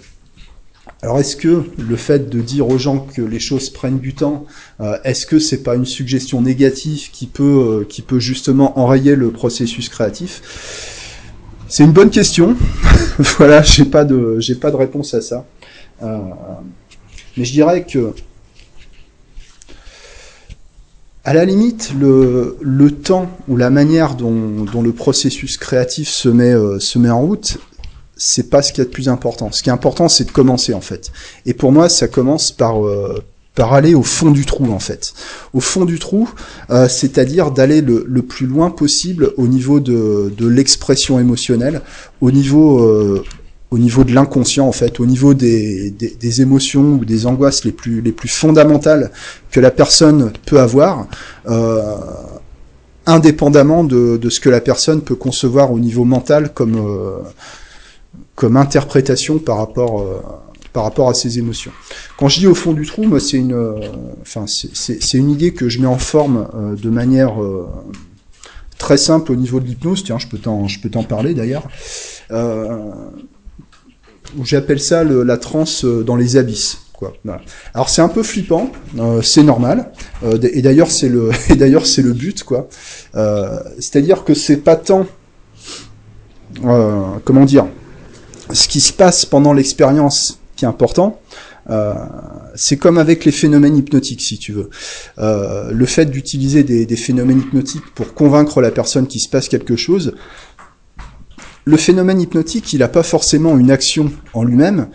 Alors 1.05 1.19
est-ce 1.19 1.35
que 1.35 1.65
le 1.77 1.97
fait 1.97 2.31
de 2.31 2.41
dire 2.41 2.69
aux 2.69 2.79
gens 2.79 3.01
que 3.01 3.23
les 3.23 3.41
choses 3.41 3.71
prennent 3.71 3.99
du 3.99 4.15
temps, 4.15 4.47
euh, 4.81 4.97
est-ce 5.03 5.27
que 5.27 5.41
c'est 5.41 5.65
pas 5.65 5.75
une 5.75 5.85
suggestion 5.85 6.41
négative 6.41 7.11
qui 7.11 7.27
peut 7.27 7.81
euh, 7.83 7.85
qui 7.85 8.03
peut 8.03 8.21
justement 8.21 8.79
enrayer 8.79 9.17
le 9.17 9.33
processus 9.33 9.88
créatif? 9.88 11.48
C'est 11.67 11.83
une 11.83 11.90
bonne 11.90 12.11
question. 12.11 12.57
voilà, 13.19 13.63
j'ai 13.63 13.85
pas 13.85 14.05
de 14.05 14.37
j'ai 14.38 14.55
pas 14.55 14.71
de 14.71 14.77
réponse 14.77 15.13
à 15.15 15.23
ça. 15.23 15.44
Euh, 16.05 16.19
mais 17.37 17.44
je 17.44 17.50
dirais 17.50 17.85
que 17.85 18.15
à 21.25 21.35
la 21.35 21.44
limite, 21.44 21.92
le, 21.98 22.57
le 22.61 22.90
temps 22.92 23.29
ou 23.48 23.57
la 23.57 23.71
manière 23.71 24.15
dont, 24.15 24.65
dont 24.65 24.83
le 24.83 24.92
processus 24.92 25.57
créatif 25.57 26.09
se 26.09 26.29
met, 26.29 26.55
se 26.79 26.98
met 26.98 27.11
en 27.11 27.23
route 27.23 27.59
c'est 28.17 28.50
pas 28.50 28.63
ce 28.63 28.73
qui 28.73 28.81
est 28.81 28.85
le 28.85 28.90
plus 28.90 29.08
important. 29.08 29.50
Ce 29.52 29.63
qui 29.63 29.69
est 29.71 29.73
important, 29.73 30.08
c'est 30.08 30.25
de 30.25 30.31
commencer 30.31 30.75
en 30.75 30.81
fait. 30.81 31.10
Et 31.46 31.54
pour 31.54 31.73
moi, 31.73 31.88
ça 31.88 32.08
commence 32.08 32.52
par 32.52 32.87
euh, 32.87 33.23
par 33.54 33.75
aller 33.75 33.94
au 33.94 34.02
fond 34.02 34.31
du 34.31 34.46
trou 34.46 34.71
en 34.73 34.79
fait. 34.79 35.13
Au 35.52 35.60
fond 35.60 35.85
du 35.85 35.98
trou, 35.98 36.29
euh, 36.71 36.88
c'est-à-dire 36.88 37.50
d'aller 37.50 37.81
le, 37.81 38.04
le, 38.08 38.23
plus 38.23 38.46
loin 38.46 38.71
possible 38.71 39.33
au 39.37 39.46
niveau 39.46 39.81
de, 39.81 40.33
de 40.37 40.46
l'expression 40.46 41.19
émotionnelle, 41.19 41.83
au 42.21 42.31
niveau 42.31 42.81
euh, 42.81 43.23
au 43.71 43.79
niveau 43.79 44.04
de 44.04 44.13
l'inconscient 44.13 44.67
en 44.67 44.73
fait, 44.73 45.00
au 45.00 45.06
niveau 45.06 45.35
des, 45.35 45.90
des, 45.90 46.15
des, 46.19 46.42
émotions 46.42 46.94
ou 46.94 47.04
des 47.04 47.27
angoisses 47.27 47.65
les 47.65 47.73
plus 47.73 48.00
les 48.00 48.13
plus 48.13 48.29
fondamentales 48.29 49.10
que 49.50 49.60
la 49.60 49.71
personne 49.71 50.33
peut 50.46 50.60
avoir. 50.60 51.06
Euh, 51.48 51.96
indépendamment 53.04 53.83
de, 53.83 54.17
de, 54.17 54.31
ce 54.31 54.38
que 54.38 54.48
la 54.48 54.60
personne 54.60 55.00
peut 55.00 55.17
concevoir 55.17 55.73
au 55.73 55.81
niveau 55.81 56.04
mental 56.04 56.52
comme 56.52 56.77
euh, 56.77 57.19
comme 58.43 58.57
interprétation 58.57 59.38
par 59.38 59.57
rapport 59.59 60.01
euh, 60.01 60.21
par 60.73 60.83
rapport 60.83 61.09
à 61.09 61.15
ses 61.15 61.38
émotions. 61.38 61.71
Quand 62.19 62.27
je 62.27 62.40
dis 62.40 62.49
au 62.49 62.57
fond 62.57 62.73
du 62.73 62.85
trou, 62.85 63.05
moi 63.05 63.21
c'est 63.21 63.37
une 63.37 63.53
euh, 63.53 63.79
c'est 64.25 65.17
une 65.17 65.31
idée 65.31 65.53
que 65.53 65.69
je 65.69 65.79
mets 65.79 65.87
en 65.87 65.97
forme 65.97 66.49
euh, 66.57 66.75
de 66.75 66.90
manière 66.90 67.35
très 68.79 68.97
simple 68.97 69.31
au 69.31 69.37
niveau 69.37 69.61
de 69.61 69.67
l'hypnose. 69.67 70.03
Tiens, 70.03 70.19
je 70.19 70.27
peux 70.27 70.38
t'en 70.38 70.67
je 70.67 70.81
peux 70.81 70.90
t'en 70.90 71.05
parler 71.05 71.35
d'ailleurs. 71.35 71.69
J'appelle 74.43 74.81
ça 74.81 75.05
la 75.05 75.37
transe 75.37 75.85
dans 75.85 76.17
les 76.17 76.37
abysses. 76.37 76.79
Quoi. 76.95 77.13
Alors 77.75 77.88
c'est 77.90 78.03
un 78.03 78.09
peu 78.09 78.25
flippant, 78.25 78.73
c'est 79.23 79.45
normal, 79.45 79.93
et 80.43 80.63
d'ailleurs 80.63 80.90
c'est 80.90 81.09
le 81.09 81.31
et 81.49 81.55
d'ailleurs 81.55 81.87
c'est 81.87 82.03
le 82.03 82.13
but 82.13 82.43
quoi. 82.43 82.69
C'est-à-dire 83.79 84.25
que 84.25 84.35
c'est 84.35 84.57
pas 84.57 84.75
tant 84.75 85.07
comment 87.25 87.45
dire 87.45 87.67
ce 88.53 88.69
qui 88.69 88.81
se 88.81 88.92
passe 88.92 89.25
pendant 89.27 89.53
l'expérience 89.53 90.38
qui 90.57 90.65
est 90.65 90.69
important. 90.69 91.21
c'est 92.55 92.77
comme 92.77 92.98
avec 92.98 93.25
les 93.25 93.33
phénomènes 93.33 93.77
hypnotiques, 93.77 94.23
si 94.23 94.38
tu 94.38 94.53
veux. 94.53 94.71
le 95.19 95.87
fait 95.87 96.07
d'utiliser 96.07 96.65
des, 96.65 96.87
des 96.87 96.96
phénomènes 96.96 97.40
hypnotiques 97.40 97.94
pour 97.94 98.15
convaincre 98.15 98.61
la 98.61 98.71
personne 98.71 99.07
qu'il 99.07 99.21
se 99.21 99.29
passe 99.29 99.48
quelque 99.48 99.77
chose, 99.77 100.15
le 101.65 101.77
phénomène 101.77 102.21
hypnotique, 102.21 102.73
il 102.73 102.81
n'a 102.81 102.88
pas 102.88 103.03
forcément 103.03 103.57
une 103.57 103.71
action 103.71 104.11
en 104.35 104.42
lui-même, 104.42 104.88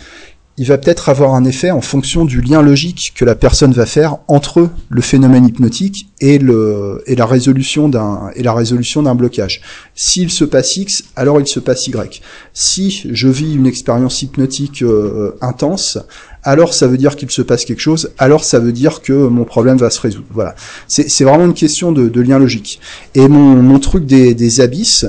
il 0.60 0.66
va 0.66 0.80
peut-être 0.80 1.10
avoir 1.10 1.36
un 1.36 1.46
effet 1.46 1.70
en 1.70 1.82
fonction 1.82 2.26
du 2.26 2.42
lien 2.42 2.64
logique 2.64 3.14
que 3.16 3.26
la 3.26 3.36
personne 3.36 3.74
va 3.74 3.86
faire 3.86 4.18
entre 4.28 4.70
le 4.90 5.02
phénomène 5.02 5.46
hypnotique 5.46 6.10
et 6.20 6.40
le 6.40 7.04
et 7.06 7.16
la 7.16 7.28
résolution 7.28 7.90
d'un 7.90 8.32
et 8.36 8.42
la 8.42 8.54
résolution 8.54 9.04
d'un 9.04 9.14
blocage. 9.14 9.62
S'il 9.94 10.32
se 10.32 10.44
passe 10.44 10.76
X, 10.78 11.04
alors 11.16 11.40
il 11.40 11.48
se 11.48 11.60
passe 11.60 11.86
Y. 11.88 12.22
Si 12.54 13.04
je 13.12 13.28
vis 13.28 13.54
une 13.54 13.68
expérience 13.68 14.24
hypnotique 14.24 14.82
euh, 14.82 15.38
intense, 15.42 16.00
alors 16.48 16.74
ça 16.74 16.88
veut 16.88 16.98
dire 16.98 17.16
qu'il 17.16 17.30
se 17.30 17.42
passe 17.42 17.66
quelque 17.66 17.82
chose, 17.82 18.12
alors 18.18 18.44
ça 18.44 18.60
veut 18.60 18.72
dire 18.72 19.02
que 19.02 19.14
mon 19.14 19.44
problème 19.44 19.78
va 19.78 19.90
se 19.90 20.00
résoudre. 20.00 20.28
Voilà. 20.32 20.56
C'est 20.88 21.24
vraiment 21.24 21.46
une 21.46 21.54
question 21.54 21.92
de, 21.92 22.08
de, 22.08 22.22
lien 22.22 22.40
logique. 22.40 22.80
Et 23.16 23.28
mon, 23.28 23.62
mon 23.62 23.80
truc 23.80 24.06
des, 24.06 24.62
abysses, 24.62 25.06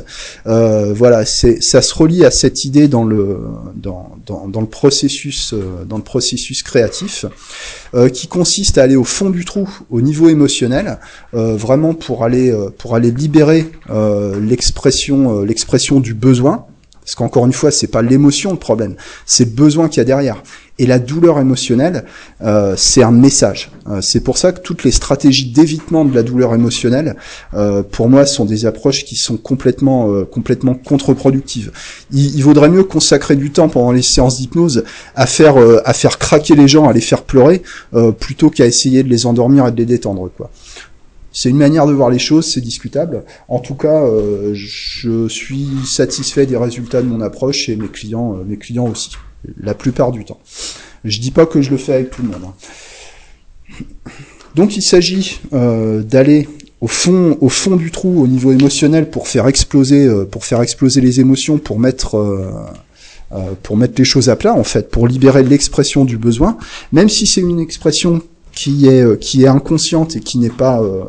euh, 0.47 0.93
voilà, 0.93 1.25
ça 1.25 1.83
se 1.83 1.95
relie 1.95 2.25
à 2.25 2.31
cette 2.31 2.65
idée 2.65 2.89
dans 2.89 3.05
le 3.05 3.39
processus 4.71 5.55
euh, 5.55 5.85
dans 5.85 5.97
le 5.97 6.03
processus 6.03 6.63
créatif, 6.63 7.25
euh, 7.95 8.09
qui 8.09 8.27
consiste 8.27 8.79
à 8.79 8.83
aller 8.83 8.97
au 8.97 9.05
fond 9.05 9.31
du 9.31 9.45
trou, 9.45 9.69
au 9.91 10.01
niveau 10.01 10.29
émotionnel, 10.29 10.99
euh, 11.35 11.57
vraiment 11.57 11.95
pour 11.95 12.25
aller 12.25 12.51
euh, 12.51 12.71
pour 12.77 12.95
aller 12.95 13.11
libérer 13.11 13.67
l'expression 14.41 15.43
l'expression 15.43 16.01
du 16.01 16.15
besoin. 16.15 16.67
Parce 17.09 17.15
qu'encore 17.15 17.47
une 17.47 17.55
fois, 17.55 17.71
c'est 17.71 17.87
pas 17.87 18.03
l'émotion 18.03 18.51
le 18.51 18.59
problème, 18.59 18.95
c'est 19.25 19.47
le 19.47 19.51
besoin 19.53 19.89
qu'il 19.89 19.97
y 19.97 20.01
a 20.03 20.05
derrière. 20.05 20.43
Et 20.79 20.85
la 20.85 20.99
douleur 20.99 21.41
émotionnelle, 21.41 22.05
euh, 22.43 22.75
c'est 22.77 23.03
un 23.03 23.13
message. 23.13 23.71
Euh, 23.89 24.03
c'est 24.03 24.21
pour 24.21 24.37
ça 24.37 24.53
que 24.53 24.61
toutes 24.61 24.85
les 24.85 24.91
stratégies 24.91 25.47
d'évitement 25.51 26.05
de 26.05 26.15
la 26.15 26.23
douleur 26.23 26.55
émotionnelle, 26.55 27.17
euh, 27.55 27.83
pour 27.83 28.11
moi, 28.11 28.27
sont 28.27 28.45
des 28.45 28.67
approches 28.67 29.07
qui 29.07 29.17
sont 29.17 29.39
complètement, 29.39 30.23
complètement 30.25 30.75
contre-productives. 30.75 31.73
Il, 32.13 32.37
il, 32.37 32.45
vaudrait 32.45 32.69
mieux 32.69 32.85
consacrer 32.85 33.37
du 33.37 33.53
temps 33.53 33.71
pendant 33.71 33.93
les 33.93 34.03
séances 34.03 34.37
d'hypnose 34.37 34.85
à 35.17 35.25
faire, 35.25 35.57
à 35.87 35.93
faire 35.95 36.19
craquer 36.19 36.57
les 36.57 36.69
gens, 36.69 36.91
à 36.91 36.93
les 36.93 37.01
faire 37.01 37.23
pleurer, 37.23 37.63
plutôt 38.21 38.51
qu'à 38.51 38.67
essayer 38.67 39.03
de 39.03 39.09
les 39.09 39.25
endormir 39.25 39.67
et 39.67 39.73
de 39.73 39.79
les 39.79 39.87
détendre, 39.87 40.29
quoi. 40.37 40.51
C'est 41.33 41.51
une 41.51 41.59
manière 41.59 41.87
de 41.87 41.93
voir 41.93 42.11
les 42.11 42.19
choses, 42.19 42.53
c'est 42.53 42.61
discutable. 42.61 43.25
En 43.49 43.61
tout 43.61 43.75
cas, 43.75 44.03
euh, 44.03 44.53
je 44.55 45.29
suis 45.29 45.69
satisfait 45.87 46.47
des 46.47 46.57
résultats 46.57 47.03
de 47.03 47.07
mon 47.07 47.21
approche 47.21 47.69
et 47.69 47.77
mes 47.77 47.89
clients, 47.89 48.35
euh, 48.35 48.45
mes 48.45 48.57
clients 48.57 48.89
aussi 48.89 49.11
la 49.61 49.75
plupart 49.75 50.11
du 50.11 50.25
temps. 50.25 50.41
Je 51.05 51.21
dis 51.21 51.31
pas 51.31 51.47
que 51.47 51.63
je 51.63 51.71
le 51.71 51.77
fais 51.77 51.95
avec 51.95 52.11
tout 52.11 52.23
le 52.23 52.29
monde. 52.29 52.43
Hein. 52.45 53.85
Donc 54.57 54.77
il 54.77 54.83
s'agit 54.83 55.41
euh, 55.53 56.03
d'aller 56.03 56.49
au 56.81 56.89
fond, 56.89 57.37
au 57.41 57.49
fond 57.49 57.77
du 57.77 57.91
trou, 57.91 58.23
au 58.23 58.27
niveau 58.27 58.53
émotionnel, 58.53 59.11
pour 59.11 59.29
faire 59.29 59.47
exploser, 59.47 60.09
pour 60.31 60.45
faire 60.45 60.63
exploser 60.63 61.01
les 61.01 61.21
émotions, 61.21 61.59
pour 61.59 61.79
mettre, 61.79 62.17
pour 63.65 63.77
mettre 63.77 63.95
les 63.99 64.05
choses 64.05 64.29
à 64.29 64.37
plat, 64.37 64.55
en 64.55 64.63
fait, 64.63 64.89
pour 64.89 65.09
libérer 65.09 65.43
l'expression 65.43 66.05
du 66.05 66.19
besoin, 66.19 66.57
même 66.93 67.09
si 67.09 67.27
c'est 67.27 67.41
une 67.41 67.59
expression 67.59 68.23
qui 68.59 68.89
est, 68.89 69.03
euh, 69.03 69.17
qui 69.17 69.45
est 69.45 69.49
inconsciente 69.49 70.17
et 70.17 70.21
qui 70.21 70.39
n'est 70.39 70.51
pas, 70.51 70.83
euh, 70.83 71.05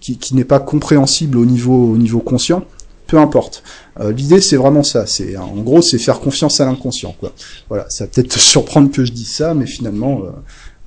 qui, 0.00 0.16
qui 0.16 0.34
n'est 0.34 0.44
pas 0.44 0.60
compréhensible 0.60 1.36
au 1.36 1.44
niveau, 1.44 1.92
au 1.92 1.98
niveau 1.98 2.20
conscient 2.20 2.64
peu 3.12 3.18
importe. 3.18 3.62
Euh, 4.00 4.10
L'idée 4.10 4.40
c'est 4.40 4.56
vraiment 4.56 4.82
ça. 4.82 5.06
C'est 5.06 5.36
en 5.36 5.56
gros 5.56 5.82
c'est 5.82 5.98
faire 5.98 6.18
confiance 6.18 6.60
à 6.60 6.64
l'inconscient. 6.64 7.14
Quoi. 7.20 7.34
Voilà, 7.68 7.84
ça 7.90 8.04
va 8.04 8.10
peut-être 8.10 8.28
te 8.28 8.38
surprendre 8.54 8.90
que 8.90 9.04
je 9.04 9.12
dise 9.12 9.30
ça, 9.30 9.52
mais 9.52 9.66
finalement 9.66 10.22
euh, 10.22 10.30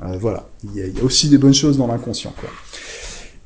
euh, 0.07 0.17
voilà, 0.19 0.49
il 0.63 0.75
y, 0.75 0.81
a, 0.81 1.03
aussi 1.03 1.29
des 1.29 1.37
bonnes 1.37 1.53
choses 1.53 1.77
dans 1.77 1.85
l'inconscient. 1.85 2.33
Quoi. 2.39 2.49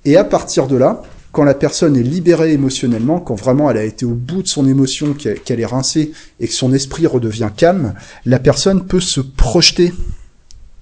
Et 0.05 0.15
à 0.15 0.23
partir 0.23 0.67
de 0.67 0.77
là, 0.77 1.03
quand 1.33 1.43
la 1.43 1.55
personne 1.55 1.97
est 1.97 2.03
libérée 2.03 2.53
émotionnellement, 2.53 3.19
quand 3.19 3.35
vraiment 3.35 3.69
elle 3.69 3.77
a 3.77 3.83
été 3.83 4.05
au 4.05 4.13
bout 4.13 4.43
de 4.43 4.47
son 4.47 4.65
émotion, 4.65 5.13
qu'elle 5.13 5.41
qu 5.41 5.53
est 5.59 5.65
rincée 5.65 6.13
et 6.39 6.47
que 6.47 6.53
son 6.53 6.71
esprit 6.71 7.05
redevient 7.05 7.49
calme, 7.55 7.95
la 8.25 8.39
personne 8.39 8.85
peut 8.85 9.01
se 9.01 9.19
projeter 9.19 9.93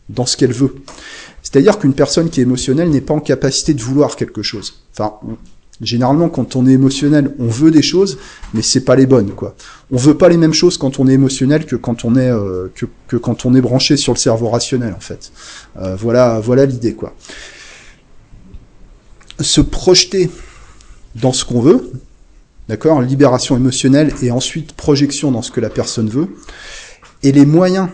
dans 0.10 0.28
ce 0.28 0.38
qu'elle 0.38 0.54
veut. 0.54 0.76
C'est-à-dire 1.50 1.80
qu'une 1.80 1.94
personne 1.94 2.30
qui 2.30 2.42
est 2.42 2.44
émotionnelle 2.44 2.90
n'est 2.90 3.00
pas 3.00 3.14
en 3.14 3.22
capacité 3.22 3.74
de 3.74 3.82
vouloir 3.82 4.18
quelque 4.18 4.42
chose. 4.42 4.84
Généralement, 5.80 6.28
quand 6.28 6.58
on 6.58 6.68
est 6.68 6.74
émotionnel, 6.74 7.34
on 7.40 7.48
veut 7.48 7.72
des 7.72 7.82
choses, 7.82 8.18
mais 8.54 8.62
c'est 8.62 8.84
pas 8.84 8.98
les 8.98 9.06
bonnes, 9.06 9.32
quoi. 9.32 9.56
On 9.90 9.96
veut 9.96 10.18
pas 10.18 10.28
les 10.28 10.36
mêmes 10.36 10.54
choses 10.54 10.78
quand 10.78 11.00
on 11.00 11.08
est 11.08 11.14
émotionnel 11.14 11.66
que 11.66 11.78
quand 11.78 12.04
on 12.04 12.18
est 12.18 12.30
euh, 12.30 12.68
que, 12.76 12.86
que, 13.08 13.16
quand 13.16 13.46
on 13.46 13.56
est 13.56 13.62
branché 13.62 13.96
sur 13.96 14.12
le 14.12 14.18
cerveau 14.18 14.50
rationnel, 14.50 14.94
en 14.94 15.00
fait. 15.00 15.32
Euh, 15.78 15.96
voilà, 15.96 16.42
voilà 16.42 16.66
l'idée, 16.66 16.96
quoi. 16.96 17.16
Se 19.40 19.62
projeter 19.62 20.30
dans 21.16 21.32
ce 21.32 21.46
qu'on 21.46 21.62
veut, 21.62 21.94
d'accord, 22.68 23.02
libération 23.02 23.56
émotionnelle 23.56 24.14
et 24.22 24.32
ensuite 24.32 24.74
projection 24.74 25.32
dans 25.32 25.42
ce 25.42 25.52
que 25.52 25.62
la 25.62 25.70
personne 25.70 26.10
veut, 26.10 26.28
et 27.24 27.32
les 27.32 27.46
moyens 27.46 27.88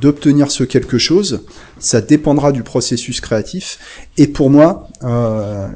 d'obtenir 0.00 0.50
ce 0.50 0.64
quelque 0.64 0.98
chose, 0.98 1.44
ça 1.78 2.00
dépendra 2.00 2.52
du 2.52 2.62
processus 2.62 3.20
créatif. 3.20 3.78
Et 4.16 4.26
pour 4.26 4.50
moi, 4.50 4.88
euh, 5.04 5.68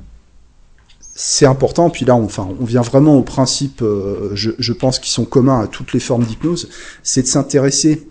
c'est 1.15 1.47
important. 1.47 1.91
Puis 1.91 2.05
là, 2.05 2.15
enfin, 2.15 2.49
on 2.61 2.65
vient 2.65 2.83
vraiment 2.83 3.17
au 3.17 3.23
principe, 3.23 3.83
euh, 3.83 4.31
je, 4.35 4.51
je, 4.59 4.73
pense, 4.73 4.99
qui 4.99 5.11
sont 5.11 5.25
communs 5.25 5.61
à 5.61 5.67
toutes 5.67 5.93
les 5.93 6.01
formes 6.01 6.25
d'hypnose, 6.25 6.69
c'est 7.03 7.23
de 7.23 7.27
s'intéresser 7.27 8.07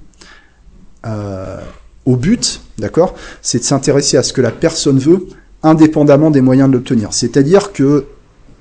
euh, 1.05 1.61
au 2.05 2.15
but, 2.15 2.61
d'accord? 2.77 3.15
C'est 3.41 3.59
de 3.59 3.63
s'intéresser 3.63 4.17
à 4.17 4.23
ce 4.23 4.33
que 4.33 4.41
la 4.41 4.51
personne 4.51 4.99
veut, 4.99 5.27
indépendamment 5.63 6.31
des 6.31 6.41
moyens 6.41 6.69
de 6.69 6.73
l'obtenir. 6.73 7.13
C'est-à-dire 7.13 7.73
que, 7.73 8.05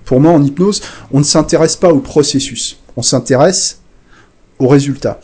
pour 0.04 0.20
moi, 0.20 0.32
en 0.32 0.42
hypnose, 0.42 0.82
on 1.12 1.18
ne 1.18 1.24
s'intéresse 1.24 1.76
pas 1.76 1.92
au 1.92 2.00
processus, 2.00 2.78
on 2.96 3.02
s'intéresse 3.02 3.80
au 4.58 4.66
résultat. 4.66 5.20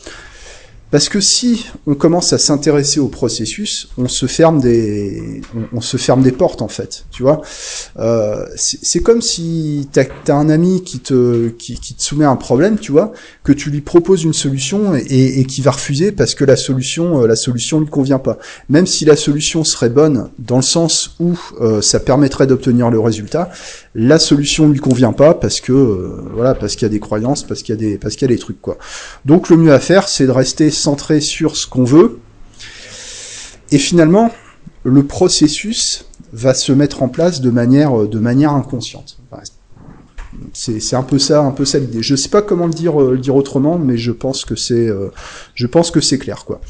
Parce 0.91 1.09
que 1.09 1.19
si 1.19 1.65
on 1.87 1.95
commence 1.95 2.31
à 2.31 2.37
s'intéresser 2.37 2.99
au 2.99 3.07
processus, 3.07 3.89
on 3.97 4.07
se 4.07 4.27
ferme 4.27 4.61
des, 4.61 5.41
on, 5.73 5.81
se 5.81 5.97
ferme 5.97 6.21
des 6.21 6.31
portes 6.31 6.61
en 6.61 6.67
fait, 6.67 7.05
tu 7.11 7.23
vois. 7.23 7.41
Euh, 7.97 8.45
c'est 8.55 9.01
comme 9.01 9.21
si 9.21 9.89
t'as 9.91 10.03
as 10.27 10.33
un 10.33 10.49
ami 10.49 10.83
qui 10.83 10.99
te, 10.99 11.49
qui, 11.49 11.75
te 11.75 12.01
soumet 12.01 12.25
un 12.25 12.35
problème, 12.35 12.77
tu 12.77 12.91
vois, 12.91 13.11
que 13.43 13.51
tu 13.51 13.69
lui 13.69 13.81
proposes 13.81 14.23
une 14.23 14.33
solution 14.33 14.95
et, 14.95 15.39
et 15.39 15.45
qui 15.45 15.61
va 15.61 15.71
refuser 15.71 16.11
parce 16.11 16.35
que 16.35 16.45
la 16.45 16.55
solution, 16.55 17.21
euh, 17.21 17.27
la 17.27 17.35
solution 17.35 17.79
lui 17.79 17.87
convient 17.87 18.19
pas. 18.19 18.37
Même 18.69 18.87
si 18.87 19.05
la 19.05 19.15
solution 19.15 19.63
serait 19.63 19.89
bonne 19.89 20.29
dans 20.39 20.57
le 20.57 20.61
sens 20.61 21.15
où 21.19 21.37
euh, 21.61 21.81
ça 21.81 21.99
permettrait 21.99 22.47
d'obtenir 22.47 22.89
le 22.89 22.99
résultat, 22.99 23.49
la 23.95 24.19
solution 24.19 24.69
lui 24.69 24.79
convient 24.79 25.13
pas 25.13 25.33
parce 25.33 25.61
que, 25.61 25.71
euh, 25.71 26.21
voilà, 26.33 26.53
parce 26.53 26.75
qu'il 26.75 26.83
y 26.83 26.85
a 26.85 26.89
des 26.89 26.99
croyances, 26.99 27.43
parce 27.43 27.63
qu'il 27.63 27.73
y 27.73 27.77
a 27.77 27.79
des, 27.79 27.97
parce 27.97 28.15
qu'il 28.15 28.29
y 28.29 28.31
a 28.31 28.35
des 28.35 28.39
trucs 28.39 28.61
quoi. 28.61 28.77
Donc 29.25 29.49
le 29.49 29.57
mieux 29.57 29.73
à 29.73 29.79
faire, 29.79 30.07
c'est 30.07 30.25
de 30.25 30.31
rester 30.31 30.69
centré 30.75 31.21
sur 31.21 31.57
ce 31.57 31.67
qu'on 31.67 31.83
veut. 31.83 32.19
Et 33.71 33.77
finalement, 33.77 34.31
le 34.83 35.03
processus 35.03 36.05
va 36.31 36.53
se 36.53 36.71
mettre 36.71 37.01
en 37.01 37.07
place 37.07 37.41
de 37.41 37.49
manière, 37.49 38.07
manière 38.19 38.53
inconsciente. 38.53 39.17
C'est 40.53 40.95
un 40.95 41.03
peu 41.03 41.17
ça, 41.17 41.41
un 41.41 41.51
peu 41.51 41.65
ça 41.65 41.79
l'idée. 41.79 42.03
Je 42.03 42.15
sais 42.15 42.29
pas 42.29 42.41
comment 42.41 42.67
le 42.67 42.73
dire, 42.73 42.99
dire 43.17 43.35
autrement, 43.35 43.79
mais 43.79 43.97
je 43.97 44.11
pense 44.11 44.43
que 44.43 44.55
c'est, 44.55 44.87
euh, 44.87 45.09
je 45.53 45.65
pense 45.65 45.91
que 45.91 46.01
c'est 46.01 46.17
clair, 46.17 46.45
quoi. 46.45 46.61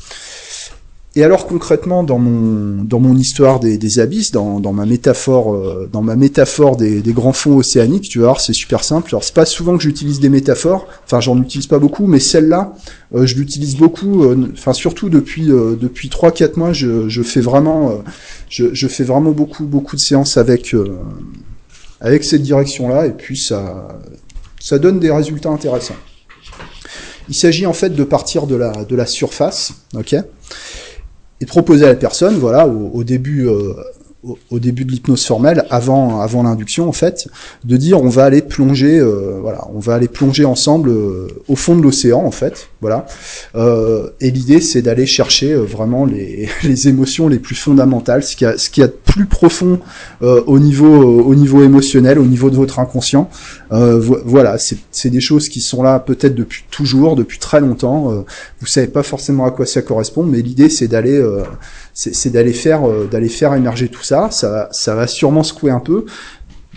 Et 1.17 1.23
alors 1.23 1.47
concrètement 1.47 2.03
dans 2.03 2.19
mon 2.19 2.83
dans 2.83 2.99
mon 2.99 3.15
histoire 3.15 3.61
des, 3.61 3.77
des 3.77 3.99
abysses, 3.99 4.31
dans, 4.31 4.59
dans 4.59 4.73
ma 4.73 4.85
métaphore 4.85 5.53
euh, 5.55 5.89
dans 5.89 6.01
ma 6.01 6.17
métaphore 6.17 6.75
des, 6.75 7.01
des 7.01 7.13
grands 7.13 7.31
fonds 7.31 7.55
océaniques, 7.55 8.09
tu 8.09 8.19
voir 8.19 8.41
c'est 8.41 8.51
super 8.51 8.83
simple. 8.83 9.11
Alors 9.11 9.23
c'est 9.23 9.33
pas 9.33 9.45
souvent 9.45 9.77
que 9.77 9.83
j'utilise 9.83 10.19
des 10.19 10.27
métaphores, 10.27 10.89
enfin 11.05 11.21
j'en 11.21 11.41
utilise 11.41 11.67
pas 11.67 11.79
beaucoup, 11.79 12.05
mais 12.05 12.19
celle-là 12.19 12.73
euh, 13.15 13.25
je 13.25 13.35
l'utilise 13.37 13.77
beaucoup. 13.77 14.25
euh, 14.25 14.51
Enfin 14.53 14.73
surtout 14.73 15.07
depuis 15.09 15.49
euh, 15.51 15.77
depuis 15.79 16.09
trois 16.09 16.31
quatre 16.31 16.57
mois, 16.57 16.73
je, 16.73 17.07
je 17.07 17.23
fais 17.23 17.39
vraiment 17.39 17.91
euh, 17.91 17.93
je, 18.49 18.73
je 18.73 18.87
fais 18.89 19.05
vraiment 19.05 19.31
beaucoup 19.31 19.63
beaucoup 19.65 19.95
de 19.95 20.01
séances 20.01 20.35
avec 20.35 20.75
avec 22.01 22.25
cette 22.25 22.41
direction-là 22.41 23.05
et 23.07 23.11
puis 23.11 23.37
ça 23.37 23.87
ça 24.59 24.79
donne 24.79 24.99
des 24.99 25.11
résultats 25.11 25.49
intéressants. 25.49 25.95
Il 27.29 27.35
s'agit 27.35 27.65
en 27.65 27.73
fait 27.73 27.91
de 27.95 28.03
partir 28.03 28.47
de 28.47 28.55
la 28.55 28.83
de 28.83 28.95
la 28.97 29.05
surface, 29.05 29.71
ok? 29.95 30.13
Proposer 31.45 31.85
à 31.85 31.89
la 31.89 31.95
personne, 31.95 32.35
voilà, 32.35 32.67
au, 32.67 32.91
au 32.93 33.03
début, 33.03 33.47
euh, 33.47 33.73
au, 34.49 34.59
début 34.59 34.85
de 34.85 34.91
l'hypnose 34.91 35.25
formelle, 35.25 35.65
avant, 35.69 36.19
avant 36.21 36.43
l'induction 36.43 36.87
en 36.87 36.91
fait, 36.91 37.27
de 37.63 37.77
dire 37.77 38.01
on 38.01 38.09
va 38.09 38.25
aller 38.25 38.41
plonger, 38.41 38.99
euh, 38.99 39.37
voilà, 39.41 39.67
on 39.73 39.79
va 39.79 39.95
aller 39.95 40.07
plonger 40.07 40.45
ensemble 40.45 40.89
euh, 40.89 41.27
au 41.47 41.55
fond 41.55 41.75
de 41.75 41.81
l'océan 41.81 42.23
en 42.23 42.31
fait, 42.31 42.69
voilà. 42.81 43.05
Euh, 43.55 44.09
et 44.21 44.31
l'idée 44.31 44.61
c'est 44.61 44.81
d'aller 44.81 45.05
chercher 45.05 45.53
euh, 45.53 45.61
vraiment 45.61 46.05
les, 46.05 46.49
les 46.63 46.87
émotions 46.87 47.27
les 47.27 47.39
plus 47.39 47.55
fondamentales, 47.55 48.23
ce 48.23 48.35
qu'il 48.35 48.47
y 48.47 48.49
a, 48.49 48.57
ce 48.57 48.69
qu'il 48.69 48.83
a 48.83 48.87
de 48.87 48.93
plus 49.05 49.25
profond 49.25 49.79
au 50.21 50.59
niveau, 50.59 51.21
au 51.21 51.35
niveau 51.35 51.63
émotionnel, 51.63 52.19
au 52.19 52.25
niveau 52.25 52.49
de 52.49 52.55
votre 52.55 52.79
inconscient. 52.79 53.29
Vo- 53.71 54.19
voilà, 54.25 54.57
c'est 54.57 55.09
des 55.09 55.21
choses 55.21 55.49
qui 55.49 55.61
sont 55.61 55.83
là 55.83 55.99
peut-être 55.99 56.35
depuis 56.35 56.63
toujours, 56.71 57.15
depuis 57.15 57.39
très 57.39 57.59
longtemps. 57.59 58.25
Vous 58.59 58.65
savez 58.67 58.87
pas 58.87 59.03
forcément 59.03 59.45
à 59.45 59.51
quoi 59.51 59.65
ça 59.65 59.81
correspond, 59.81 60.23
mais 60.23 60.41
l'idée 60.41 60.69
c'est 60.69 60.87
d'aller 60.87 61.21
c'est 61.95 62.29
d'aller 62.29 62.53
faire 62.53 62.87
euh, 62.87 63.07
d'aller 63.11 63.29
faire 63.29 63.53
émerger 63.55 63.89
tout 63.89 64.03
ça. 64.03 64.29
Ça 64.31 64.69
ça 64.71 64.95
va 64.95 65.07
sûrement 65.07 65.43
secouer 65.43 65.71
un 65.71 65.79
peu, 65.79 66.05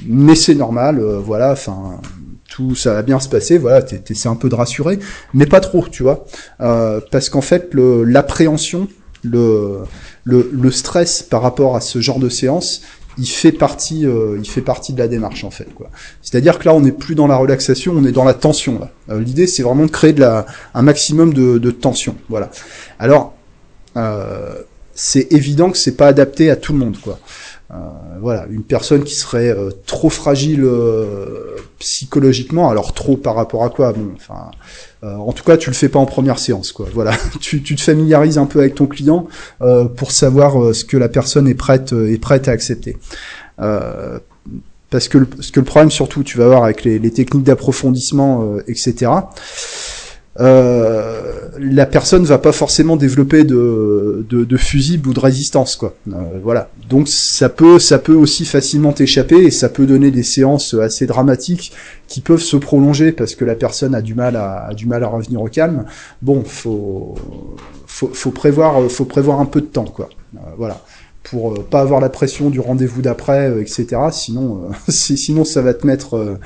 mais 0.07 0.35
c'est 0.35 0.55
normal. 0.55 1.01
euh, 1.01 1.19
voilà, 1.19 1.53
enfin 1.53 2.01
tout 2.49 2.75
ça 2.75 2.95
va 2.95 3.03
bien 3.03 3.21
se 3.21 3.29
passer. 3.29 3.59
Voilà, 3.59 3.83
t'es- 3.83 3.99
t'essaies 3.99 4.29
un 4.31 4.37
peu 4.37 4.49
de 4.49 4.55
rassurer, 4.55 4.99
mais 5.35 5.47
pas 5.47 5.61
trop, 5.61 5.85
tu 5.91 6.03
vois, 6.03 6.25
Euh, 6.61 7.01
parce 7.13 7.29
qu'en 7.31 7.43
fait 7.43 7.71
l'appréhension, 7.75 8.89
le, 9.25 9.79
le 10.25 10.49
le 10.53 10.71
stress 10.71 11.23
par 11.23 11.43
rapport 11.43 11.77
à 11.77 11.81
ce 11.81 12.01
genre 12.01 12.19
de 12.21 12.29
séance. 12.29 12.83
Il 13.21 13.27
fait 13.29 13.51
partie, 13.51 14.07
euh, 14.07 14.39
il 14.41 14.49
fait 14.49 14.61
partie 14.61 14.93
de 14.93 14.99
la 15.01 15.09
démarche 15.09 15.43
en 15.43 15.51
fait. 15.51 15.67
C'est-à-dire 16.23 16.57
que 16.61 16.67
là, 16.67 16.73
on 16.75 16.81
n'est 16.83 16.93
plus 16.93 17.17
dans 17.17 17.27
la 17.27 17.37
relaxation, 17.37 17.93
on 17.97 18.05
est 18.05 18.13
dans 18.13 18.23
la 18.25 18.33
tension. 18.35 18.89
Euh, 19.11 19.19
L'idée, 19.21 19.49
c'est 19.49 19.65
vraiment 19.65 19.87
de 19.87 19.91
créer 19.91 20.13
de 20.13 20.21
la, 20.21 20.47
un 20.73 20.83
maximum 20.83 21.35
de, 21.35 21.59
de 21.59 21.71
tension. 21.73 22.15
Voilà. 22.29 22.49
Alors, 23.01 23.35
euh, 23.97 24.63
c'est 25.01 25.33
évident 25.33 25.71
que 25.71 25.79
c'est 25.79 25.97
pas 25.97 26.09
adapté 26.09 26.51
à 26.51 26.57
tout 26.57 26.73
le 26.73 26.81
monde, 26.81 26.99
quoi. 27.01 27.21
Euh, 27.71 27.75
voilà, 28.21 28.47
une 28.51 28.65
personne 28.65 29.05
qui 29.05 29.15
serait 29.15 29.51
euh, 29.51 29.71
trop 29.87 30.11
fragile 30.11 30.65
euh, 30.65 31.55
psychologiquement, 31.79 32.69
alors 32.69 32.95
trop 32.95 33.17
par 33.17 33.37
rapport 33.37 33.63
à 33.63 33.71
quoi 33.71 33.93
Bon, 33.93 34.11
enfin, 34.17 34.51
en 35.05 35.33
tout 35.33 35.45
cas, 35.45 35.57
tu 35.57 35.71
le 35.71 35.77
fais 35.77 35.89
pas 35.89 36.01
en 36.01 36.07
première 36.07 36.41
séance, 36.41 36.73
quoi. 36.73 36.89
Voilà, 36.93 37.13
tu, 37.41 37.63
te 37.63 37.81
familiarises 37.81 38.39
un 38.39 38.47
peu 38.47 38.59
avec 38.59 38.75
ton 38.75 38.87
client 38.87 39.29
pour 39.97 40.11
savoir 40.11 40.75
ce 40.75 40.85
que 40.85 40.97
la 40.97 41.09
personne 41.09 41.47
est 41.47 41.55
prête 41.55 41.93
est 41.93 42.21
prête 42.21 42.49
à 42.49 42.51
accepter. 42.51 42.97
Parce 43.57 45.07
que 45.09 45.19
le, 45.19 45.27
que 45.27 45.61
le 45.61 45.65
problème 45.65 45.93
surtout, 45.93 46.25
tu 46.25 46.39
vas 46.39 46.49
voir 46.49 46.65
avec 46.65 46.83
les, 46.83 47.11
techniques 47.13 47.45
d'approfondissement, 47.45 48.57
etc. 48.67 49.13
Euh, 50.41 51.33
la 51.59 51.87
personne 51.87 52.25
va 52.25 52.39
pas 52.39 52.53
forcément 52.53 52.97
développer 52.97 53.43
de, 53.43 54.25
de, 54.29 54.45
de 54.45 54.57
fusible 54.57 55.09
ou 55.09 55.15
de 55.15 55.19
résistance, 55.19 55.75
quoi. 55.75 55.95
Euh, 56.09 56.13
voilà. 56.43 56.69
Donc 56.89 57.09
ça 57.09 57.49
peut, 57.49 57.81
ça 57.81 57.99
peut 57.99 58.15
aussi 58.15 58.45
facilement 58.45 58.95
échapper 58.95 59.37
et 59.39 59.51
ça 59.51 59.69
peut 59.69 59.85
donner 59.87 60.13
des 60.13 60.23
séances 60.23 60.75
assez 60.75 61.07
dramatiques 61.07 61.73
qui 62.07 62.21
peuvent 62.21 62.41
se 62.43 62.57
prolonger 62.57 63.11
parce 63.11 63.35
que 63.35 63.45
la 63.45 63.57
personne 63.57 63.95
a 63.95 64.01
du 64.03 64.15
mal 64.15 64.37
à, 64.37 64.67
a 64.67 64.75
du 64.75 64.87
mal 64.87 65.03
à 65.03 65.09
revenir 65.09 65.43
au 65.43 65.49
calme. 65.49 65.85
Bon, 66.23 66.45
faut, 66.45 67.17
faut, 67.87 68.11
faut 68.13 68.31
prévoir, 68.31 68.89
faut 68.91 69.05
prévoir 69.07 69.41
un 69.41 69.47
peu 69.47 69.61
de 69.61 69.67
temps, 69.67 69.85
quoi. 69.85 70.09
Euh, 70.37 70.41
voilà 70.57 70.85
pour 71.25 71.53
euh, 71.53 71.67
pas 71.69 71.81
avoir 71.81 72.01
la 72.01 72.09
pression 72.09 72.49
du 72.49 72.59
rendez-vous 72.61 73.03
d'après, 73.03 73.61
etc. 73.61 74.01
Sinon, 74.13 74.71
si- 74.89 75.19
sinon 75.19 75.45
ça 75.45 75.61
va 75.63 75.75
te 75.75 75.87
mettre, 75.87 76.39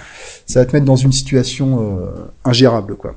ça 0.46 0.60
va 0.60 0.66
te 0.66 0.72
mettre 0.74 0.86
dans 0.86 0.96
une 0.96 1.12
situation 1.12 2.00
ingérable, 2.44 2.96
quoi. 2.96 3.14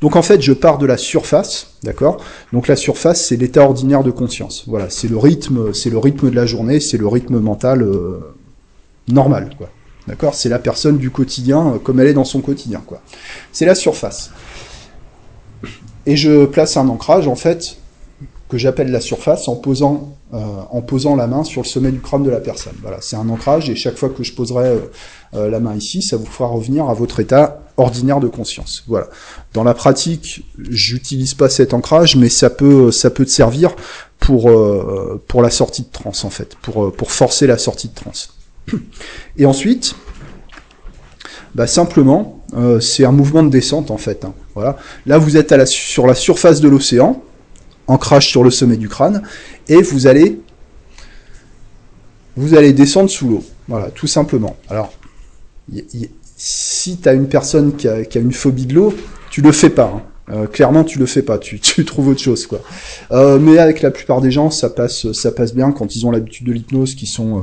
Donc 0.00 0.16
en 0.16 0.22
fait, 0.22 0.40
je 0.40 0.52
pars 0.52 0.78
de 0.78 0.86
la 0.86 0.96
surface, 0.96 1.74
d'accord? 1.82 2.18
Donc 2.52 2.68
la 2.68 2.76
surface, 2.76 3.26
c'est 3.26 3.36
l'état 3.36 3.62
ordinaire 3.62 4.02
de 4.02 4.10
conscience. 4.10 4.64
Voilà, 4.66 4.90
c'est 4.90 5.08
le 5.08 5.18
rythme, 5.18 5.72
c'est 5.72 5.90
le 5.90 5.98
rythme 5.98 6.30
de 6.30 6.36
la 6.36 6.46
journée, 6.46 6.80
c'est 6.80 6.98
le 6.98 7.06
rythme 7.06 7.38
mental 7.38 7.82
euh, 7.82 8.34
normal, 9.08 9.50
quoi. 9.56 9.68
D'accord? 10.06 10.34
C'est 10.34 10.48
la 10.48 10.58
personne 10.58 10.98
du 10.98 11.10
quotidien, 11.10 11.74
euh, 11.74 11.78
comme 11.78 12.00
elle 12.00 12.08
est 12.08 12.14
dans 12.14 12.24
son 12.24 12.40
quotidien, 12.40 12.82
quoi. 12.84 13.00
C'est 13.52 13.66
la 13.66 13.74
surface. 13.74 14.30
Et 16.06 16.16
je 16.16 16.46
place 16.46 16.76
un 16.76 16.88
ancrage, 16.88 17.28
en 17.28 17.36
fait, 17.36 17.76
que 18.48 18.58
j'appelle 18.58 18.90
la 18.90 19.00
surface 19.00 19.48
en 19.48 19.56
posant, 19.56 20.16
euh, 20.32 20.38
en 20.70 20.80
posant 20.80 21.16
la 21.16 21.26
main 21.26 21.42
sur 21.42 21.62
le 21.62 21.66
sommet 21.66 21.90
du 21.90 22.00
crâne 22.00 22.22
de 22.22 22.30
la 22.30 22.38
personne. 22.38 22.74
Voilà, 22.82 22.98
c'est 23.00 23.16
un 23.16 23.28
ancrage 23.28 23.68
et 23.68 23.74
chaque 23.74 23.96
fois 23.96 24.10
que 24.10 24.22
je 24.22 24.32
poserai 24.32 24.64
euh, 24.68 24.78
euh, 25.34 25.50
la 25.50 25.58
main 25.58 25.74
ici, 25.74 26.02
ça 26.02 26.16
vous 26.16 26.24
fera 26.26 26.48
revenir 26.48 26.88
à 26.88 26.94
votre 26.94 27.18
état 27.18 27.62
ordinaire 27.76 28.20
de 28.20 28.28
conscience. 28.28 28.84
Voilà. 28.86 29.08
Dans 29.54 29.64
la 29.64 29.74
pratique, 29.74 30.44
j'utilise 30.68 31.34
pas 31.34 31.48
cet 31.48 31.74
ancrage, 31.74 32.14
mais 32.14 32.28
ça 32.28 32.48
peut, 32.48 32.92
ça 32.92 33.10
peut 33.10 33.24
te 33.24 33.30
servir 33.30 33.74
pour 34.20 34.50
pour 35.26 35.42
la 35.42 35.50
sortie 35.50 35.82
de 35.82 35.88
transe 35.90 36.24
en 36.24 36.30
fait, 36.30 36.54
pour 36.62 36.92
pour 36.92 37.10
forcer 37.10 37.46
la 37.48 37.58
sortie 37.58 37.88
de 37.88 37.94
transe. 37.94 38.34
Et 39.36 39.46
ensuite, 39.46 39.96
bah 41.54 41.66
simplement, 41.66 42.44
c'est 42.80 43.04
un 43.04 43.12
mouvement 43.12 43.42
de 43.42 43.48
descente 43.50 43.90
en 43.90 43.96
fait. 43.96 44.24
hein. 44.24 44.34
Voilà. 44.54 44.76
Là, 45.06 45.18
vous 45.18 45.36
êtes 45.36 45.64
sur 45.66 46.06
la 46.06 46.14
surface 46.14 46.60
de 46.60 46.68
l'océan 46.68 47.22
ancrage 47.90 48.28
sur 48.28 48.42
le 48.42 48.50
sommet 48.50 48.76
du 48.76 48.88
crâne, 48.88 49.22
et 49.68 49.82
vous 49.82 50.06
allez 50.06 50.40
vous 52.36 52.54
allez 52.54 52.72
descendre 52.72 53.10
sous 53.10 53.28
l'eau. 53.28 53.44
Voilà, 53.68 53.90
tout 53.90 54.06
simplement. 54.06 54.56
Alors, 54.68 54.92
si 56.36 56.98
tu 56.98 57.08
as 57.08 57.12
une 57.12 57.28
personne 57.28 57.76
qui 57.76 57.86
a, 57.88 58.02
une 58.14 58.32
phobie 58.32 58.66
de 58.66 58.74
l'eau, 58.74 58.94
tu 59.30 59.42
le 59.42 59.52
fais 59.52 59.70
pas. 59.70 59.92
hein. 59.94 60.02
Euh, 60.32 60.46
clairement, 60.46 60.84
tu 60.84 60.98
le 60.98 61.06
fais 61.06 61.22
pas. 61.22 61.38
Tu, 61.38 61.58
tu 61.60 61.84
trouves 61.84 62.08
autre 62.08 62.20
chose, 62.20 62.46
quoi. 62.46 62.60
Euh, 63.10 63.38
mais 63.38 63.58
avec 63.58 63.82
la 63.82 63.90
plupart 63.90 64.20
des 64.20 64.30
gens, 64.30 64.50
ça 64.50 64.70
passe, 64.70 65.10
ça 65.12 65.32
passe 65.32 65.54
bien 65.54 65.72
quand 65.72 65.94
ils 65.96 66.06
ont 66.06 66.10
l'habitude 66.10 66.46
de 66.46 66.52
l'hypnose, 66.52 66.94
qui 66.94 67.06
sont, 67.06 67.38
euh, 67.38 67.42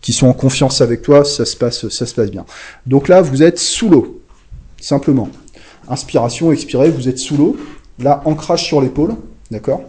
qui 0.00 0.12
sont 0.12 0.26
en 0.26 0.34
confiance 0.34 0.80
avec 0.80 1.02
toi, 1.02 1.24
ça 1.24 1.44
se 1.44 1.56
passe, 1.56 1.88
ça 1.88 2.06
se 2.06 2.14
passe 2.14 2.30
bien. 2.30 2.44
Donc 2.86 3.08
là, 3.08 3.22
vous 3.22 3.42
êtes 3.42 3.58
sous 3.58 3.88
l'eau, 3.88 4.20
simplement. 4.80 5.30
Inspiration, 5.88 6.52
expirez, 6.52 6.90
vous 6.90 7.08
êtes 7.08 7.18
sous 7.18 7.36
l'eau. 7.36 7.56
Là, 7.98 8.20
ancrage 8.26 8.64
sur 8.64 8.80
l'épaule, 8.82 9.14
d'accord? 9.50 9.82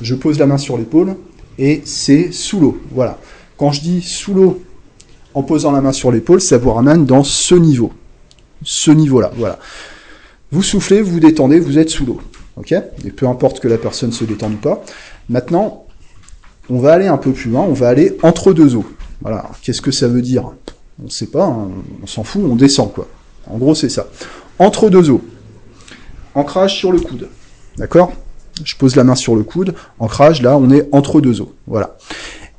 Je 0.00 0.14
pose 0.14 0.38
la 0.38 0.46
main 0.46 0.58
sur 0.58 0.78
l'épaule 0.78 1.16
et 1.58 1.82
c'est 1.84 2.32
sous 2.32 2.60
l'eau. 2.60 2.80
Voilà. 2.92 3.18
Quand 3.56 3.72
je 3.72 3.80
dis 3.80 4.02
sous 4.02 4.34
l'eau, 4.34 4.62
en 5.34 5.42
posant 5.42 5.72
la 5.72 5.80
main 5.80 5.92
sur 5.92 6.10
l'épaule, 6.10 6.40
ça 6.40 6.58
vous 6.58 6.72
ramène 6.72 7.06
dans 7.06 7.24
ce 7.24 7.54
niveau. 7.54 7.92
Ce 8.62 8.90
niveau-là, 8.90 9.32
voilà. 9.36 9.58
Vous 10.50 10.62
soufflez, 10.62 11.00
vous 11.02 11.20
détendez, 11.20 11.58
vous 11.58 11.78
êtes 11.78 11.90
sous 11.90 12.04
l'eau. 12.04 12.20
Ok? 12.56 12.72
Et 12.72 13.10
peu 13.10 13.26
importe 13.26 13.60
que 13.60 13.68
la 13.68 13.78
personne 13.78 14.12
se 14.12 14.24
détende 14.24 14.54
ou 14.54 14.58
pas. 14.58 14.84
Maintenant, 15.28 15.86
on 16.68 16.78
va 16.78 16.92
aller 16.92 17.06
un 17.06 17.16
peu 17.16 17.32
plus 17.32 17.50
loin, 17.50 17.62
on 17.62 17.72
va 17.72 17.88
aller 17.88 18.16
entre 18.22 18.52
deux 18.52 18.76
eaux. 18.76 18.84
Voilà. 19.20 19.50
Qu'est-ce 19.62 19.80
que 19.80 19.90
ça 19.90 20.08
veut 20.08 20.22
dire? 20.22 20.52
On 21.00 21.04
ne 21.04 21.10
sait 21.10 21.26
pas, 21.26 21.44
hein, 21.44 21.70
on 22.02 22.06
s'en 22.06 22.24
fout, 22.24 22.42
on 22.44 22.54
descend 22.54 22.92
quoi. 22.92 23.08
En 23.46 23.58
gros, 23.58 23.74
c'est 23.74 23.88
ça. 23.88 24.08
Entre 24.58 24.90
deux 24.90 25.10
eaux. 25.10 25.22
Ancrage 26.34 26.76
sur 26.76 26.92
le 26.92 27.00
coude. 27.00 27.28
D'accord? 27.78 28.12
Je 28.64 28.76
pose 28.76 28.96
la 28.96 29.04
main 29.04 29.14
sur 29.14 29.34
le 29.34 29.42
coude. 29.42 29.74
Ancrage, 29.98 30.42
là, 30.42 30.56
on 30.56 30.70
est 30.70 30.88
entre 30.92 31.20
deux 31.20 31.40
eaux. 31.40 31.54
Voilà. 31.66 31.96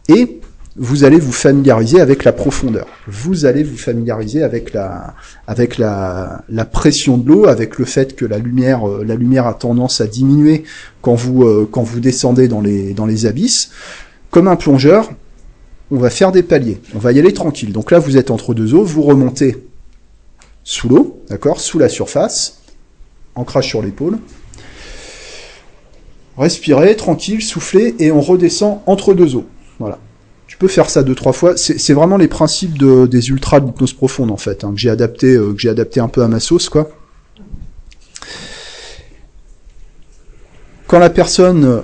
Et 0.09 0.39
vous 0.75 1.03
allez 1.03 1.19
vous 1.19 1.31
familiariser 1.31 2.01
avec 2.01 2.23
la 2.23 2.31
profondeur. 2.31 2.87
Vous 3.07 3.45
allez 3.45 3.63
vous 3.63 3.77
familiariser 3.77 4.41
avec 4.41 4.73
la, 4.73 5.13
avec 5.45 5.77
la, 5.77 6.43
la 6.49 6.65
pression 6.65 7.17
de 7.17 7.27
l'eau, 7.27 7.45
avec 7.47 7.77
le 7.77 7.85
fait 7.85 8.15
que 8.15 8.25
la 8.25 8.39
lumière, 8.39 8.87
euh, 8.87 9.03
la 9.05 9.15
lumière 9.15 9.45
a 9.45 9.53
tendance 9.53 10.01
à 10.01 10.07
diminuer 10.07 10.63
quand 11.01 11.13
vous, 11.13 11.43
euh, 11.43 11.69
quand 11.71 11.83
vous 11.83 11.99
descendez 11.99 12.47
dans 12.47 12.61
les, 12.61 12.93
dans 12.93 13.05
les 13.05 13.27
abysses. 13.27 13.69
Comme 14.31 14.47
un 14.47 14.55
plongeur, 14.55 15.11
on 15.91 15.97
va 15.97 16.09
faire 16.09 16.31
des 16.31 16.41
paliers. 16.41 16.81
On 16.95 16.99
va 16.99 17.11
y 17.11 17.19
aller 17.19 17.33
tranquille. 17.33 17.71
Donc 17.71 17.91
là, 17.91 17.99
vous 17.99 18.17
êtes 18.17 18.31
entre 18.31 18.55
deux 18.55 18.73
eaux, 18.73 18.83
vous 18.83 19.03
remontez 19.03 19.67
sous 20.63 20.89
l'eau, 20.89 21.21
d'accord, 21.29 21.59
sous 21.59 21.77
la 21.77 21.89
surface, 21.89 22.61
ancrage 23.35 23.67
sur 23.67 23.81
l'épaule. 23.83 24.17
Respirez, 26.37 26.95
tranquille, 26.95 27.41
soufflez, 27.41 27.95
et 27.99 28.11
on 28.11 28.21
redescend 28.21 28.79
entre 28.85 29.13
deux 29.13 29.35
eaux. 29.35 29.45
Voilà. 29.79 29.99
Tu 30.47 30.57
peux 30.57 30.67
faire 30.67 30.89
ça 30.89 31.03
deux, 31.03 31.15
trois 31.15 31.33
fois. 31.33 31.55
C'est 31.57 31.93
vraiment 31.93 32.17
les 32.17 32.27
principes 32.27 32.77
de, 32.77 33.05
des 33.05 33.29
ultras 33.29 33.59
de 33.59 33.67
l'hypnose 33.67 33.93
profonde, 33.93 34.31
en 34.31 34.37
fait, 34.37 34.63
hein, 34.63 34.71
que 34.73 34.79
j'ai 34.79 34.89
adapté, 34.89 35.33
euh, 35.33 35.53
que 35.53 35.59
j'ai 35.59 35.69
adapté 35.69 35.99
un 35.99 36.07
peu 36.07 36.21
à 36.23 36.27
ma 36.27 36.39
sauce, 36.39 36.69
quoi. 36.69 36.89
Quand 40.87 40.99
la 40.99 41.09
personne 41.09 41.81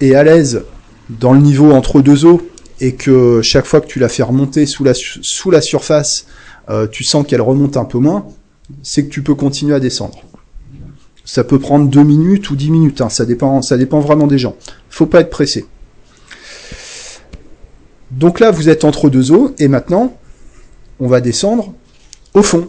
est 0.00 0.14
à 0.14 0.24
l'aise 0.24 0.64
dans 1.08 1.32
le 1.32 1.40
niveau 1.40 1.70
entre 1.72 2.00
deux 2.00 2.24
eaux 2.24 2.42
et 2.80 2.94
que 2.94 3.40
chaque 3.42 3.66
fois 3.66 3.80
que 3.80 3.86
tu 3.86 4.00
la 4.00 4.08
fais 4.08 4.24
remonter 4.24 4.66
sous 4.66 4.82
la, 4.82 4.94
sous 4.94 5.50
la 5.50 5.60
surface, 5.60 6.26
euh, 6.68 6.88
tu 6.88 7.04
sens 7.04 7.24
qu'elle 7.26 7.40
remonte 7.40 7.76
un 7.76 7.84
peu 7.84 7.98
moins, 7.98 8.26
c'est 8.82 9.04
que 9.04 9.10
tu 9.10 9.22
peux 9.22 9.34
continuer 9.34 9.74
à 9.74 9.80
descendre. 9.80 10.24
Ça 11.24 11.44
peut 11.44 11.58
prendre 11.58 11.88
deux 11.88 12.02
minutes 12.02 12.50
ou 12.50 12.56
dix 12.56 12.70
minutes, 12.70 13.00
hein, 13.00 13.08
ça, 13.08 13.24
dépend, 13.24 13.62
ça 13.62 13.76
dépend 13.76 14.00
vraiment 14.00 14.26
des 14.26 14.38
gens. 14.38 14.56
Faut 14.90 15.06
pas 15.06 15.20
être 15.20 15.30
pressé. 15.30 15.66
Donc 18.10 18.40
là, 18.40 18.50
vous 18.50 18.68
êtes 18.68 18.84
entre 18.84 19.08
deux 19.08 19.32
eaux, 19.32 19.54
et 19.58 19.68
maintenant, 19.68 20.16
on 21.00 21.08
va 21.08 21.20
descendre 21.20 21.72
au 22.34 22.42
fond. 22.42 22.68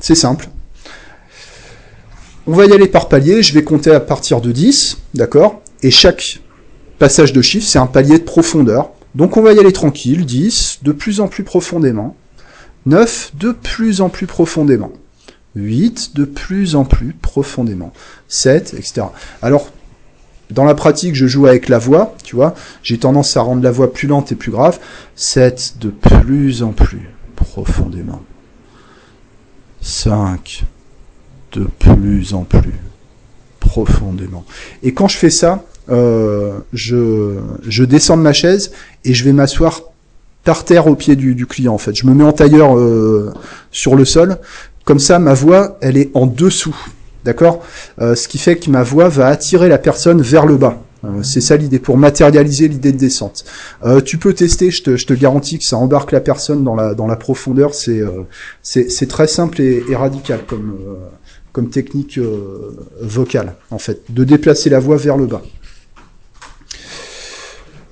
C'est 0.00 0.14
simple. 0.14 0.48
On 2.46 2.52
va 2.52 2.66
y 2.66 2.72
aller 2.72 2.86
par 2.86 3.08
palier, 3.08 3.42
je 3.42 3.54
vais 3.54 3.64
compter 3.64 3.90
à 3.90 4.00
partir 4.00 4.40
de 4.40 4.52
10, 4.52 4.98
d'accord? 5.14 5.62
Et 5.82 5.90
chaque 5.90 6.40
passage 6.98 7.32
de 7.32 7.42
chiffre, 7.42 7.66
c'est 7.66 7.78
un 7.78 7.86
palier 7.86 8.18
de 8.18 8.24
profondeur. 8.24 8.90
Donc 9.14 9.36
on 9.36 9.42
va 9.42 9.52
y 9.52 9.58
aller 9.58 9.72
tranquille, 9.72 10.24
10, 10.24 10.80
de 10.82 10.92
plus 10.92 11.20
en 11.20 11.26
plus 11.26 11.42
profondément. 11.42 12.14
9, 12.86 13.32
de 13.34 13.50
plus 13.50 14.00
en 14.00 14.08
plus 14.10 14.26
profondément. 14.26 14.92
8, 15.56 16.14
de 16.14 16.24
plus 16.24 16.76
en 16.76 16.84
plus 16.84 17.12
profondément. 17.12 17.92
7, 18.28 18.74
etc. 18.74 19.06
Alors, 19.42 19.72
dans 20.50 20.64
la 20.64 20.74
pratique, 20.74 21.14
je 21.14 21.26
joue 21.26 21.46
avec 21.46 21.68
la 21.68 21.78
voix, 21.78 22.14
tu 22.22 22.36
vois. 22.36 22.54
J'ai 22.82 22.98
tendance 22.98 23.36
à 23.36 23.40
rendre 23.40 23.62
la 23.62 23.72
voix 23.72 23.92
plus 23.92 24.06
lente 24.06 24.30
et 24.30 24.36
plus 24.36 24.52
grave. 24.52 24.78
7, 25.16 25.76
de 25.80 25.88
plus 25.88 26.62
en 26.62 26.70
plus 26.70 27.10
profondément. 27.34 28.22
5, 29.80 30.64
de 31.52 31.66
plus 31.78 32.34
en 32.34 32.42
plus 32.42 32.74
profondément. 33.60 34.44
Et 34.82 34.92
quand 34.94 35.08
je 35.08 35.16
fais 35.16 35.30
ça, 35.30 35.64
euh, 35.88 36.58
je, 36.72 37.84
descends 37.84 38.16
de 38.16 38.22
ma 38.22 38.32
chaise 38.32 38.72
et 39.04 39.14
je 39.14 39.24
vais 39.24 39.32
m'asseoir 39.32 39.82
par 40.44 40.64
terre 40.64 40.86
au 40.86 40.94
pied 40.94 41.16
du, 41.16 41.34
du, 41.34 41.46
client 41.46 41.74
en 41.74 41.78
fait. 41.78 41.94
Je 41.94 42.06
me 42.06 42.14
mets 42.14 42.24
en 42.24 42.32
tailleur 42.32 42.76
euh, 42.76 43.32
sur 43.70 43.96
le 43.96 44.04
sol. 44.04 44.38
Comme 44.86 45.00
ça, 45.00 45.18
ma 45.18 45.34
voix, 45.34 45.78
elle 45.80 45.96
est 45.96 46.12
en 46.14 46.26
dessous. 46.26 46.76
D'accord? 47.24 47.64
Euh, 48.00 48.14
Ce 48.14 48.28
qui 48.28 48.38
fait 48.38 48.54
que 48.54 48.70
ma 48.70 48.84
voix 48.84 49.08
va 49.08 49.26
attirer 49.26 49.68
la 49.68 49.78
personne 49.78 50.22
vers 50.22 50.46
le 50.46 50.56
bas. 50.56 50.80
Euh, 51.04 51.24
c'est 51.24 51.40
ça 51.40 51.56
l'idée, 51.56 51.80
pour 51.80 51.98
matérialiser 51.98 52.68
l'idée 52.68 52.92
de 52.92 52.96
descente. 52.96 53.44
Euh, 53.84 54.00
tu 54.00 54.16
peux 54.16 54.32
tester, 54.32 54.70
je 54.70 54.84
te, 54.84 54.96
je 54.96 55.04
te, 55.04 55.12
garantis 55.12 55.58
que 55.58 55.64
ça 55.64 55.76
embarque 55.76 56.12
la 56.12 56.20
personne 56.20 56.62
dans 56.62 56.76
la, 56.76 56.94
dans 56.94 57.08
la 57.08 57.16
profondeur. 57.16 57.74
C'est 57.74 58.00
c'est 58.62 59.08
très 59.08 59.26
simple 59.26 59.60
et, 59.60 59.82
et 59.90 59.96
radical 59.96 60.40
comme, 60.46 60.78
comme 61.50 61.68
technique 61.68 62.20
vocale, 63.02 63.56
en 63.72 63.78
fait, 63.78 64.02
de 64.08 64.22
déplacer 64.22 64.70
la 64.70 64.78
voix 64.78 64.96
vers 64.96 65.16
le 65.16 65.26
bas. 65.26 65.42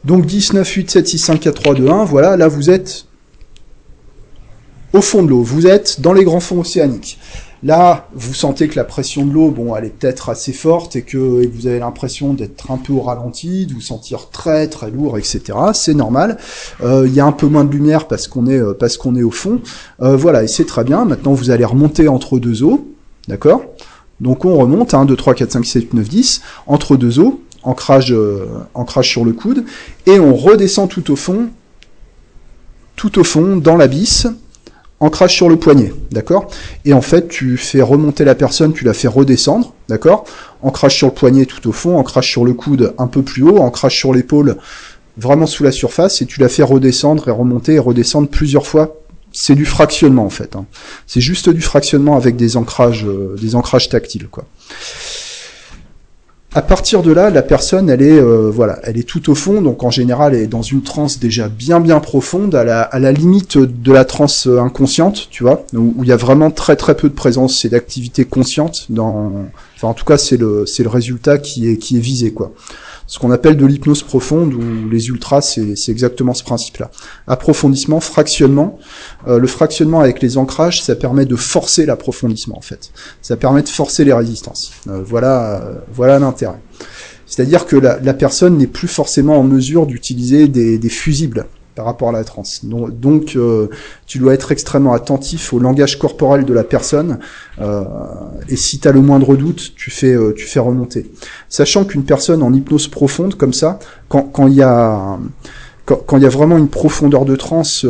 Donc 0.05 0.27
10, 0.27 0.53
9, 0.53 0.69
8, 0.69 0.91
7, 0.93 1.09
6, 1.09 1.19
5, 1.19 1.41
4, 1.41 1.55
3, 1.61 1.75
2, 1.75 1.89
1, 1.89 2.05
voilà, 2.05 2.37
là 2.37 2.47
vous 2.47 2.71
êtes 2.71 3.07
au 4.95 5.01
fond 5.01 5.25
de 5.25 5.29
l'eau, 5.29 5.43
vous 5.43 5.67
êtes 5.67 6.01
dans 6.01 6.13
les 6.13 6.25
grands 6.25 6.41
fonds 6.41 6.61
océaniques. 6.61 7.19
Là, 7.65 8.09
vous 8.15 8.35
sentez 8.35 8.69
que 8.69 8.77
la 8.77 8.85
pression 8.85 9.27
de 9.27 9.33
l'eau, 9.33 9.51
bon, 9.51 9.75
elle 9.75 9.87
est 9.87 9.91
peut-être 9.91 10.29
assez 10.29 10.53
forte 10.53 10.97
et 10.97 11.03
que, 11.03 11.17
vous 11.17 11.67
avez 11.67 11.81
l'impression 11.81 12.33
d'être 12.33 12.71
un 12.71 12.77
peu 12.77 12.93
au 12.93 13.01
ralenti, 13.01 13.67
de 13.67 13.75
vous 13.75 13.81
sentir 13.81 14.29
très 14.31 14.69
très 14.69 14.91
lourd, 14.91 15.19
etc. 15.19 15.43
C'est 15.73 15.95
normal. 15.95 16.39
Euh, 16.83 17.05
il 17.07 17.15
y 17.15 17.21
a 17.21 17.27
un 17.27 17.33
peu 17.33 17.47
moins 17.47 17.65
de 17.65 17.73
lumière 17.73 18.07
parce 18.07 18.29
qu'on 18.29 18.47
est 18.47 18.59
euh, 18.59 18.75
parce 18.75 18.97
qu'on 18.97 19.17
est 19.17 19.23
au 19.23 19.31
fond. 19.31 19.61
Euh, 20.01 20.15
voilà, 20.15 20.45
et 20.45 20.47
c'est 20.47 20.67
très 20.67 20.85
bien. 20.85 21.05
Maintenant, 21.07 21.33
vous 21.33 21.51
allez 21.51 21.65
remonter 21.65 22.07
entre 22.07 22.39
deux 22.39 22.63
eaux, 22.63 22.87
d'accord? 23.29 23.63
Donc 24.21 24.45
on 24.45 24.57
remonte, 24.57 24.95
1, 24.95 25.07
2, 25.07 25.17
3, 25.17 25.35
4, 25.35 25.53
5, 25.53 25.65
6, 25.65 25.73
7, 25.73 25.95
9, 25.95 26.09
10, 26.09 26.43
entre 26.67 26.97
deux 26.97 27.19
eaux, 27.19 27.43
ancrage, 27.65 28.15
ancrage 28.75 29.11
sur 29.11 29.25
le 29.25 29.33
coude, 29.33 29.65
et 30.07 30.21
on 30.21 30.37
redescend 30.37 30.89
tout 30.89 31.11
au 31.11 31.17
fond, 31.17 31.49
tout 32.95 33.19
au 33.19 33.25
fond, 33.25 33.57
dans 33.57 33.77
l'abysse, 33.77 34.29
ancrage 35.05 35.35
sur 35.35 35.49
le 35.49 35.57
poignet, 35.57 35.93
d'accord? 36.11 36.49
Et 36.85 36.95
en 36.95 37.03
fait, 37.03 37.29
tu 37.29 37.57
fais 37.59 37.83
remonter 37.83 38.25
la 38.25 38.35
personne, 38.35 38.73
tu 38.73 38.85
la 38.85 38.95
fais 38.95 39.09
redescendre, 39.09 39.75
d'accord? 39.89 40.25
Ancrage 40.63 40.97
sur 40.97 41.09
le 41.09 41.13
poignet 41.13 41.45
tout 41.45 41.69
au 41.69 41.73
fond, 41.73 41.99
ancrage 41.99 42.31
sur 42.31 42.45
le 42.45 42.55
coude 42.55 42.95
un 42.97 43.07
peu 43.07 43.23
plus 43.23 43.43
haut, 43.43 43.59
ancrage 43.59 43.97
sur 43.97 44.15
l'épaule 44.15 44.57
vraiment 45.17 45.47
sous 45.47 45.63
la 45.63 45.73
surface, 45.73 46.23
et 46.23 46.27
tu 46.27 46.41
la 46.41 46.49
fais 46.49 46.63
redescendre 46.63 47.29
et 47.29 47.31
remonter 47.31 47.75
et 47.75 47.79
redescendre 47.79 48.29
plusieurs 48.29 48.67
fois. 48.67 48.97
C'est 49.31 49.55
du 49.55 49.67
fractionnement 49.67 50.25
en 50.25 50.31
fait. 50.31 50.57
Hein. 50.57 50.65
C'est 51.07 51.21
juste 51.21 51.51
du 51.51 51.61
fractionnement 51.61 52.17
avec 52.17 52.37
des 52.37 52.57
ancrages, 52.57 53.05
euh, 53.05 53.37
des 53.41 53.57
ancrages 53.57 53.89
tactiles, 53.89 54.29
quoi. 54.29 54.45
À 56.57 56.63
partir 56.63 57.03
de 57.03 57.11
là, 57.11 57.31
la 57.31 57.43
personne, 57.43 57.91
elle 57.91 58.01
est, 58.01 58.17
euh, 58.17 58.49
voilà, 58.49 58.79
elle 58.85 58.97
est 58.97 59.09
tout 59.09 59.29
au 59.29 59.35
fond, 59.35 59.61
donc 59.61 59.83
en 59.83 59.91
général, 59.91 60.37
elle 60.37 60.43
est 60.43 60.47
dans 60.47 60.63
une 60.63 60.83
transe 60.83 61.19
déjà 61.19 61.49
bien 61.49 61.81
bien 61.81 61.99
profonde, 61.99 62.55
à 62.55 62.63
la, 62.63 62.83
à 62.83 63.01
la 63.01 63.11
limite 63.11 63.59
de 63.59 63.93
la 63.93 64.05
transe 64.05 64.47
inconsciente, 64.47 65.27
tu 65.31 65.43
vois, 65.43 65.65
où, 65.75 65.95
où 65.97 66.05
il 66.05 66.09
y 66.09 66.13
a 66.13 66.17
vraiment 66.17 66.53
très 66.53 66.77
très 66.77 66.97
peu 66.97 67.09
de 67.09 67.15
présence 67.15 67.65
et 67.65 67.69
d'activité 67.69 68.25
consciente. 68.25 68.87
Dans, 68.89 69.33
enfin, 69.75 69.89
en 69.89 69.95
tout 69.95 70.05
cas, 70.05 70.17
c'est 70.17 70.37
le 70.37 70.65
c'est 70.65 70.85
le 70.85 70.91
résultat 70.91 71.39
qui 71.39 71.69
est 71.69 71.77
qui 71.77 71.97
est 71.97 72.01
visé, 72.01 72.33
quoi 72.33 72.53
ce 73.07 73.19
qu'on 73.19 73.31
appelle 73.31 73.57
de 73.57 73.67
l'hypnose 73.67 74.03
profonde, 74.03 74.55
ou 74.55 74.89
les 74.89 75.09
ultras, 75.09 75.43
c'est 75.43 75.89
exactement 75.89 76.35
ce 76.35 76.43
principe-là. 76.43 76.91
Approfondissement, 77.27 78.01
fractionnement. 78.01 78.79
Euh, 79.27 79.39
le 79.39 79.47
fractionnement 79.47 80.01
avec 80.01 80.23
les 80.23 80.39
ancrages, 80.39 80.83
ça 80.83 80.97
permet 80.97 81.27
de 81.27 81.37
forcer 81.37 81.87
l'approfondissement, 81.87 82.57
en 82.57 82.63
fait. 82.63 82.91
Ça 83.21 83.37
permet 83.37 83.63
de 83.63 83.69
forcer 83.69 84.05
les 84.05 84.13
résistances. 84.13 84.73
Euh, 84.89 85.03
voilà, 85.05 85.63
euh, 85.63 85.75
voilà 85.93 86.19
l'intérêt. 86.19 86.61
C'est-à-dire 87.27 87.67
que 87.67 87.77
la, 87.77 88.15
personne 88.15 88.59
n'est 88.59 88.67
plus 88.67 88.89
forcément 88.89 89.39
en 89.39 89.45
mesure 89.45 89.87
d'utiliser 89.87 90.47
des 90.47 90.89
fusibles 90.89 91.47
par 91.75 91.85
rapport 91.85 92.09
à 92.09 92.13
la 92.13 92.25
transe. 92.25 92.65
Donc, 92.65 93.37
euh, 93.37 93.69
tu 94.07 94.19
dois 94.19 94.35
être 94.35 94.53
extrêmement 94.53 94.93
attentif 94.93 95.53
au 95.53 95.59
langage 95.59 95.99
corporel 95.99 96.45
de 96.45 96.55
la 96.55 96.65
personne, 96.65 97.19
euh, 97.61 97.85
et 98.49 98.57
si 98.57 98.79
tu 98.79 98.89
as 98.89 98.93
le 98.93 99.01
moindre 99.01 99.37
doute, 99.37 99.73
tu 99.77 99.91
fais, 99.91 100.15
euh, 100.15 100.33
tu 100.37 100.47
fais 100.47 100.61
remonter. 100.61 101.11
Sachant 101.49 101.85
qu'une 101.85 102.05
personne 102.05 102.43
en 102.43 102.53
hypnose 102.53 102.89
profonde, 102.89 103.35
comme 103.35 103.53
ça, 103.53 103.79
quand 104.09 104.47
il 104.47 104.55
y 104.55 104.63
a... 104.63 105.19
Quand, 105.87 106.01
quand 106.07 106.17
il 106.17 106.23
y 106.23 106.27
a 106.27 106.31
vraiment 106.31 106.57
une 106.57 106.69
profondeur 106.69 107.27
de 107.27 107.37
transe 107.37 107.85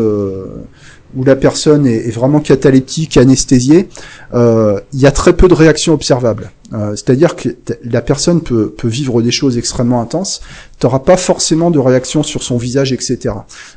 où 1.17 1.25
la 1.25 1.37
personne 1.37 1.87
est, 1.87 2.11
vraiment 2.11 2.41
cataleptique, 2.41 3.17
anesthésiée, 3.17 3.89
euh, 4.35 4.81
il 4.93 5.01
y 5.01 5.07
a 5.07 5.11
très 5.11 5.33
peu 5.35 5.49
de 5.49 5.55
réactions 5.55 5.93
observables. 5.93 6.51
Euh, 6.73 6.91
c'est-à-dire 6.91 7.37
que 7.37 7.51
la 7.85 8.01
personne 8.01 8.41
peut, 8.41 8.75
vivre 8.85 9.23
des 9.23 9.31
choses 9.31 9.59
extrêmement 9.59 10.01
intenses, 10.01 10.41
tu 10.79 10.87
n'auras 10.87 11.01
pas 11.01 11.17
forcément 11.17 11.71
de 11.71 11.79
réaction 11.79 12.23
sur 12.23 12.43
son 12.43 12.57
visage, 12.57 12.93
etc. 12.93 13.35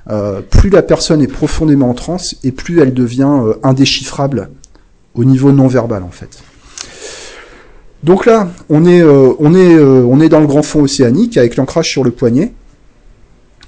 Euh, 0.09 0.41
plus 0.41 0.69
la 0.69 0.81
personne 0.81 1.21
est 1.21 1.27
profondément 1.27 1.89
en 1.89 1.93
transe, 1.93 2.35
et 2.43 2.51
plus 2.51 2.81
elle 2.81 2.93
devient 2.93 3.39
indéchiffrable 3.63 4.49
au 5.15 5.23
niveau 5.23 5.51
non 5.51 5.67
verbal, 5.67 6.03
en 6.03 6.11
fait. 6.11 6.39
Donc 8.03 8.25
là, 8.25 8.49
on 8.69 8.85
est, 8.85 9.03
on 9.03 9.55
est, 9.55 9.79
on 9.79 10.19
est 10.21 10.29
dans 10.29 10.39
le 10.39 10.47
grand 10.47 10.61
fond 10.61 10.81
océanique 10.83 11.37
avec 11.37 11.55
l'ancrage 11.55 11.89
sur 11.89 12.03
le 12.03 12.11
poignet. 12.11 12.53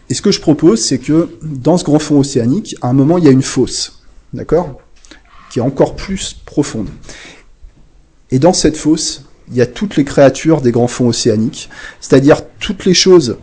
Et 0.09 0.13
ce 0.15 0.21
que 0.21 0.31
je 0.31 0.41
propose, 0.41 0.83
c'est 0.83 0.97
que 0.97 1.29
dans 1.41 1.77
ce 1.77 1.83
grand 1.83 1.99
fond 1.99 2.19
océanique, 2.19 2.75
à 2.81 2.87
un 2.87 2.93
moment, 2.93 3.17
il 3.17 3.25
y 3.25 3.27
a 3.27 3.31
une 3.31 3.43
fosse, 3.43 4.01
d'accord 4.33 4.79
Qui 5.51 5.59
est 5.59 5.61
encore 5.61 5.95
plus 5.95 6.35
profonde. 6.45 6.89
Et 8.31 8.39
dans 8.39 8.53
cette 8.53 8.77
fosse, 8.77 9.25
il 9.49 9.57
y 9.57 9.61
a 9.61 9.65
toutes 9.65 9.95
les 9.95 10.05
créatures 10.05 10.61
des 10.61 10.71
grands 10.71 10.87
fonds 10.87 11.07
océaniques, 11.07 11.69
c'est-à-dire 12.01 12.41
toutes 12.59 12.85
les 12.85 12.93
choses 12.93 13.37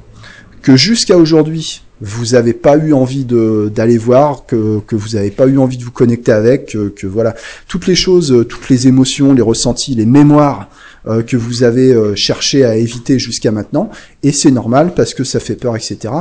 que 0.62 0.76
jusqu'à 0.76 1.16
aujourd'hui, 1.16 1.82
vous 2.00 2.26
n'avez 2.32 2.52
pas 2.52 2.76
eu 2.76 2.92
envie 2.92 3.24
d'aller 3.24 3.98
voir, 3.98 4.44
que, 4.46 4.80
que 4.80 4.96
vous 4.96 5.10
n'avez 5.10 5.30
pas 5.30 5.46
eu 5.46 5.58
envie 5.58 5.78
de 5.78 5.84
vous 5.84 5.90
connecter 5.90 6.32
avec, 6.32 6.66
que, 6.66 6.88
que, 6.88 7.06
voilà, 7.06 7.34
toutes 7.68 7.86
les 7.86 7.94
choses, 7.94 8.44
toutes 8.48 8.68
les 8.68 8.86
émotions, 8.86 9.32
les 9.32 9.42
ressentis, 9.42 9.94
les 9.94 10.04
mémoires 10.04 10.68
euh, 11.08 11.22
que 11.22 11.36
vous 11.36 11.62
avez 11.62 11.92
euh, 11.92 12.14
cherché 12.14 12.64
à 12.64 12.76
éviter 12.76 13.18
jusqu'à 13.18 13.50
maintenant, 13.50 13.90
et 14.22 14.32
c'est 14.32 14.50
normal 14.50 14.92
parce 14.94 15.14
que 15.14 15.24
ça 15.24 15.40
fait 15.40 15.54
peur, 15.54 15.76
etc. 15.76 16.12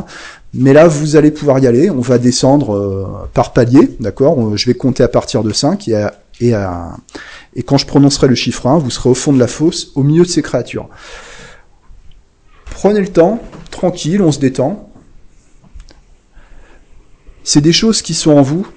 Mais 0.53 0.73
là, 0.73 0.87
vous 0.87 1.15
allez 1.15 1.31
pouvoir 1.31 1.59
y 1.59 1.67
aller, 1.67 1.89
on 1.89 2.01
va 2.01 2.19
descendre 2.19 2.75
euh, 2.75 3.05
par 3.33 3.51
palier, 3.51 3.97
d'accord? 3.99 4.55
Je 4.55 4.65
vais 4.67 4.75
compter 4.75 5.03
à 5.03 5.07
partir 5.07 5.43
de 5.43 5.51
5, 5.51 5.87
et, 5.89 6.07
et, 6.39 6.53
et 7.55 7.63
quand 7.63 7.77
je 7.77 7.85
prononcerai 7.85 8.27
le 8.27 8.35
chiffre 8.35 8.67
1, 8.67 8.77
vous 8.77 8.91
serez 8.91 9.09
au 9.09 9.15
fond 9.15 9.33
de 9.33 9.39
la 9.39 9.47
fosse, 9.47 9.91
au 9.95 10.03
milieu 10.03 10.23
de 10.23 10.29
ces 10.29 10.41
créatures. 10.41 10.87
Prenez 12.65 13.01
le 13.01 13.07
temps, 13.07 13.41
tranquille, 13.71 14.21
on 14.21 14.31
se 14.31 14.39
détend. 14.39 14.91
C'est 17.45 17.61
des 17.61 17.71
choses 17.73 18.01
qui 18.01 18.15
sont 18.15 18.31
en 18.31 18.41
vous, 18.41 18.67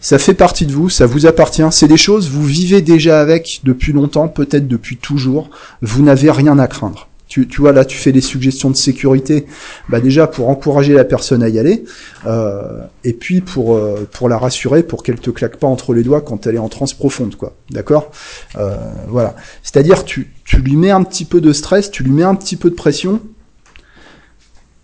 ça 0.00 0.18
fait 0.18 0.32
partie 0.34 0.64
de 0.64 0.72
vous, 0.72 0.88
ça 0.88 1.04
vous 1.04 1.26
appartient, 1.26 1.62
c'est 1.70 1.88
des 1.88 1.98
choses, 1.98 2.30
vous 2.30 2.42
vivez 2.44 2.80
déjà 2.80 3.20
avec 3.20 3.60
depuis 3.64 3.92
longtemps, 3.92 4.28
peut-être 4.28 4.66
depuis 4.66 4.96
toujours, 4.96 5.50
vous 5.82 6.02
n'avez 6.02 6.30
rien 6.30 6.58
à 6.58 6.66
craindre. 6.66 7.08
Tu, 7.28 7.46
tu, 7.46 7.60
vois, 7.60 7.72
là, 7.72 7.84
tu 7.84 7.98
fais 7.98 8.12
des 8.12 8.20
suggestions 8.22 8.70
de 8.70 8.76
sécurité, 8.76 9.46
bah 9.90 10.00
déjà 10.00 10.26
pour 10.26 10.48
encourager 10.48 10.94
la 10.94 11.04
personne 11.04 11.42
à 11.42 11.48
y 11.48 11.58
aller, 11.58 11.84
euh, 12.26 12.80
et 13.02 13.12
puis 13.12 13.42
pour 13.42 13.74
euh, 13.74 14.08
pour 14.12 14.28
la 14.28 14.38
rassurer, 14.38 14.82
pour 14.82 15.02
qu'elle 15.02 15.20
te 15.20 15.30
claque 15.30 15.56
pas 15.56 15.66
entre 15.66 15.92
les 15.92 16.02
doigts 16.02 16.22
quand 16.22 16.46
elle 16.46 16.54
est 16.54 16.58
en 16.58 16.68
transe 16.68 16.94
profonde, 16.94 17.36
quoi. 17.36 17.54
D'accord? 17.70 18.10
Euh, 18.56 18.76
Voilà. 19.08 19.36
C'est-à-dire, 19.62 20.04
tu 20.04 20.32
tu 20.44 20.58
lui 20.58 20.76
mets 20.76 20.92
un 20.92 21.02
petit 21.02 21.24
peu 21.24 21.40
de 21.40 21.52
stress, 21.52 21.90
tu 21.90 22.04
lui 22.04 22.12
mets 22.12 22.22
un 22.22 22.36
petit 22.36 22.56
peu 22.56 22.70
de 22.70 22.74
pression, 22.74 23.20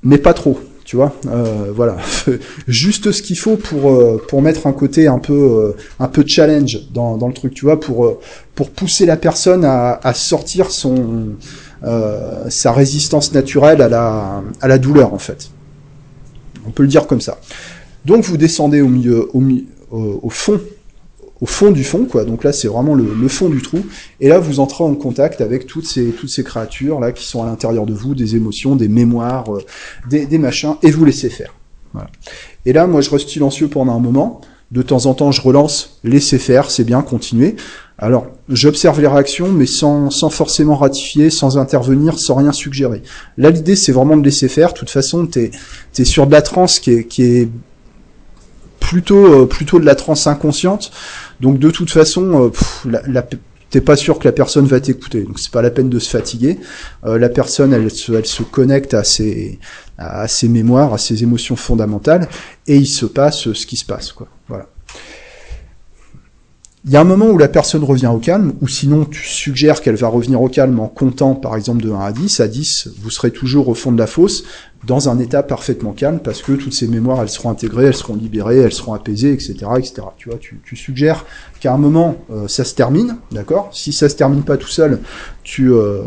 mais 0.02 0.18
pas 0.18 0.34
trop. 0.34 0.60
Tu 0.90 0.96
vois, 0.96 1.14
euh, 1.28 1.70
voilà, 1.72 1.98
juste 2.66 3.12
ce 3.12 3.22
qu'il 3.22 3.38
faut 3.38 3.54
pour 3.54 3.92
euh, 3.92 4.20
pour 4.28 4.42
mettre 4.42 4.66
un 4.66 4.72
côté 4.72 5.06
un 5.06 5.20
peu 5.20 5.32
euh, 5.32 5.76
un 6.00 6.08
peu 6.08 6.24
challenge 6.26 6.80
dans, 6.92 7.16
dans 7.16 7.28
le 7.28 7.32
truc, 7.32 7.54
tu 7.54 7.64
vois, 7.64 7.78
pour 7.78 8.18
pour 8.56 8.70
pousser 8.70 9.06
la 9.06 9.16
personne 9.16 9.64
à, 9.64 10.00
à 10.02 10.14
sortir 10.14 10.72
son 10.72 11.36
sa 12.48 12.72
résistance 12.72 13.32
naturelle 13.32 13.82
à 13.82 13.88
la 13.88 14.42
à 14.60 14.66
la 14.66 14.78
douleur 14.78 15.14
en 15.14 15.20
fait. 15.20 15.52
On 16.66 16.72
peut 16.72 16.82
le 16.82 16.88
dire 16.88 17.06
comme 17.06 17.20
ça. 17.20 17.38
Donc 18.04 18.24
vous 18.24 18.36
descendez 18.36 18.80
au 18.80 18.88
milieu 18.88 19.28
au, 19.32 19.44
au 19.92 20.30
fond 20.30 20.60
au 21.40 21.46
fond 21.46 21.70
du 21.70 21.84
fond, 21.84 22.04
quoi. 22.04 22.24
Donc 22.24 22.44
là, 22.44 22.52
c'est 22.52 22.68
vraiment 22.68 22.94
le, 22.94 23.28
fond 23.28 23.48
du 23.48 23.62
trou. 23.62 23.84
Et 24.20 24.28
là, 24.28 24.38
vous 24.38 24.60
entrez 24.60 24.84
en 24.84 24.94
contact 24.94 25.40
avec 25.40 25.66
toutes 25.66 25.86
ces 25.86 26.10
toutes 26.10 26.28
ces 26.28 26.44
créatures 26.44 27.00
là 27.00 27.12
qui 27.12 27.24
sont 27.24 27.42
à 27.42 27.46
l'intérieur 27.46 27.86
de 27.86 27.94
vous, 27.94 28.14
des 28.14 28.36
émotions, 28.36 28.76
des 28.76 28.88
mémoires, 28.88 29.54
euh, 29.54 29.62
des, 30.08 30.26
des, 30.26 30.38
machins, 30.38 30.74
et 30.82 30.90
vous 30.90 31.04
laissez 31.04 31.30
faire. 31.30 31.54
Et 32.66 32.72
là, 32.72 32.86
moi, 32.86 33.00
je 33.00 33.10
reste 33.10 33.28
silencieux 33.28 33.68
pendant 33.68 33.96
un 33.96 34.00
moment. 34.00 34.40
De 34.70 34.82
temps 34.82 35.06
en 35.06 35.14
temps, 35.14 35.32
je 35.32 35.40
relance, 35.40 35.98
laissez 36.04 36.38
faire, 36.38 36.70
c'est 36.70 36.84
bien, 36.84 37.02
continuez. 37.02 37.56
Alors, 37.98 38.28
j'observe 38.48 39.00
les 39.00 39.08
réactions, 39.08 39.48
mais 39.48 39.66
sans, 39.66 40.10
sans 40.10 40.30
forcément 40.30 40.76
ratifier, 40.76 41.28
sans 41.28 41.58
intervenir, 41.58 42.20
sans 42.20 42.36
rien 42.36 42.52
suggérer. 42.52 43.02
Là, 43.36 43.50
l'idée, 43.50 43.74
c'est 43.74 43.90
vraiment 43.90 44.16
de 44.16 44.24
laisser 44.24 44.48
faire. 44.48 44.72
De 44.72 44.78
toute 44.78 44.90
façon, 44.90 45.26
t'es 45.26 45.50
es 45.98 46.04
sur 46.04 46.28
de 46.28 46.32
la 46.32 46.40
transe 46.40 46.78
qui 46.78 46.92
est 46.92 47.48
plutôt, 48.80 49.42
euh, 49.42 49.46
plutôt 49.46 49.78
de 49.78 49.84
la 49.84 49.94
transe 49.94 50.26
inconsciente. 50.26 50.90
Donc 51.40 51.58
de 51.58 51.70
toute 51.70 51.90
façon, 51.90 52.50
euh, 52.86 53.20
t'es 53.70 53.80
pas 53.80 53.96
sûr 53.96 54.18
que 54.18 54.24
la 54.24 54.32
personne 54.32 54.66
va 54.66 54.80
t'écouter, 54.80 55.22
donc 55.22 55.38
c'est 55.38 55.52
pas 55.52 55.62
la 55.62 55.70
peine 55.70 55.88
de 55.88 55.98
se 55.98 56.10
fatiguer. 56.10 56.58
Euh, 57.04 57.18
la 57.18 57.28
personne, 57.28 57.72
elle 57.72 57.90
se, 57.90 58.12
elle 58.12 58.26
se 58.26 58.42
connecte 58.42 58.94
à 58.94 59.04
ses, 59.04 59.58
à 59.96 60.26
ses 60.26 60.48
mémoires, 60.48 60.92
à 60.92 60.98
ses 60.98 61.22
émotions 61.22 61.56
fondamentales, 61.56 62.28
et 62.66 62.76
il 62.76 62.86
se 62.86 63.06
passe 63.06 63.52
ce 63.52 63.66
qui 63.66 63.76
se 63.76 63.84
passe, 63.84 64.12
quoi. 64.12 64.26
Voilà. 64.48 64.66
Il 66.86 66.90
y 66.92 66.96
a 66.96 67.00
un 67.02 67.04
moment 67.04 67.26
où 67.26 67.36
la 67.36 67.48
personne 67.48 67.84
revient 67.84 68.06
au 68.06 68.18
calme, 68.18 68.54
ou 68.62 68.68
sinon 68.68 69.04
tu 69.04 69.22
suggères 69.22 69.82
qu'elle 69.82 69.96
va 69.96 70.08
revenir 70.08 70.40
au 70.40 70.48
calme 70.48 70.80
en 70.80 70.88
comptant 70.88 71.34
par 71.34 71.54
exemple 71.54 71.82
de 71.82 71.90
1 71.90 72.00
à 72.00 72.10
10. 72.10 72.40
À 72.40 72.48
10, 72.48 72.88
vous 73.02 73.10
serez 73.10 73.30
toujours 73.32 73.68
au 73.68 73.74
fond 73.74 73.92
de 73.92 73.98
la 73.98 74.06
fosse, 74.06 74.44
dans 74.84 75.08
un 75.08 75.18
état 75.18 75.42
parfaitement 75.42 75.92
calme, 75.92 76.20
parce 76.20 76.42
que 76.42 76.52
toutes 76.52 76.72
ces 76.72 76.88
mémoires, 76.88 77.20
elles 77.20 77.28
seront 77.28 77.50
intégrées, 77.50 77.86
elles 77.86 77.94
seront 77.94 78.16
libérées, 78.16 78.58
elles 78.58 78.72
seront 78.72 78.94
apaisées, 78.94 79.32
etc. 79.32 79.54
etc. 79.76 80.02
Tu 80.16 80.30
vois, 80.30 80.38
tu, 80.38 80.76
suggères 80.76 81.26
qu'à 81.60 81.74
un 81.74 81.78
moment, 81.78 82.16
euh, 82.30 82.48
ça 82.48 82.64
se 82.64 82.74
termine, 82.74 83.18
d'accord? 83.30 83.70
Si 83.72 83.92
ça 83.92 84.08
se 84.08 84.16
termine 84.16 84.42
pas 84.42 84.56
tout 84.56 84.68
seul, 84.68 85.00
tu, 85.42 85.70
euh, 85.70 86.02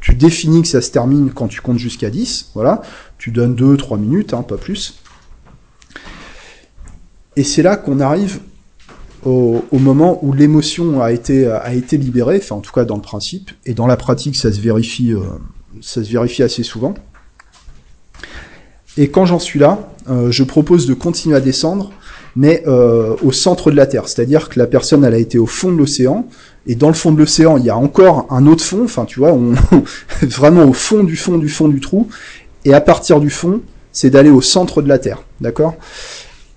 tu 0.00 0.14
définis 0.14 0.62
que 0.62 0.68
ça 0.68 0.80
se 0.80 0.90
termine 0.90 1.30
quand 1.30 1.46
tu 1.46 1.60
comptes 1.60 1.78
jusqu'à 1.78 2.10
10, 2.10 2.50
voilà. 2.54 2.82
Tu 3.16 3.30
donnes 3.30 3.54
2-3 3.54 3.98
minutes, 3.98 4.34
hein, 4.34 4.42
pas 4.42 4.56
plus. 4.56 4.98
Et 7.36 7.44
c'est 7.44 7.62
là 7.62 7.76
qu'on 7.76 8.00
arrive 8.00 8.40
au, 9.24 9.62
moment 9.72 10.18
où 10.24 10.32
l'émotion 10.32 11.02
a 11.02 11.12
été, 11.12 11.46
a 11.46 11.72
été 11.74 11.96
libérée, 11.96 12.38
enfin 12.42 12.56
en 12.56 12.60
tout 12.60 12.72
cas 12.72 12.84
dans 12.84 12.96
le 12.96 13.02
principe, 13.02 13.50
et 13.66 13.74
dans 13.74 13.86
la 13.86 13.96
pratique 13.96 14.36
ça 14.36 14.52
se 14.52 14.60
vérifie, 14.60 15.12
euh, 15.12 15.20
ça 15.80 16.02
se 16.02 16.10
vérifie 16.10 16.42
assez 16.42 16.62
souvent. 16.62 16.94
Et 18.98 19.08
quand 19.08 19.24
j'en 19.24 19.38
suis 19.38 19.60
là, 19.60 19.78
euh, 20.10 20.32
je 20.32 20.42
propose 20.42 20.86
de 20.86 20.92
continuer 20.92 21.36
à 21.36 21.40
descendre, 21.40 21.92
mais 22.34 22.64
euh, 22.66 23.14
au 23.22 23.30
centre 23.30 23.70
de 23.70 23.76
la 23.76 23.86
Terre, 23.86 24.08
c'est-à-dire 24.08 24.48
que 24.48 24.58
la 24.58 24.66
personne 24.66 25.04
elle 25.04 25.14
a 25.14 25.18
été 25.18 25.38
au 25.38 25.46
fond 25.46 25.70
de 25.70 25.78
l'océan, 25.78 26.26
et 26.66 26.74
dans 26.74 26.88
le 26.88 26.94
fond 26.94 27.12
de 27.12 27.18
l'océan 27.18 27.56
il 27.58 27.64
y 27.64 27.70
a 27.70 27.76
encore 27.76 28.26
un 28.30 28.46
autre 28.48 28.64
fond, 28.64 28.82
enfin 28.82 29.04
tu 29.04 29.20
vois, 29.20 29.32
on, 29.32 29.54
vraiment 30.22 30.64
au 30.64 30.72
fond 30.72 31.04
du 31.04 31.14
fond 31.14 31.38
du 31.38 31.48
fond 31.48 31.68
du 31.68 31.78
trou, 31.78 32.08
et 32.64 32.74
à 32.74 32.80
partir 32.80 33.20
du 33.20 33.30
fond, 33.30 33.60
c'est 33.92 34.10
d'aller 34.10 34.30
au 34.30 34.42
centre 34.42 34.82
de 34.82 34.88
la 34.88 34.98
Terre, 34.98 35.22
d'accord? 35.40 35.76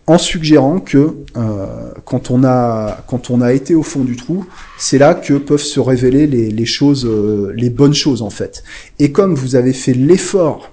En 0.08 0.18
suggérant 0.18 0.80
que 0.80 1.16
euh, 1.38 1.66
quand 2.06 2.32
on 2.32 2.44
a 2.44 3.04
quand 3.08 3.30
on 3.30 3.40
a 3.42 3.54
été 3.54 3.76
au 3.76 3.84
fond 3.84 4.04
du 4.04 4.16
trou, 4.16 4.48
c'est 4.80 4.98
là 4.98 5.14
que 5.14 5.36
peuvent 5.36 5.62
se 5.62 5.80
révéler 5.80 6.26
les, 6.26 6.66
choses, 6.66 7.06
euh, 7.06 7.54
les 7.56 7.70
bonnes 7.70 7.94
choses 7.94 8.24
en 8.24 8.32
fait. 8.32 8.64
Et 8.98 9.12
comme 9.12 9.36
vous 9.36 9.56
avez 9.56 9.74
fait 9.74 9.94
l'effort, 9.94 10.71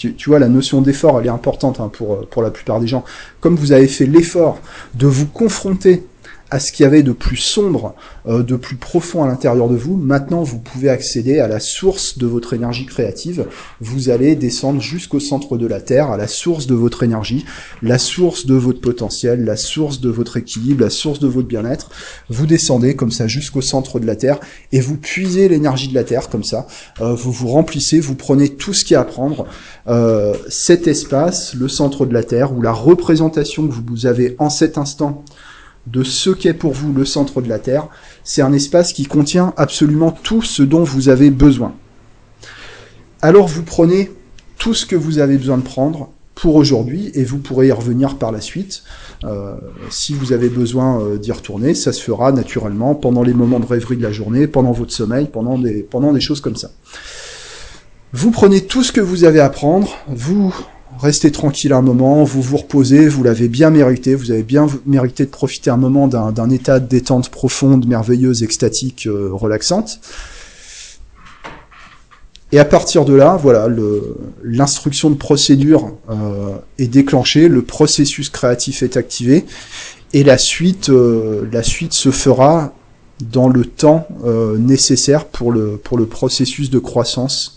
tu, 0.00 0.30
vois 0.30 0.38
la 0.38 0.48
notion 0.48 0.80
d'effort, 0.80 1.20
elle 1.20 1.26
est 1.26 1.30
importante 1.30 1.78
hein, 1.78 1.90
pour 1.92 2.26
pour 2.28 2.42
la 2.42 2.50
plupart 2.50 2.80
des 2.80 2.86
gens. 2.86 3.04
Comme 3.40 3.56
vous 3.56 3.72
avez 3.72 3.86
fait 3.86 4.06
l'effort 4.06 4.58
de 4.94 5.06
vous 5.06 5.26
confronter 5.26 6.04
à 6.50 6.58
ce 6.60 6.72
qu'il 6.72 6.84
y 6.84 6.86
avait 6.86 7.02
de 7.02 7.12
plus 7.12 7.36
sombre, 7.36 7.94
euh, 8.26 8.42
de 8.42 8.56
plus 8.56 8.76
profond 8.76 9.22
à 9.22 9.28
l'intérieur 9.28 9.68
de 9.68 9.76
vous. 9.76 9.96
Maintenant, 9.96 10.42
vous 10.42 10.58
pouvez 10.58 10.88
accéder 10.88 11.38
à 11.38 11.48
la 11.48 11.60
source 11.60 12.18
de 12.18 12.26
votre 12.26 12.54
énergie 12.54 12.86
créative. 12.86 13.46
Vous 13.80 14.10
allez 14.10 14.34
descendre 14.34 14.80
jusqu'au 14.80 15.20
centre 15.20 15.56
de 15.56 15.66
la 15.66 15.80
Terre, 15.80 16.10
à 16.10 16.16
la 16.16 16.26
source 16.26 16.66
de 16.66 16.74
votre 16.74 17.02
énergie, 17.02 17.44
la 17.82 17.98
source 17.98 18.46
de 18.46 18.54
votre 18.54 18.80
potentiel, 18.80 19.44
la 19.44 19.56
source 19.56 20.00
de 20.00 20.10
votre 20.10 20.36
équilibre, 20.36 20.82
la 20.82 20.90
source 20.90 21.20
de 21.20 21.28
votre 21.28 21.48
bien-être. 21.48 21.90
Vous 22.28 22.46
descendez 22.46 22.96
comme 22.96 23.10
ça 23.10 23.26
jusqu'au 23.26 23.60
centre 23.60 24.00
de 24.00 24.06
la 24.06 24.16
Terre 24.16 24.40
et 24.72 24.80
vous 24.80 24.96
puisez 24.96 25.48
l'énergie 25.48 25.88
de 25.88 25.94
la 25.94 26.04
Terre 26.04 26.28
comme 26.28 26.44
ça. 26.44 26.66
Euh, 27.00 27.14
vous 27.14 27.32
vous 27.32 27.48
remplissez, 27.48 28.00
vous 28.00 28.16
prenez 28.16 28.48
tout 28.48 28.74
ce 28.74 28.84
qu'il 28.84 28.94
y 28.94 28.96
a 28.96 29.00
à 29.00 29.04
prendre. 29.04 29.46
Euh, 29.88 30.34
cet 30.48 30.86
espace, 30.86 31.54
le 31.54 31.68
centre 31.68 32.06
de 32.06 32.12
la 32.12 32.22
Terre, 32.22 32.52
ou 32.56 32.62
la 32.62 32.72
représentation 32.72 33.66
que 33.66 33.72
vous 33.72 34.06
avez 34.06 34.36
en 34.38 34.50
cet 34.50 34.78
instant 34.78 35.24
de 35.92 36.02
ce 36.04 36.30
qu'est 36.30 36.54
pour 36.54 36.72
vous 36.72 36.92
le 36.92 37.04
centre 37.04 37.42
de 37.42 37.48
la 37.48 37.58
Terre, 37.58 37.88
c'est 38.24 38.42
un 38.42 38.52
espace 38.52 38.92
qui 38.92 39.06
contient 39.06 39.52
absolument 39.56 40.12
tout 40.12 40.42
ce 40.42 40.62
dont 40.62 40.84
vous 40.84 41.08
avez 41.08 41.30
besoin. 41.30 41.74
Alors 43.22 43.48
vous 43.48 43.62
prenez 43.62 44.10
tout 44.58 44.74
ce 44.74 44.86
que 44.86 44.96
vous 44.96 45.18
avez 45.18 45.36
besoin 45.36 45.58
de 45.58 45.62
prendre 45.62 46.10
pour 46.34 46.54
aujourd'hui 46.54 47.10
et 47.14 47.24
vous 47.24 47.38
pourrez 47.38 47.68
y 47.68 47.72
revenir 47.72 48.16
par 48.16 48.32
la 48.32 48.40
suite. 48.40 48.82
Euh, 49.24 49.56
si 49.90 50.14
vous 50.14 50.32
avez 50.32 50.48
besoin 50.48 51.00
euh, 51.00 51.18
d'y 51.18 51.32
retourner, 51.32 51.74
ça 51.74 51.92
se 51.92 52.00
fera 52.02 52.32
naturellement 52.32 52.94
pendant 52.94 53.22
les 53.22 53.34
moments 53.34 53.60
de 53.60 53.66
rêverie 53.66 53.96
de 53.96 54.02
la 54.02 54.12
journée, 54.12 54.46
pendant 54.46 54.72
votre 54.72 54.92
sommeil, 54.92 55.28
pendant 55.30 55.58
des, 55.58 55.82
pendant 55.82 56.12
des 56.12 56.20
choses 56.20 56.40
comme 56.40 56.56
ça. 56.56 56.70
Vous 58.12 58.30
prenez 58.30 58.62
tout 58.62 58.82
ce 58.82 58.92
que 58.92 59.00
vous 59.00 59.24
avez 59.24 59.40
à 59.40 59.50
prendre, 59.50 59.96
vous 60.08 60.54
restez 61.00 61.32
tranquille 61.32 61.72
un 61.72 61.82
moment, 61.82 62.24
vous 62.24 62.42
vous 62.42 62.58
reposez, 62.58 63.08
vous 63.08 63.22
l'avez 63.22 63.48
bien 63.48 63.70
mérité, 63.70 64.14
vous 64.14 64.30
avez 64.30 64.42
bien 64.42 64.66
mérité 64.84 65.24
de 65.24 65.30
profiter 65.30 65.70
un 65.70 65.76
moment 65.76 66.08
d'un 66.08 66.50
état 66.50 66.78
de 66.78 66.86
détente 66.86 67.30
profonde, 67.30 67.86
merveilleuse, 67.86 68.42
extatique, 68.42 69.06
euh, 69.06 69.30
relaxante. 69.32 70.00
Et 72.52 72.58
à 72.58 72.64
partir 72.64 73.04
de 73.04 73.14
là, 73.14 73.38
voilà, 73.40 73.68
l'instruction 74.42 75.08
de 75.08 75.14
procédure 75.14 75.92
euh, 76.10 76.56
est 76.78 76.88
déclenchée, 76.88 77.48
le 77.48 77.62
processus 77.62 78.28
créatif 78.28 78.82
est 78.82 78.96
activé, 78.96 79.46
et 80.12 80.24
la 80.24 80.36
suite, 80.36 80.90
euh, 80.90 81.48
la 81.52 81.62
suite 81.62 81.92
se 81.92 82.10
fera 82.10 82.74
dans 83.22 83.48
le 83.48 83.64
temps 83.64 84.06
nécessaire 84.58 85.26
pour 85.26 85.52
le, 85.52 85.76
pour 85.76 85.98
le 85.98 86.06
processus 86.06 86.70
de 86.70 86.78
croissance 86.78 87.56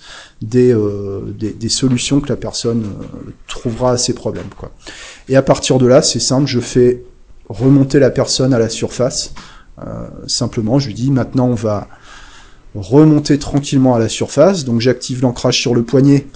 euh, 0.56 1.22
des, 1.38 1.52
des, 1.52 1.70
solutions 1.70 2.20
que 2.20 2.28
la 2.28 2.36
personne 2.36 2.84
euh, 2.84 3.32
trouvera 3.48 3.92
à 3.92 3.98
ses 3.98 4.14
problèmes. 4.14 4.50
Quoi. 4.58 4.72
Et 5.30 5.36
à 5.36 5.42
partir 5.42 5.78
de 5.78 5.86
là, 5.86 6.02
c'est 6.02 6.20
simple, 6.20 6.48
je 6.48 6.60
fais 6.60 7.04
remonter 7.48 8.00
la 8.00 8.10
personne 8.10 8.54
à 8.54 8.60
la 8.60 8.70
surface. 8.70 9.34
Euh, 9.80 10.08
simplement, 10.28 10.80
je 10.80 10.88
lui 10.88 10.94
dis 10.94 11.12
maintenant 11.12 11.48
on 11.48 11.56
va 11.56 11.88
remonter 12.76 13.40
tranquillement 13.40 13.96
à 13.96 14.00
la 14.00 14.10
surface. 14.10 14.66
Donc 14.66 14.82
j'active 14.82 15.22
l'ancrage 15.22 15.62
sur 15.62 15.74
le 15.74 15.84
poignet 15.84 16.28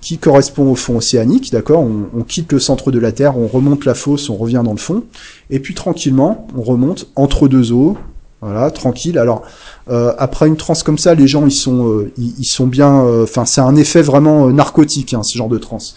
qui 0.00 0.18
correspond 0.18 0.70
au 0.70 0.74
fond 0.74 0.96
océanique, 0.96 1.52
d'accord? 1.52 1.82
On, 1.82 2.08
on, 2.18 2.22
quitte 2.22 2.52
le 2.52 2.58
centre 2.58 2.90
de 2.90 2.98
la 2.98 3.12
Terre, 3.12 3.38
on 3.38 3.46
remonte 3.46 3.84
la 3.84 3.94
fosse, 3.94 4.28
on 4.28 4.36
revient 4.36 4.62
dans 4.64 4.72
le 4.72 4.78
fond, 4.78 5.04
et 5.50 5.60
puis 5.60 5.74
tranquillement, 5.74 6.46
on 6.56 6.62
remonte 6.62 7.08
entre 7.16 7.48
deux 7.48 7.72
eaux, 7.72 7.96
voilà, 8.42 8.70
tranquille. 8.70 9.18
Alors 9.18 9.42
euh, 9.88 10.12
après 10.18 10.46
une 10.46 10.56
transe 10.56 10.82
comme 10.82 10.98
ça, 10.98 11.14
les 11.14 11.26
gens 11.26 11.46
ils 11.46 11.52
sont 11.52 11.88
euh, 11.88 12.12
ils, 12.18 12.44
sont 12.44 12.66
bien. 12.66 13.02
Euh, 13.02 13.24
enfin, 13.24 13.46
c'est 13.46 13.62
un 13.62 13.76
effet 13.76 14.02
vraiment 14.02 14.48
narcotique, 14.48 15.14
hein, 15.14 15.22
ce 15.22 15.38
genre 15.38 15.48
de 15.48 15.58
transe. 15.58 15.96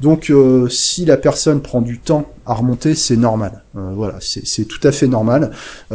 Donc 0.00 0.32
si 0.70 1.04
la 1.04 1.16
personne 1.16 1.60
prend 1.60 1.80
du 1.80 1.98
temps 1.98 2.26
à 2.46 2.54
remonter, 2.54 2.94
c'est 2.94 3.16
normal. 3.16 3.64
voilà, 3.74 4.18
c'est 4.20 4.64
tout 4.64 4.86
à 4.86 4.92
fait 4.92 5.08
normal. 5.08 5.50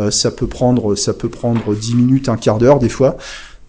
ça 0.10 0.30
peut 0.30 0.48
prendre 0.48 0.96
ça 0.96 1.14
peut 1.14 1.30
prendre 1.30 1.74
10 1.74 1.96
minutes, 1.96 2.28
un 2.28 2.36
quart 2.36 2.58
d'heure 2.58 2.80
des 2.80 2.90
fois, 2.90 3.16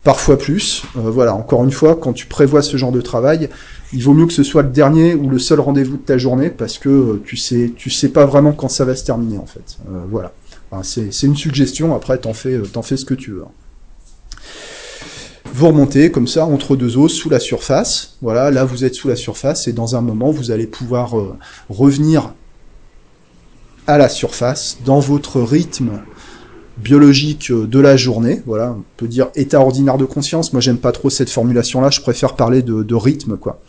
parfois 0.02 0.36
plus. 0.36 0.82
voilà, 0.96 1.36
encore 1.36 1.62
une 1.62 1.70
fois, 1.70 1.94
quand 1.94 2.12
tu 2.12 2.26
prévois 2.26 2.62
ce 2.62 2.76
genre 2.76 2.90
de 2.90 3.00
travail, 3.00 3.48
il 3.92 4.02
vaut 4.02 4.12
mieux 4.12 4.26
que 4.26 4.32
ce 4.32 4.42
soit 4.42 4.62
le 4.62 4.70
dernier 4.70 5.14
ou 5.14 5.28
le 5.30 5.38
seul 5.38 5.60
rendez-vous 5.60 5.98
de 5.98 6.02
ta 6.02 6.18
journée 6.18 6.50
parce 6.50 6.78
que 6.78 7.22
tu 7.24 7.36
sais 7.36 7.70
tu 7.76 7.90
sais 7.90 8.08
pas 8.08 8.26
vraiment 8.26 8.50
quand 8.50 8.68
ça 8.68 8.84
va 8.84 8.96
se 8.96 9.04
terminer 9.04 9.38
en 9.38 9.46
fait. 9.46 9.78
voilà 10.10 10.32
c'est 10.82 11.22
une 11.22 11.36
suggestion, 11.36 11.94
après 11.94 12.18
t'en 12.18 12.34
fais, 12.34 12.54
euh, 12.54 12.82
fais 12.82 12.96
ce 12.96 13.04
que 13.04 13.14
tu 13.14 13.32
veux. 13.32 13.44
Vous 15.52 15.68
remontez 15.68 16.10
comme 16.10 16.26
ça 16.26 16.46
entre 16.46 16.74
deux 16.74 16.96
os 16.96 17.12
sous 17.12 17.30
la 17.30 17.38
surface. 17.38 18.16
Voilà, 18.22 18.50
là 18.50 18.64
vous 18.64 18.84
êtes 18.84 18.94
sous 18.94 19.08
la 19.08 19.16
surface 19.16 19.68
et 19.68 19.72
dans 19.72 19.94
un 19.94 20.00
moment 20.00 20.30
vous 20.30 20.50
allez 20.50 20.66
pouvoir 20.66 21.18
euh, 21.18 21.36
revenir 21.68 22.34
à 23.86 23.98
la 23.98 24.08
surface 24.08 24.78
dans 24.84 24.98
votre 24.98 25.40
rythme 25.40 26.02
biologique 26.78 27.52
de 27.52 27.80
la 27.80 27.96
journée. 27.96 28.42
Voilà, 28.46 28.72
on 28.72 28.84
peut 28.96 29.08
dire 29.08 29.28
état 29.34 29.60
ordinaire 29.60 29.98
de 29.98 30.04
conscience. 30.04 30.52
Moi, 30.52 30.60
j'aime 30.60 30.78
pas 30.78 30.92
trop 30.92 31.10
cette 31.10 31.30
formulation-là. 31.30 31.90
Je 31.90 32.00
préfère 32.00 32.34
parler 32.34 32.62
de, 32.62 32.94
rythme, 32.94 33.36
quoi. 33.36 33.60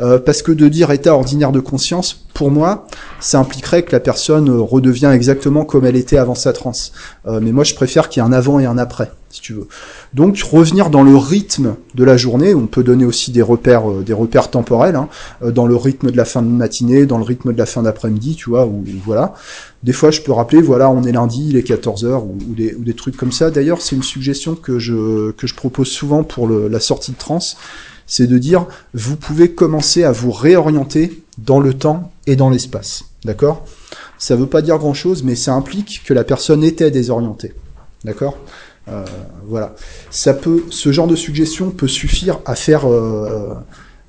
Euh, 0.00 0.18
parce 0.18 0.42
que 0.42 0.52
de 0.52 0.68
dire 0.68 0.90
état 0.90 1.14
ordinaire 1.14 1.52
de 1.52 1.60
conscience, 1.60 2.26
pour 2.34 2.50
moi, 2.50 2.86
ça 3.20 3.38
impliquerait 3.38 3.82
que 3.82 3.92
la 3.92 4.00
personne 4.00 4.50
redevient 4.50 5.10
exactement 5.12 5.64
comme 5.64 5.84
elle 5.86 5.96
était 5.96 6.18
avant 6.18 6.34
sa 6.34 6.52
transe. 6.52 6.92
Euh, 7.26 7.40
mais 7.42 7.52
moi, 7.52 7.64
je 7.64 7.74
préfère 7.74 8.08
qu'il 8.08 8.22
y 8.22 8.26
ait 8.26 8.28
un 8.28 8.32
avant 8.32 8.58
et 8.58 8.66
un 8.66 8.78
après, 8.78 9.10
Donc, 10.14 10.38
revenir 10.38 10.90
dans 10.90 11.02
le 11.02 11.16
rythme 11.16 11.76
de 11.94 12.04
la 12.04 12.16
journée. 12.16 12.54
On 12.54 12.66
peut 12.66 12.82
donner 12.82 13.04
aussi 13.04 13.30
des 13.30 13.42
repères, 13.42 13.90
euh, 13.90 14.02
des 14.02 14.12
repères 14.12 14.50
temporels, 14.50 14.96
hein, 14.96 15.08
euh, 15.42 15.50
dans 15.50 15.66
le 15.66 15.76
rythme 15.76 16.10
de 16.10 16.16
la 16.16 16.24
fin 16.24 16.42
de 16.42 16.48
matinée, 16.48 17.06
dans 17.06 17.18
le 17.18 17.24
rythme 17.24 17.52
de 17.52 17.58
la 17.58 17.66
fin 17.66 17.82
d'après-midi, 17.82 18.36
tu 18.36 18.50
vois, 18.50 18.66
ou 18.66 18.84
voilà. 19.04 19.34
Des 19.82 19.92
fois, 19.92 20.10
je 20.10 20.20
peux 20.20 20.32
rappeler, 20.32 20.62
voilà, 20.62 20.90
on 20.90 21.02
est 21.04 21.12
lundi, 21.12 21.46
il 21.50 21.56
est 21.56 21.68
14h, 21.68 22.22
ou, 22.22 22.54
des, 22.54 22.74
ou 22.74 22.84
des 22.84 22.94
trucs 22.94 23.16
comme 23.16 23.32
ça. 23.32 23.50
D'ailleurs, 23.50 23.80
c'est 23.80 23.96
une 23.96 24.02
suggestion 24.02 24.54
que 24.54 24.78
je, 24.78 25.30
que 25.32 25.46
je 25.46 25.54
propose 25.54 25.88
souvent 25.88 26.24
pour 26.24 26.48
la 26.48 26.80
sortie 26.80 27.12
de 27.12 27.18
transe 27.18 27.56
c'est 28.06 28.26
de 28.26 28.38
dire 28.38 28.66
vous 28.94 29.16
pouvez 29.16 29.52
commencer 29.52 30.04
à 30.04 30.12
vous 30.12 30.30
réorienter 30.30 31.22
dans 31.38 31.60
le 31.60 31.74
temps 31.74 32.12
et 32.26 32.36
dans 32.36 32.50
l'espace. 32.50 33.04
D'accord? 33.24 33.66
Ça 34.18 34.36
veut 34.36 34.46
pas 34.46 34.62
dire 34.62 34.78
grand 34.78 34.94
chose, 34.94 35.22
mais 35.22 35.34
ça 35.34 35.52
implique 35.52 36.02
que 36.04 36.14
la 36.14 36.24
personne 36.24 36.64
était 36.64 36.90
désorientée. 36.90 37.52
D'accord? 38.04 38.38
Euh, 38.88 39.04
Voilà. 39.46 39.74
Ça 40.10 40.34
peut, 40.34 40.64
ce 40.70 40.92
genre 40.92 41.06
de 41.06 41.16
suggestion 41.16 41.70
peut 41.70 41.88
suffire 41.88 42.40
à 42.44 42.54
faire, 42.54 42.88
euh, 42.88 43.54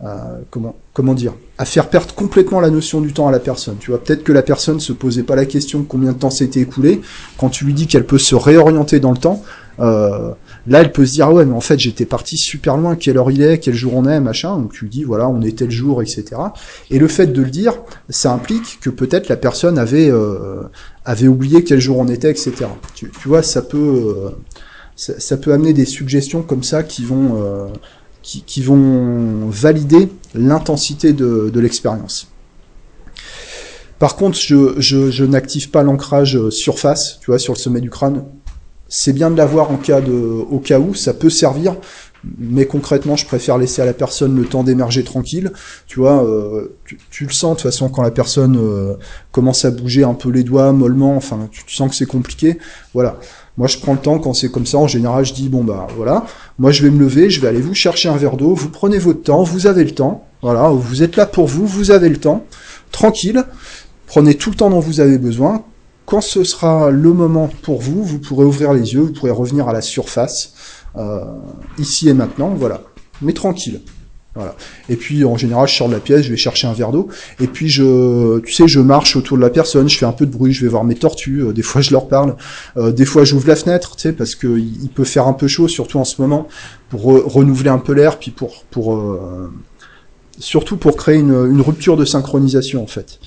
euh, 0.03 0.15
comment, 0.49 0.75
comment 0.93 1.13
dire, 1.13 1.33
à 1.57 1.65
faire 1.65 1.89
perdre 1.89 2.13
complètement 2.13 2.59
la 2.59 2.69
notion 2.69 3.01
du 3.01 3.13
temps 3.13 3.27
à 3.27 3.31
la 3.31 3.39
personne. 3.39 3.77
Tu 3.79 3.91
vois, 3.91 4.03
peut-être 4.03 4.23
que 4.23 4.31
la 4.31 4.43
personne 4.43 4.79
se 4.79 4.93
posait 4.93 5.23
pas 5.23 5.35
la 5.35 5.45
question 5.45 5.83
combien 5.83 6.11
de 6.11 6.17
temps 6.17 6.29
s'était 6.29 6.61
écoulé. 6.61 7.01
Quand 7.37 7.49
tu 7.49 7.65
lui 7.65 7.73
dis 7.73 7.87
qu'elle 7.87 8.05
peut 8.05 8.19
se 8.19 8.35
réorienter 8.35 8.99
dans 8.99 9.11
le 9.11 9.17
temps, 9.17 9.43
euh, 9.79 10.31
là, 10.65 10.81
elle 10.81 10.91
peut 10.91 11.05
se 11.05 11.13
dire, 11.13 11.27
ah 11.27 11.33
ouais, 11.33 11.45
mais 11.45 11.55
en 11.55 11.61
fait, 11.61 11.79
j'étais 11.79 12.05
parti 12.05 12.37
super 12.37 12.77
loin, 12.77 12.95
quelle 12.95 13.17
heure 13.17 13.31
il 13.31 13.41
est, 13.41 13.59
quel 13.59 13.75
jour 13.75 13.95
on 13.95 14.05
est, 14.05 14.19
machin. 14.19 14.57
Donc 14.57 14.73
tu 14.73 14.85
lui 14.85 14.89
dis, 14.89 15.03
voilà, 15.03 15.27
on 15.27 15.41
est 15.41 15.57
tel 15.57 15.71
jour, 15.71 16.01
etc. 16.01 16.25
Et 16.89 16.99
le 16.99 17.07
fait 17.07 17.27
de 17.27 17.41
le 17.41 17.49
dire, 17.49 17.73
ça 18.09 18.31
implique 18.33 18.79
que 18.81 18.89
peut-être 18.89 19.29
la 19.29 19.37
personne 19.37 19.77
avait 19.77 20.09
euh, 20.09 20.63
avait 21.05 21.27
oublié 21.27 21.63
quel 21.63 21.79
jour 21.79 21.99
on 21.99 22.07
était, 22.07 22.31
etc. 22.31 22.53
Tu, 22.95 23.11
tu 23.11 23.27
vois, 23.27 23.43
ça 23.43 23.61
peut 23.61 23.77
euh, 23.77 24.29
ça, 24.97 25.17
ça, 25.19 25.37
peut 25.37 25.53
amener 25.53 25.71
des 25.71 25.85
suggestions 25.85 26.41
comme 26.41 26.63
ça 26.63 26.83
qui 26.83 27.05
vont 27.05 27.41
euh, 27.41 27.67
qui, 28.21 28.41
qui, 28.41 28.61
vont 28.61 29.47
valider 29.47 30.09
l'intensité 30.35 31.13
de, 31.13 31.49
de 31.53 31.59
l'expérience. 31.61 32.27
Par 33.99 34.17
contre, 34.17 34.37
je, 34.37 34.75
je, 34.77 35.09
je 35.09 35.23
n'active 35.23 35.69
pas 35.69 35.83
l'ancrage 35.83 36.49
surface, 36.49 37.19
tu 37.21 37.27
vois, 37.31 37.39
sur 37.39 37.53
le 37.53 37.59
sommet 37.59 37.79
du 37.79 37.89
crâne 37.89 38.25
c'est 38.89 39.13
bien 39.13 39.29
de 39.29 39.37
l'avoir 39.37 39.71
en 39.71 39.77
cas 39.77 40.01
de, 40.01 40.11
au 40.11 40.59
cas 40.59 40.79
où, 40.79 40.93
ça 40.93 41.13
peut 41.13 41.29
servir, 41.29 41.75
mais 42.37 42.65
concrètement, 42.65 43.15
je 43.15 43.25
préfère 43.25 43.57
laisser 43.57 43.81
à 43.81 43.85
la 43.85 43.93
personne 43.93 44.35
le 44.35 44.45
temps 44.45 44.63
d'émerger 44.63 45.03
tranquille. 45.03 45.51
Tu 45.87 45.99
vois, 45.99 46.23
euh, 46.25 46.75
tu, 46.85 46.97
tu, 47.09 47.25
le 47.25 47.31
sens 47.31 47.57
de 47.57 47.61
toute 47.61 47.71
façon 47.71 47.89
quand 47.89 48.01
la 48.01 48.11
personne 48.11 48.57
euh, 48.57 48.95
commence 49.31 49.65
à 49.65 49.71
bouger 49.71 50.03
un 50.03 50.13
peu 50.13 50.29
les 50.29 50.43
doigts 50.43 50.71
mollement. 50.71 51.15
Enfin, 51.15 51.47
tu, 51.51 51.63
tu 51.65 51.75
sens 51.75 51.89
que 51.89 51.95
c'est 51.95 52.05
compliqué. 52.05 52.57
Voilà. 52.93 53.19
Moi, 53.57 53.67
je 53.67 53.77
prends 53.77 53.93
le 53.93 53.99
temps 53.99 54.19
quand 54.19 54.33
c'est 54.33 54.51
comme 54.51 54.65
ça. 54.65 54.77
En 54.77 54.87
général, 54.87 55.25
je 55.25 55.33
dis 55.33 55.49
bon 55.49 55.63
bah 55.63 55.87
voilà. 55.95 56.25
Moi, 56.59 56.71
je 56.71 56.83
vais 56.83 56.89
me 56.89 56.99
lever, 56.99 57.29
je 57.29 57.41
vais 57.41 57.47
aller 57.47 57.61
vous 57.61 57.73
chercher 57.73 58.09
un 58.09 58.17
verre 58.17 58.37
d'eau. 58.37 58.53
Vous 58.53 58.69
prenez 58.69 58.97
votre 58.99 59.23
temps, 59.23 59.43
vous 59.43 59.67
avez 59.67 59.83
le 59.83 59.91
temps. 59.91 60.25
Voilà, 60.41 60.69
vous 60.69 61.01
êtes 61.03 61.15
là 61.15 61.25
pour 61.25 61.47
vous, 61.47 61.65
vous 61.65 61.91
avez 61.91 62.09
le 62.09 62.17
temps. 62.17 62.45
Tranquille. 62.91 63.43
Prenez 64.05 64.35
tout 64.35 64.51
le 64.51 64.55
temps 64.55 64.69
dont 64.69 64.79
vous 64.79 64.99
avez 64.99 65.17
besoin 65.17 65.63
quand 66.07 66.21
ce 66.21 66.45
sera 66.45 66.89
le 66.89 67.11
moment 67.11 67.49
pour 67.63 67.81
vous, 67.81 68.01
vous 68.01 68.17
pourrez 68.17 68.45
ouvrir 68.45 68.71
les 68.71 68.93
yeux, 68.93 69.01
vous 69.01 69.11
pourrez 69.11 69.29
revenir 69.29 69.67
à 69.67 69.73
la 69.73 69.81
surface, 69.81 70.53
euh, 70.95 71.19
ici 71.77 72.07
et 72.07 72.13
maintenant, 72.13 72.55
voilà. 72.55 72.81
Mais 73.21 73.33
tranquille. 73.33 73.81
Et 74.89 74.95
puis 74.95 75.23
en 75.25 75.37
général, 75.37 75.67
je 75.67 75.75
sors 75.75 75.87
de 75.87 75.93
la 75.93 75.99
pièce, 75.99 76.23
je 76.23 76.29
vais 76.29 76.37
chercher 76.37 76.67
un 76.67 76.73
verre 76.73 76.91
d'eau, 76.91 77.07
et 77.39 77.47
puis 77.47 77.69
je, 77.69 78.39
tu 78.39 78.53
sais, 78.53 78.67
je 78.67 78.79
marche 78.79 79.15
autour 79.15 79.37
de 79.37 79.41
la 79.41 79.49
personne, 79.49 79.89
je 79.89 79.97
fais 79.97 80.05
un 80.05 80.11
peu 80.11 80.25
de 80.25 80.31
bruit, 80.31 80.53
je 80.53 80.61
vais 80.61 80.67
voir 80.67 80.83
mes 80.83 80.95
tortues, 80.95 81.43
euh, 81.43 81.53
des 81.53 81.61
fois 81.61 81.81
je 81.81 81.91
leur 81.91 82.07
parle, 82.07 82.35
euh, 82.77 82.91
des 82.91 83.05
fois 83.05 83.23
j'ouvre 83.23 83.47
la 83.47 83.55
fenêtre, 83.55 83.95
tu 83.95 84.03
sais, 84.03 84.13
parce 84.13 84.35
que 84.35 84.57
il 84.57 84.89
peut 84.89 85.03
faire 85.03 85.27
un 85.27 85.33
peu 85.33 85.47
chaud, 85.47 85.67
surtout 85.67 85.99
en 85.99 86.05
ce 86.05 86.21
moment, 86.21 86.47
pour 86.89 87.01
re 87.03 87.27
renouveler 87.27 87.69
un 87.69 87.79
peu 87.79 87.93
l'air, 87.93 88.19
puis 88.19 88.31
pour 88.31 88.63
pour 88.69 88.95
euh, 88.95 89.51
surtout 90.39 90.77
pour 90.77 90.95
créer 90.95 91.17
une, 91.17 91.61
rupture 91.61 91.97
de 91.97 92.05
synchronisation 92.05 92.83
en 92.83 92.87
fait. 92.87 93.19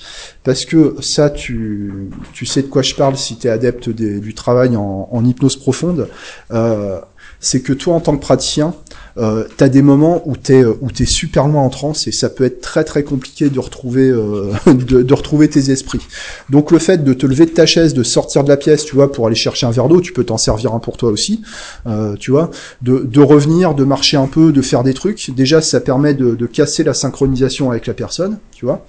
Parce 0.43 0.65
que 0.65 0.95
ça, 1.01 1.29
tu, 1.29 2.09
tu 2.33 2.45
sais 2.45 2.61
de 2.61 2.67
quoi 2.67 2.81
je 2.81 2.95
parle 2.95 3.17
si 3.17 3.37
tu 3.37 3.47
es 3.47 3.49
adepte 3.49 3.89
du 3.89 4.33
travail 4.33 4.75
en, 4.75 5.09
en 5.11 5.25
hypnose 5.25 5.57
profonde. 5.57 6.07
Euh, 6.51 6.99
c'est 7.41 7.61
que 7.61 7.73
toi, 7.73 7.95
en 7.95 7.99
tant 7.99 8.15
que 8.15 8.21
praticien, 8.21 8.73
euh, 9.17 9.45
tu 9.57 9.63
as 9.63 9.69
des 9.69 9.81
moments 9.81 10.21
où 10.25 10.37
tu 10.37 10.53
es, 10.53 10.63
où 10.63 10.87
es 10.97 11.05
super 11.05 11.47
loin 11.47 11.63
en 11.63 11.69
transe 11.69 12.07
et 12.07 12.11
ça 12.11 12.29
peut 12.29 12.45
être 12.45 12.61
très 12.61 12.83
très 12.83 13.03
compliqué 13.03 13.49
de 13.49 13.59
retrouver, 13.59 14.07
euh, 14.09 14.53
de, 14.67 15.01
de, 15.01 15.13
retrouver 15.13 15.49
tes 15.49 15.71
esprits. 15.71 16.05
Donc 16.49 16.71
le 16.71 16.79
fait 16.79 17.03
de 17.03 17.13
te 17.13 17.25
lever 17.25 17.45
de 17.45 17.51
ta 17.51 17.65
chaise, 17.65 17.93
de 17.93 18.03
sortir 18.03 18.43
de 18.43 18.49
la 18.49 18.57
pièce, 18.57 18.85
tu 18.85 18.95
vois, 18.95 19.11
pour 19.11 19.27
aller 19.27 19.35
chercher 19.35 19.65
un 19.65 19.71
verre 19.71 19.89
d'eau, 19.89 20.01
tu 20.01 20.13
peux 20.13 20.23
t'en 20.23 20.37
servir 20.37 20.73
un 20.73 20.79
pour 20.79 20.97
toi 20.97 21.09
aussi, 21.09 21.41
euh, 21.87 22.15
tu 22.15 22.31
vois, 22.31 22.51
de, 22.81 22.99
de, 22.99 23.21
revenir, 23.21 23.73
de 23.73 23.83
marcher 23.83 24.17
un 24.17 24.27
peu, 24.27 24.51
de 24.51 24.61
faire 24.61 24.83
des 24.83 24.93
trucs. 24.93 25.31
Déjà, 25.35 25.61
ça 25.61 25.81
permet 25.81 26.13
de, 26.13 26.35
de 26.35 26.45
casser 26.45 26.83
la 26.83 26.93
synchronisation 26.93 27.71
avec 27.71 27.87
la 27.87 27.93
personne, 27.93 28.37
tu 28.51 28.65
vois. 28.65 28.85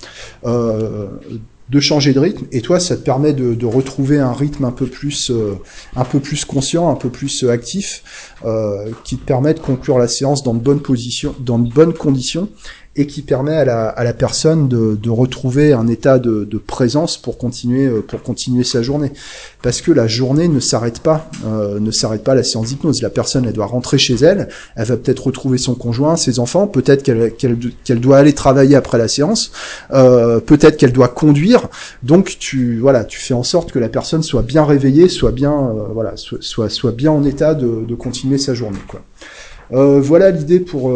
Euh, 1.63 1.73
de 1.73 1.81
changer 1.81 2.13
de 2.13 2.19
rythme. 2.19 2.47
Et 2.53 2.61
toi 2.61 2.79
ça 2.81 2.97
te 2.97 3.03
permet 3.03 3.33
de, 3.33 3.67
retrouver 3.67 4.19
un 4.19 4.33
rythme 4.33 4.65
un 4.65 4.71
peu 4.73 4.87
plus 4.87 5.31
euh, 5.31 5.55
un 5.97 6.05
peu 6.05 6.21
plus 6.21 6.45
conscient 6.45 6.91
un 6.91 6.95
peu 6.95 7.09
plus 7.09 7.45
actif 7.49 8.35
euh, 8.45 8.91
qui 9.05 9.17
te 9.17 9.25
permet 9.25 9.55
de 9.55 9.61
conclure 9.61 9.99
la 9.99 10.09
séance 10.09 10.43
dans 10.43 10.53
de 10.53 10.61
bonnes 10.61 10.83
positions 10.83 11.35
dans 11.41 11.59
de 11.59 11.73
bonnes 11.73 11.95
conditions 11.95 12.49
et 12.95 13.07
qui 13.07 13.23
permet 13.23 13.55
à 13.55 13.65
la, 13.65 13.89
à 13.89 14.05
la 14.05 14.13
personne 14.13 14.69
de, 14.69 14.97
de 14.97 15.09
retrouver 15.09 15.73
un 15.73 15.89
état 15.89 16.19
de, 16.19 16.45
de, 16.45 16.59
présence 16.59 17.17
pour 17.17 17.39
continuer 17.39 17.87
euh, 17.87 18.03
pour 18.07 18.23
continuer 18.23 18.65
sa 18.65 18.83
journée. 18.83 19.13
Parce 19.63 19.81
que 19.81 19.93
la 19.93 20.07
journée 20.07 20.47
ne 20.47 20.61
s'arrête 20.61 21.01
pas 21.01 21.31
euh, 21.47 21.81
ne 21.81 21.91
s'arrête 21.91 22.23
pas 22.23 22.35
la 22.35 22.43
séance 22.43 22.69
d'hypnose. 22.69 23.01
La 23.01 23.09
personne 23.09 23.47
elle 23.47 23.55
doit 23.55 23.67
rentrer 23.67 23.97
chez 23.97 24.17
elle 24.17 24.49
elle 24.77 24.85
va 24.85 24.97
peut-être 24.99 25.27
retrouver 25.27 25.57
son 25.57 25.75
conjoint 25.75 26.17
ses 26.17 26.39
enfants 26.39 26.67
peut-être 26.67 27.03
qu'elle 27.03 27.33
qu'elle 27.33 27.59
qu'elle 27.85 28.01
doit 28.01 28.19
aller 28.19 28.35
travailler 28.35 28.77
après 28.77 28.99
la 28.99 29.09
séance 29.09 29.53
euh, 29.93 30.41
peut-être 30.41 30.77
qu'elle 30.77 30.93
doit 30.93 31.09
conduire. 31.09 31.69
Donc 32.03 32.37
tu 32.39 32.79
voilà 32.79 33.05
tu 33.05 33.19
fais 33.19 33.35
en 33.35 33.43
sorte 33.43 33.73
que 33.73 33.79
la 33.79 33.89
personne 33.89 34.23
soit 34.23 34.43
bien 34.43 34.67
réveillée 34.67 35.09
soit 35.09 35.33
bien 35.33 35.53
euh, 35.53 35.85
voilà 35.95 36.17
soit, 36.17 36.39
soit, 36.43 36.69
soit 36.69 36.93
bien 36.93 37.11
en 37.11 37.25
état 37.25 37.55
de, 37.55 37.87
de 37.89 37.95
continuer 37.95 38.37
sa 38.37 38.53
journée 38.53 38.81
quoi. 38.87 39.01
Euh, 39.73 39.99
voilà 40.03 40.31
l'idée 40.31 40.61
pour 40.61 40.93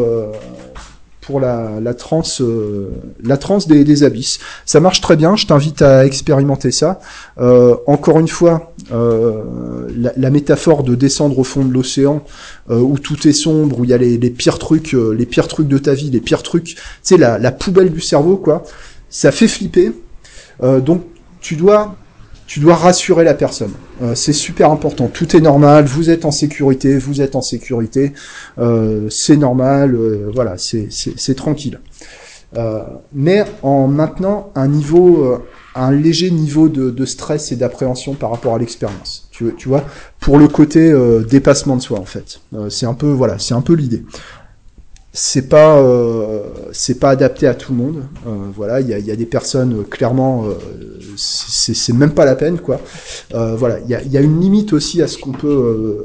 pour 1.26 1.40
la, 1.40 1.94
transe, 1.94 2.40
euh, 2.40 2.90
la 3.20 3.36
transe 3.36 3.66
des, 3.66 3.82
des, 3.82 4.04
abysses. 4.04 4.38
Ça 4.64 4.78
marche 4.78 5.00
très 5.00 5.16
bien. 5.16 5.34
Je 5.34 5.46
t'invite 5.46 5.82
à 5.82 6.06
expérimenter 6.06 6.70
ça. 6.70 7.00
Euh, 7.38 7.74
encore 7.88 8.20
une 8.20 8.28
fois, 8.28 8.72
euh, 8.92 9.42
la, 10.16 10.30
métaphore 10.30 10.84
de 10.84 10.94
descendre 10.94 11.36
au 11.40 11.44
fond 11.44 11.64
de 11.64 11.72
l'océan 11.72 12.24
euh, 12.70 12.78
où 12.78 12.96
tout 12.96 13.26
est 13.26 13.32
sombre, 13.32 13.80
où 13.80 13.84
il 13.84 13.90
y 13.90 13.92
a 13.92 13.98
les, 13.98 14.18
pires 14.30 14.60
trucs, 14.60 14.94
euh, 14.94 15.10
les 15.10 15.26
pires 15.26 15.48
trucs 15.48 15.66
de 15.66 15.78
ta 15.78 15.94
vie, 15.94 16.10
les 16.10 16.20
pires 16.20 16.44
trucs. 16.44 16.64
Tu 16.64 16.76
sais, 17.02 17.16
la, 17.16 17.38
la 17.38 17.50
poubelle 17.50 17.90
du 17.90 18.00
cerveau, 18.00 18.36
quoi. 18.36 18.62
Ça 19.10 19.32
fait 19.32 19.48
flipper. 19.48 19.90
Euh, 20.62 20.80
donc, 20.80 21.02
tu 21.40 21.56
dois 21.56 21.96
tu 22.46 22.60
dois 22.60 22.74
rassurer 22.74 23.24
la 23.24 23.34
personne. 23.34 23.72
Euh, 24.02 24.14
c'est 24.14 24.32
super 24.32 24.70
important. 24.70 25.08
Tout 25.08 25.36
est 25.36 25.40
normal. 25.40 25.84
Vous 25.84 26.10
êtes 26.10 26.24
en 26.24 26.30
sécurité. 26.30 26.96
Vous 26.96 27.20
êtes 27.20 27.34
en 27.34 27.42
sécurité. 27.42 28.12
Euh, 28.58 29.08
c'est 29.10 29.36
normal. 29.36 29.94
Euh, 29.94 30.30
voilà, 30.32 30.56
c'est 30.58 31.34
tranquille. 31.34 31.80
Mais 33.12 33.44
en 33.62 33.86
maintenant 33.86 34.50
un 34.54 34.68
niveau, 34.68 35.42
un 35.74 35.90
léger 35.90 36.30
niveau 36.30 36.70
de, 36.70 36.90
de 36.90 37.04
stress 37.04 37.52
et 37.52 37.56
d'appréhension 37.56 38.14
par 38.14 38.30
rapport 38.30 38.54
à 38.54 38.58
l'expérience. 38.58 39.28
Tu, 39.30 39.52
tu, 39.58 39.68
vois, 39.68 39.84
pour 40.20 40.38
le 40.38 40.48
côté 40.48 40.90
dépassement 41.28 41.76
de 41.76 41.82
soi 41.82 41.98
en 41.98 42.06
fait. 42.06 42.40
c'est 42.70 42.86
un 42.86 42.94
peu 42.94 43.08
voilà, 43.08 43.38
c'est 43.38 43.52
un 43.52 43.60
peu 43.60 43.74
l'idée 43.74 44.04
c'est 45.16 45.48
pas 45.48 45.78
euh, 45.78 46.42
c'est 46.72 47.00
pas 47.00 47.08
adapté 47.08 47.46
à 47.46 47.54
tout 47.54 47.72
le 47.72 47.78
monde 47.78 48.02
euh, 48.26 48.30
voilà 48.54 48.80
il 48.80 48.88
y 48.88 48.92
a, 48.92 48.98
y 48.98 49.10
a, 49.10 49.16
des 49.16 49.24
personnes 49.24 49.78
euh, 49.78 49.82
clairement 49.82 50.44
euh, 50.44 50.52
c'est 51.16 51.94
même 51.94 52.12
pas 52.12 52.26
la 52.26 52.36
peine 52.36 52.58
quoi 52.58 52.80
voilà 53.30 53.78
il 53.80 53.88
y 53.88 53.94
a, 53.94 54.02
y 54.02 54.18
a, 54.18 54.20
une 54.20 54.38
limite 54.38 54.74
aussi 54.74 55.00
à 55.00 55.08
ce 55.08 55.16
qu'on 55.16 55.32
peut 55.32 56.04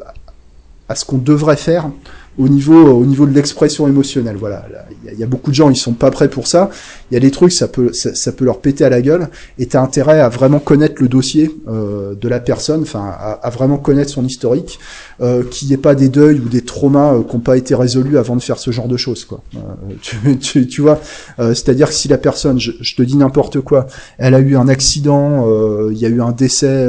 à 0.88 0.95
ce 0.95 1.03
qu'on 1.03 1.18
devrait 1.18 1.57
faire 1.57 1.91
au 2.38 2.47
niveau 2.47 2.93
au 2.93 3.05
niveau 3.05 3.26
de 3.26 3.34
l'expression 3.34 3.88
émotionnelle. 3.88 4.38
Voilà, 4.38 4.66
il 5.05 5.20
y, 5.20 5.24
a 5.24 5.28
beaucoup 5.28 5.51
de 5.51 5.55
gens 5.55 5.70
ils 5.70 5.76
sont 5.76 5.93
pas 5.93 6.12
prêts 6.12 6.30
pour 6.30 6.47
ça. 6.47 6.70
Il 7.12 7.16
y 7.16 7.18
a 7.18 7.20
des 7.20 7.32
trucs 7.32 7.51
ça 7.51 7.68
peut 7.68 7.91
ça, 7.91 8.32
peut 8.32 8.45
leur 8.45 8.59
péter 8.59 8.86
à 8.86 8.89
la 8.89 9.01
gueule 9.01 9.28
et 9.59 9.66
t'as 9.66 9.82
intérêt 9.82 10.22
à 10.22 10.30
vraiment 10.30 10.59
connaître 10.59 11.01
le 11.01 11.09
dossier 11.09 11.53
euh, 11.68 12.16
de 12.16 12.30
la 12.30 12.39
personne, 12.39 12.84
enfin 12.84 13.14
à, 13.20 13.49
vraiment 13.49 13.78
connaître 13.78 14.09
son 14.09 14.26
historique, 14.26 14.80
euh, 15.20 15.43
qu'il 15.43 15.68
n'y 15.68 15.74
ait 15.74 15.78
pas 15.78 15.93
des 15.93 16.07
deuils 16.07 16.39
ou 16.39 16.47
des 16.47 16.62
traumas 16.62 17.14
euh, 17.14 17.24
qui 17.24 17.36
n'ont 17.36 17.41
pas 17.41 17.57
été 17.57 17.76
résolus 17.76 18.18
avant 18.18 18.38
de 18.38 18.41
faire 18.41 18.59
ce 18.59 18.72
genre 18.72 18.88
de 18.88 18.95
choses 18.95 19.26
quoi. 19.26 19.41
Euh, 19.55 19.59
tu, 20.01 20.38
tu, 20.39 20.68
tu, 20.68 20.82
vois, 20.82 21.01
euh, 21.39 21.53
c'est-à-dire 21.53 21.89
que 21.89 21.93
si 21.93 22.07
la 22.07 22.18
personne, 22.18 22.59
je, 22.59 22.72
je 22.80 22.95
te 22.95 23.01
dis 23.01 23.18
n'importe 23.18 23.59
quoi, 23.59 23.88
elle 24.18 24.34
a 24.34 24.39
eu 24.39 24.55
un 24.55 24.70
accident, 24.70 25.45
il 25.89 25.97
y 25.97 26.05
a 26.05 26.09
eu 26.09 26.22
un 26.22 26.32
décès, 26.32 26.88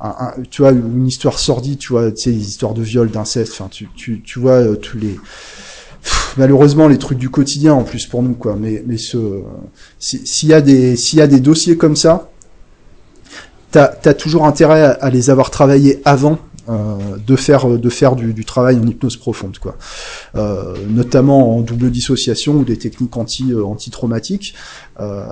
un, 0.00 0.32
tu 0.50 0.60
vois 0.60 0.72
une 0.72 1.06
histoire 1.06 1.38
sordide, 1.38 1.78
tu 1.78 1.94
vois, 1.94 2.10
tu 2.10 2.24
sais 2.24 2.30
les 2.30 2.48
histoires 2.48 2.74
de 2.74 2.82
viol, 2.82 3.10
d'inceste, 3.10 3.52
enfin 3.52 3.68
tu, 3.70 3.88
tu, 3.96 4.20
tu 4.22 4.38
vois 4.38 4.76
tous 4.76 4.98
les 4.98 5.18
malheureusement 6.36 6.88
les 6.88 6.98
trucs 6.98 7.18
du 7.18 7.30
quotidien 7.30 7.74
en 7.74 7.82
plus 7.82 8.06
pour 8.06 8.22
nous 8.22 8.34
quoi. 8.34 8.56
Mais 8.58 8.82
mais 8.86 8.98
ce 8.98 9.42
s'il 9.98 10.48
y 10.48 10.54
a 10.54 10.60
des 10.60 10.96
s'il 10.96 11.18
y 11.18 11.22
a 11.22 11.26
des 11.26 11.40
dossiers 11.40 11.76
comme 11.76 11.96
ça 11.96 12.30
t'as 13.70 13.92
as 14.04 14.14
toujours 14.14 14.46
intérêt 14.46 14.96
à, 15.00 15.10
les 15.10 15.30
avoir 15.30 15.50
travaillés 15.50 16.00
avant 16.04 16.38
de 16.68 17.36
faire 17.36 17.66
de 17.66 17.88
faire 17.88 18.14
du, 18.14 18.34
du, 18.34 18.44
travail 18.44 18.76
en 18.76 18.86
hypnose 18.86 19.16
profonde 19.16 19.58
quoi. 19.58 19.76
Euh, 20.34 20.74
notamment 20.88 21.56
en 21.56 21.60
double 21.62 21.90
dissociation 21.90 22.54
ou 22.54 22.64
des 22.64 22.76
techniques 22.76 23.16
anti 23.16 23.52
euh, 23.52 23.64
anti 23.64 23.90
traumatiques 23.90 24.54
euh, 25.00 25.24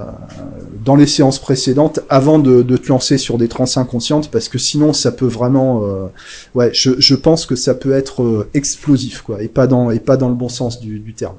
dans 0.84 0.94
les 0.94 1.06
séances 1.06 1.40
précédentes 1.40 1.98
avant 2.08 2.38
de, 2.38 2.62
de, 2.62 2.76
te 2.76 2.88
lancer 2.88 3.18
sur 3.18 3.36
des 3.36 3.48
trans 3.48 3.64
inconscientes 3.76 4.30
parce 4.30 4.48
que 4.48 4.58
sinon 4.58 4.92
ça 4.92 5.10
peut 5.10 5.26
vraiment 5.26 5.82
euh, 5.84 6.06
ouais 6.54 6.70
je, 6.72 6.92
je, 6.98 7.14
pense 7.16 7.46
que 7.46 7.56
ça 7.56 7.74
peut 7.74 7.92
être 7.92 8.22
euh, 8.22 8.48
explosif 8.54 9.22
quoi 9.22 9.42
et 9.42 9.48
pas 9.48 9.66
dans 9.66 9.90
et 9.90 9.98
pas 9.98 10.16
dans 10.16 10.28
le 10.28 10.36
bon 10.36 10.48
sens 10.48 10.78
du, 10.78 11.00
du 11.00 11.14
terme 11.14 11.34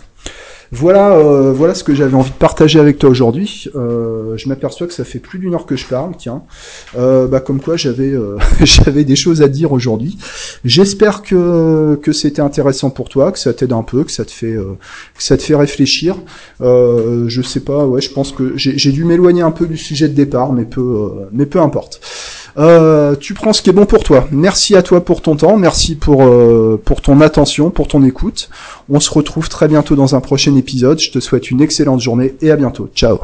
voilà, 0.72 1.14
euh, 1.14 1.54
voilà 1.54 1.74
ce 1.74 1.84
que 1.84 1.96
j'avais 1.96 2.16
envie 2.16 2.32
de 2.32 2.36
partager 2.36 2.80
avec 2.80 3.00
toi 3.00 3.10
aujourd'hui. 3.10 3.70
Euh, 3.76 4.36
je 4.38 4.50
m'aperçois 4.50 4.88
que 4.88 4.94
ça 4.94 5.04
fait 5.04 5.20
plus 5.20 5.40
d'une 5.40 5.54
heure 5.54 5.66
que 5.66 5.76
je 5.76 5.86
parle, 5.86 6.14
tiens. 6.18 6.44
Euh, 6.98 7.28
bah, 7.28 7.40
comme 7.40 7.62
quoi 7.62 7.78
j'avais 7.78 8.14
j'avais 8.62 9.04
des 9.04 9.16
choses 9.16 9.42
à 9.42 9.48
dire 9.48 9.72
aujourd'hui. 9.72 10.18
J'espère 10.66 11.22
que 11.22 11.98
que 12.02 12.12
c'était 12.12 12.42
intéressant 12.42 12.90
pour 12.90 13.10
toi, 13.10 13.32
que 13.32 13.40
ça 13.40 13.54
t'aide 13.54 13.74
un 13.74 13.84
peu, 13.84 14.04
que 14.04 14.12
ça 14.12 14.26
te 14.26 14.32
fait 14.32 14.56
que 14.56 15.24
ça 15.24 15.38
te 15.38 15.44
fait 15.44 15.56
réfléchir. 15.56 16.16
je 16.60 17.42
sais 17.44 17.62
pas, 17.62 17.86
ouais, 17.86 18.02
je 18.02 18.12
pense 18.12 18.32
que 18.32 18.54
j'ai 18.56 18.92
dû 18.92 19.06
m'éloigner 19.06 19.42
un 19.42 19.52
peu 19.52 19.68
du 19.68 19.78
sujet 19.78 20.08
de 20.08 20.14
départ, 20.14 20.52
mais 20.52 20.66
peu 20.66 21.12
mais 21.32 21.46
peu 21.46 21.60
importe. 21.60 22.02
Euh, 22.58 23.16
tu 23.16 23.34
prends 23.34 23.54
ce 23.54 23.62
qui 23.62 23.70
est 23.70 23.74
bon 23.74 23.86
pour 23.86 24.04
toi. 24.04 24.28
Merci 24.32 24.76
à 24.76 24.82
toi 24.82 25.04
pour 25.04 25.22
ton 25.22 25.36
temps, 25.36 25.58
merci 25.58 25.96
pour, 25.96 26.24
euh, 26.24 26.82
pour 26.84 27.02
ton 27.02 27.22
attention, 27.22 27.70
pour 27.70 27.88
ton 27.88 28.04
écoute. 28.04 28.50
On 28.90 29.00
se 29.00 29.12
retrouve 29.12 29.48
très 29.50 29.68
bientôt 29.68 29.96
dans 29.96 30.16
un 30.16 30.22
prochain 30.22 30.56
épisode. 30.56 31.00
Je 31.00 31.12
te 31.12 31.20
souhaite 31.20 31.52
une 31.52 31.62
excellente 31.62 32.02
journée 32.02 32.36
et 32.42 32.52
à 32.52 32.56
bientôt. 32.56 32.90
Ciao 32.96 33.20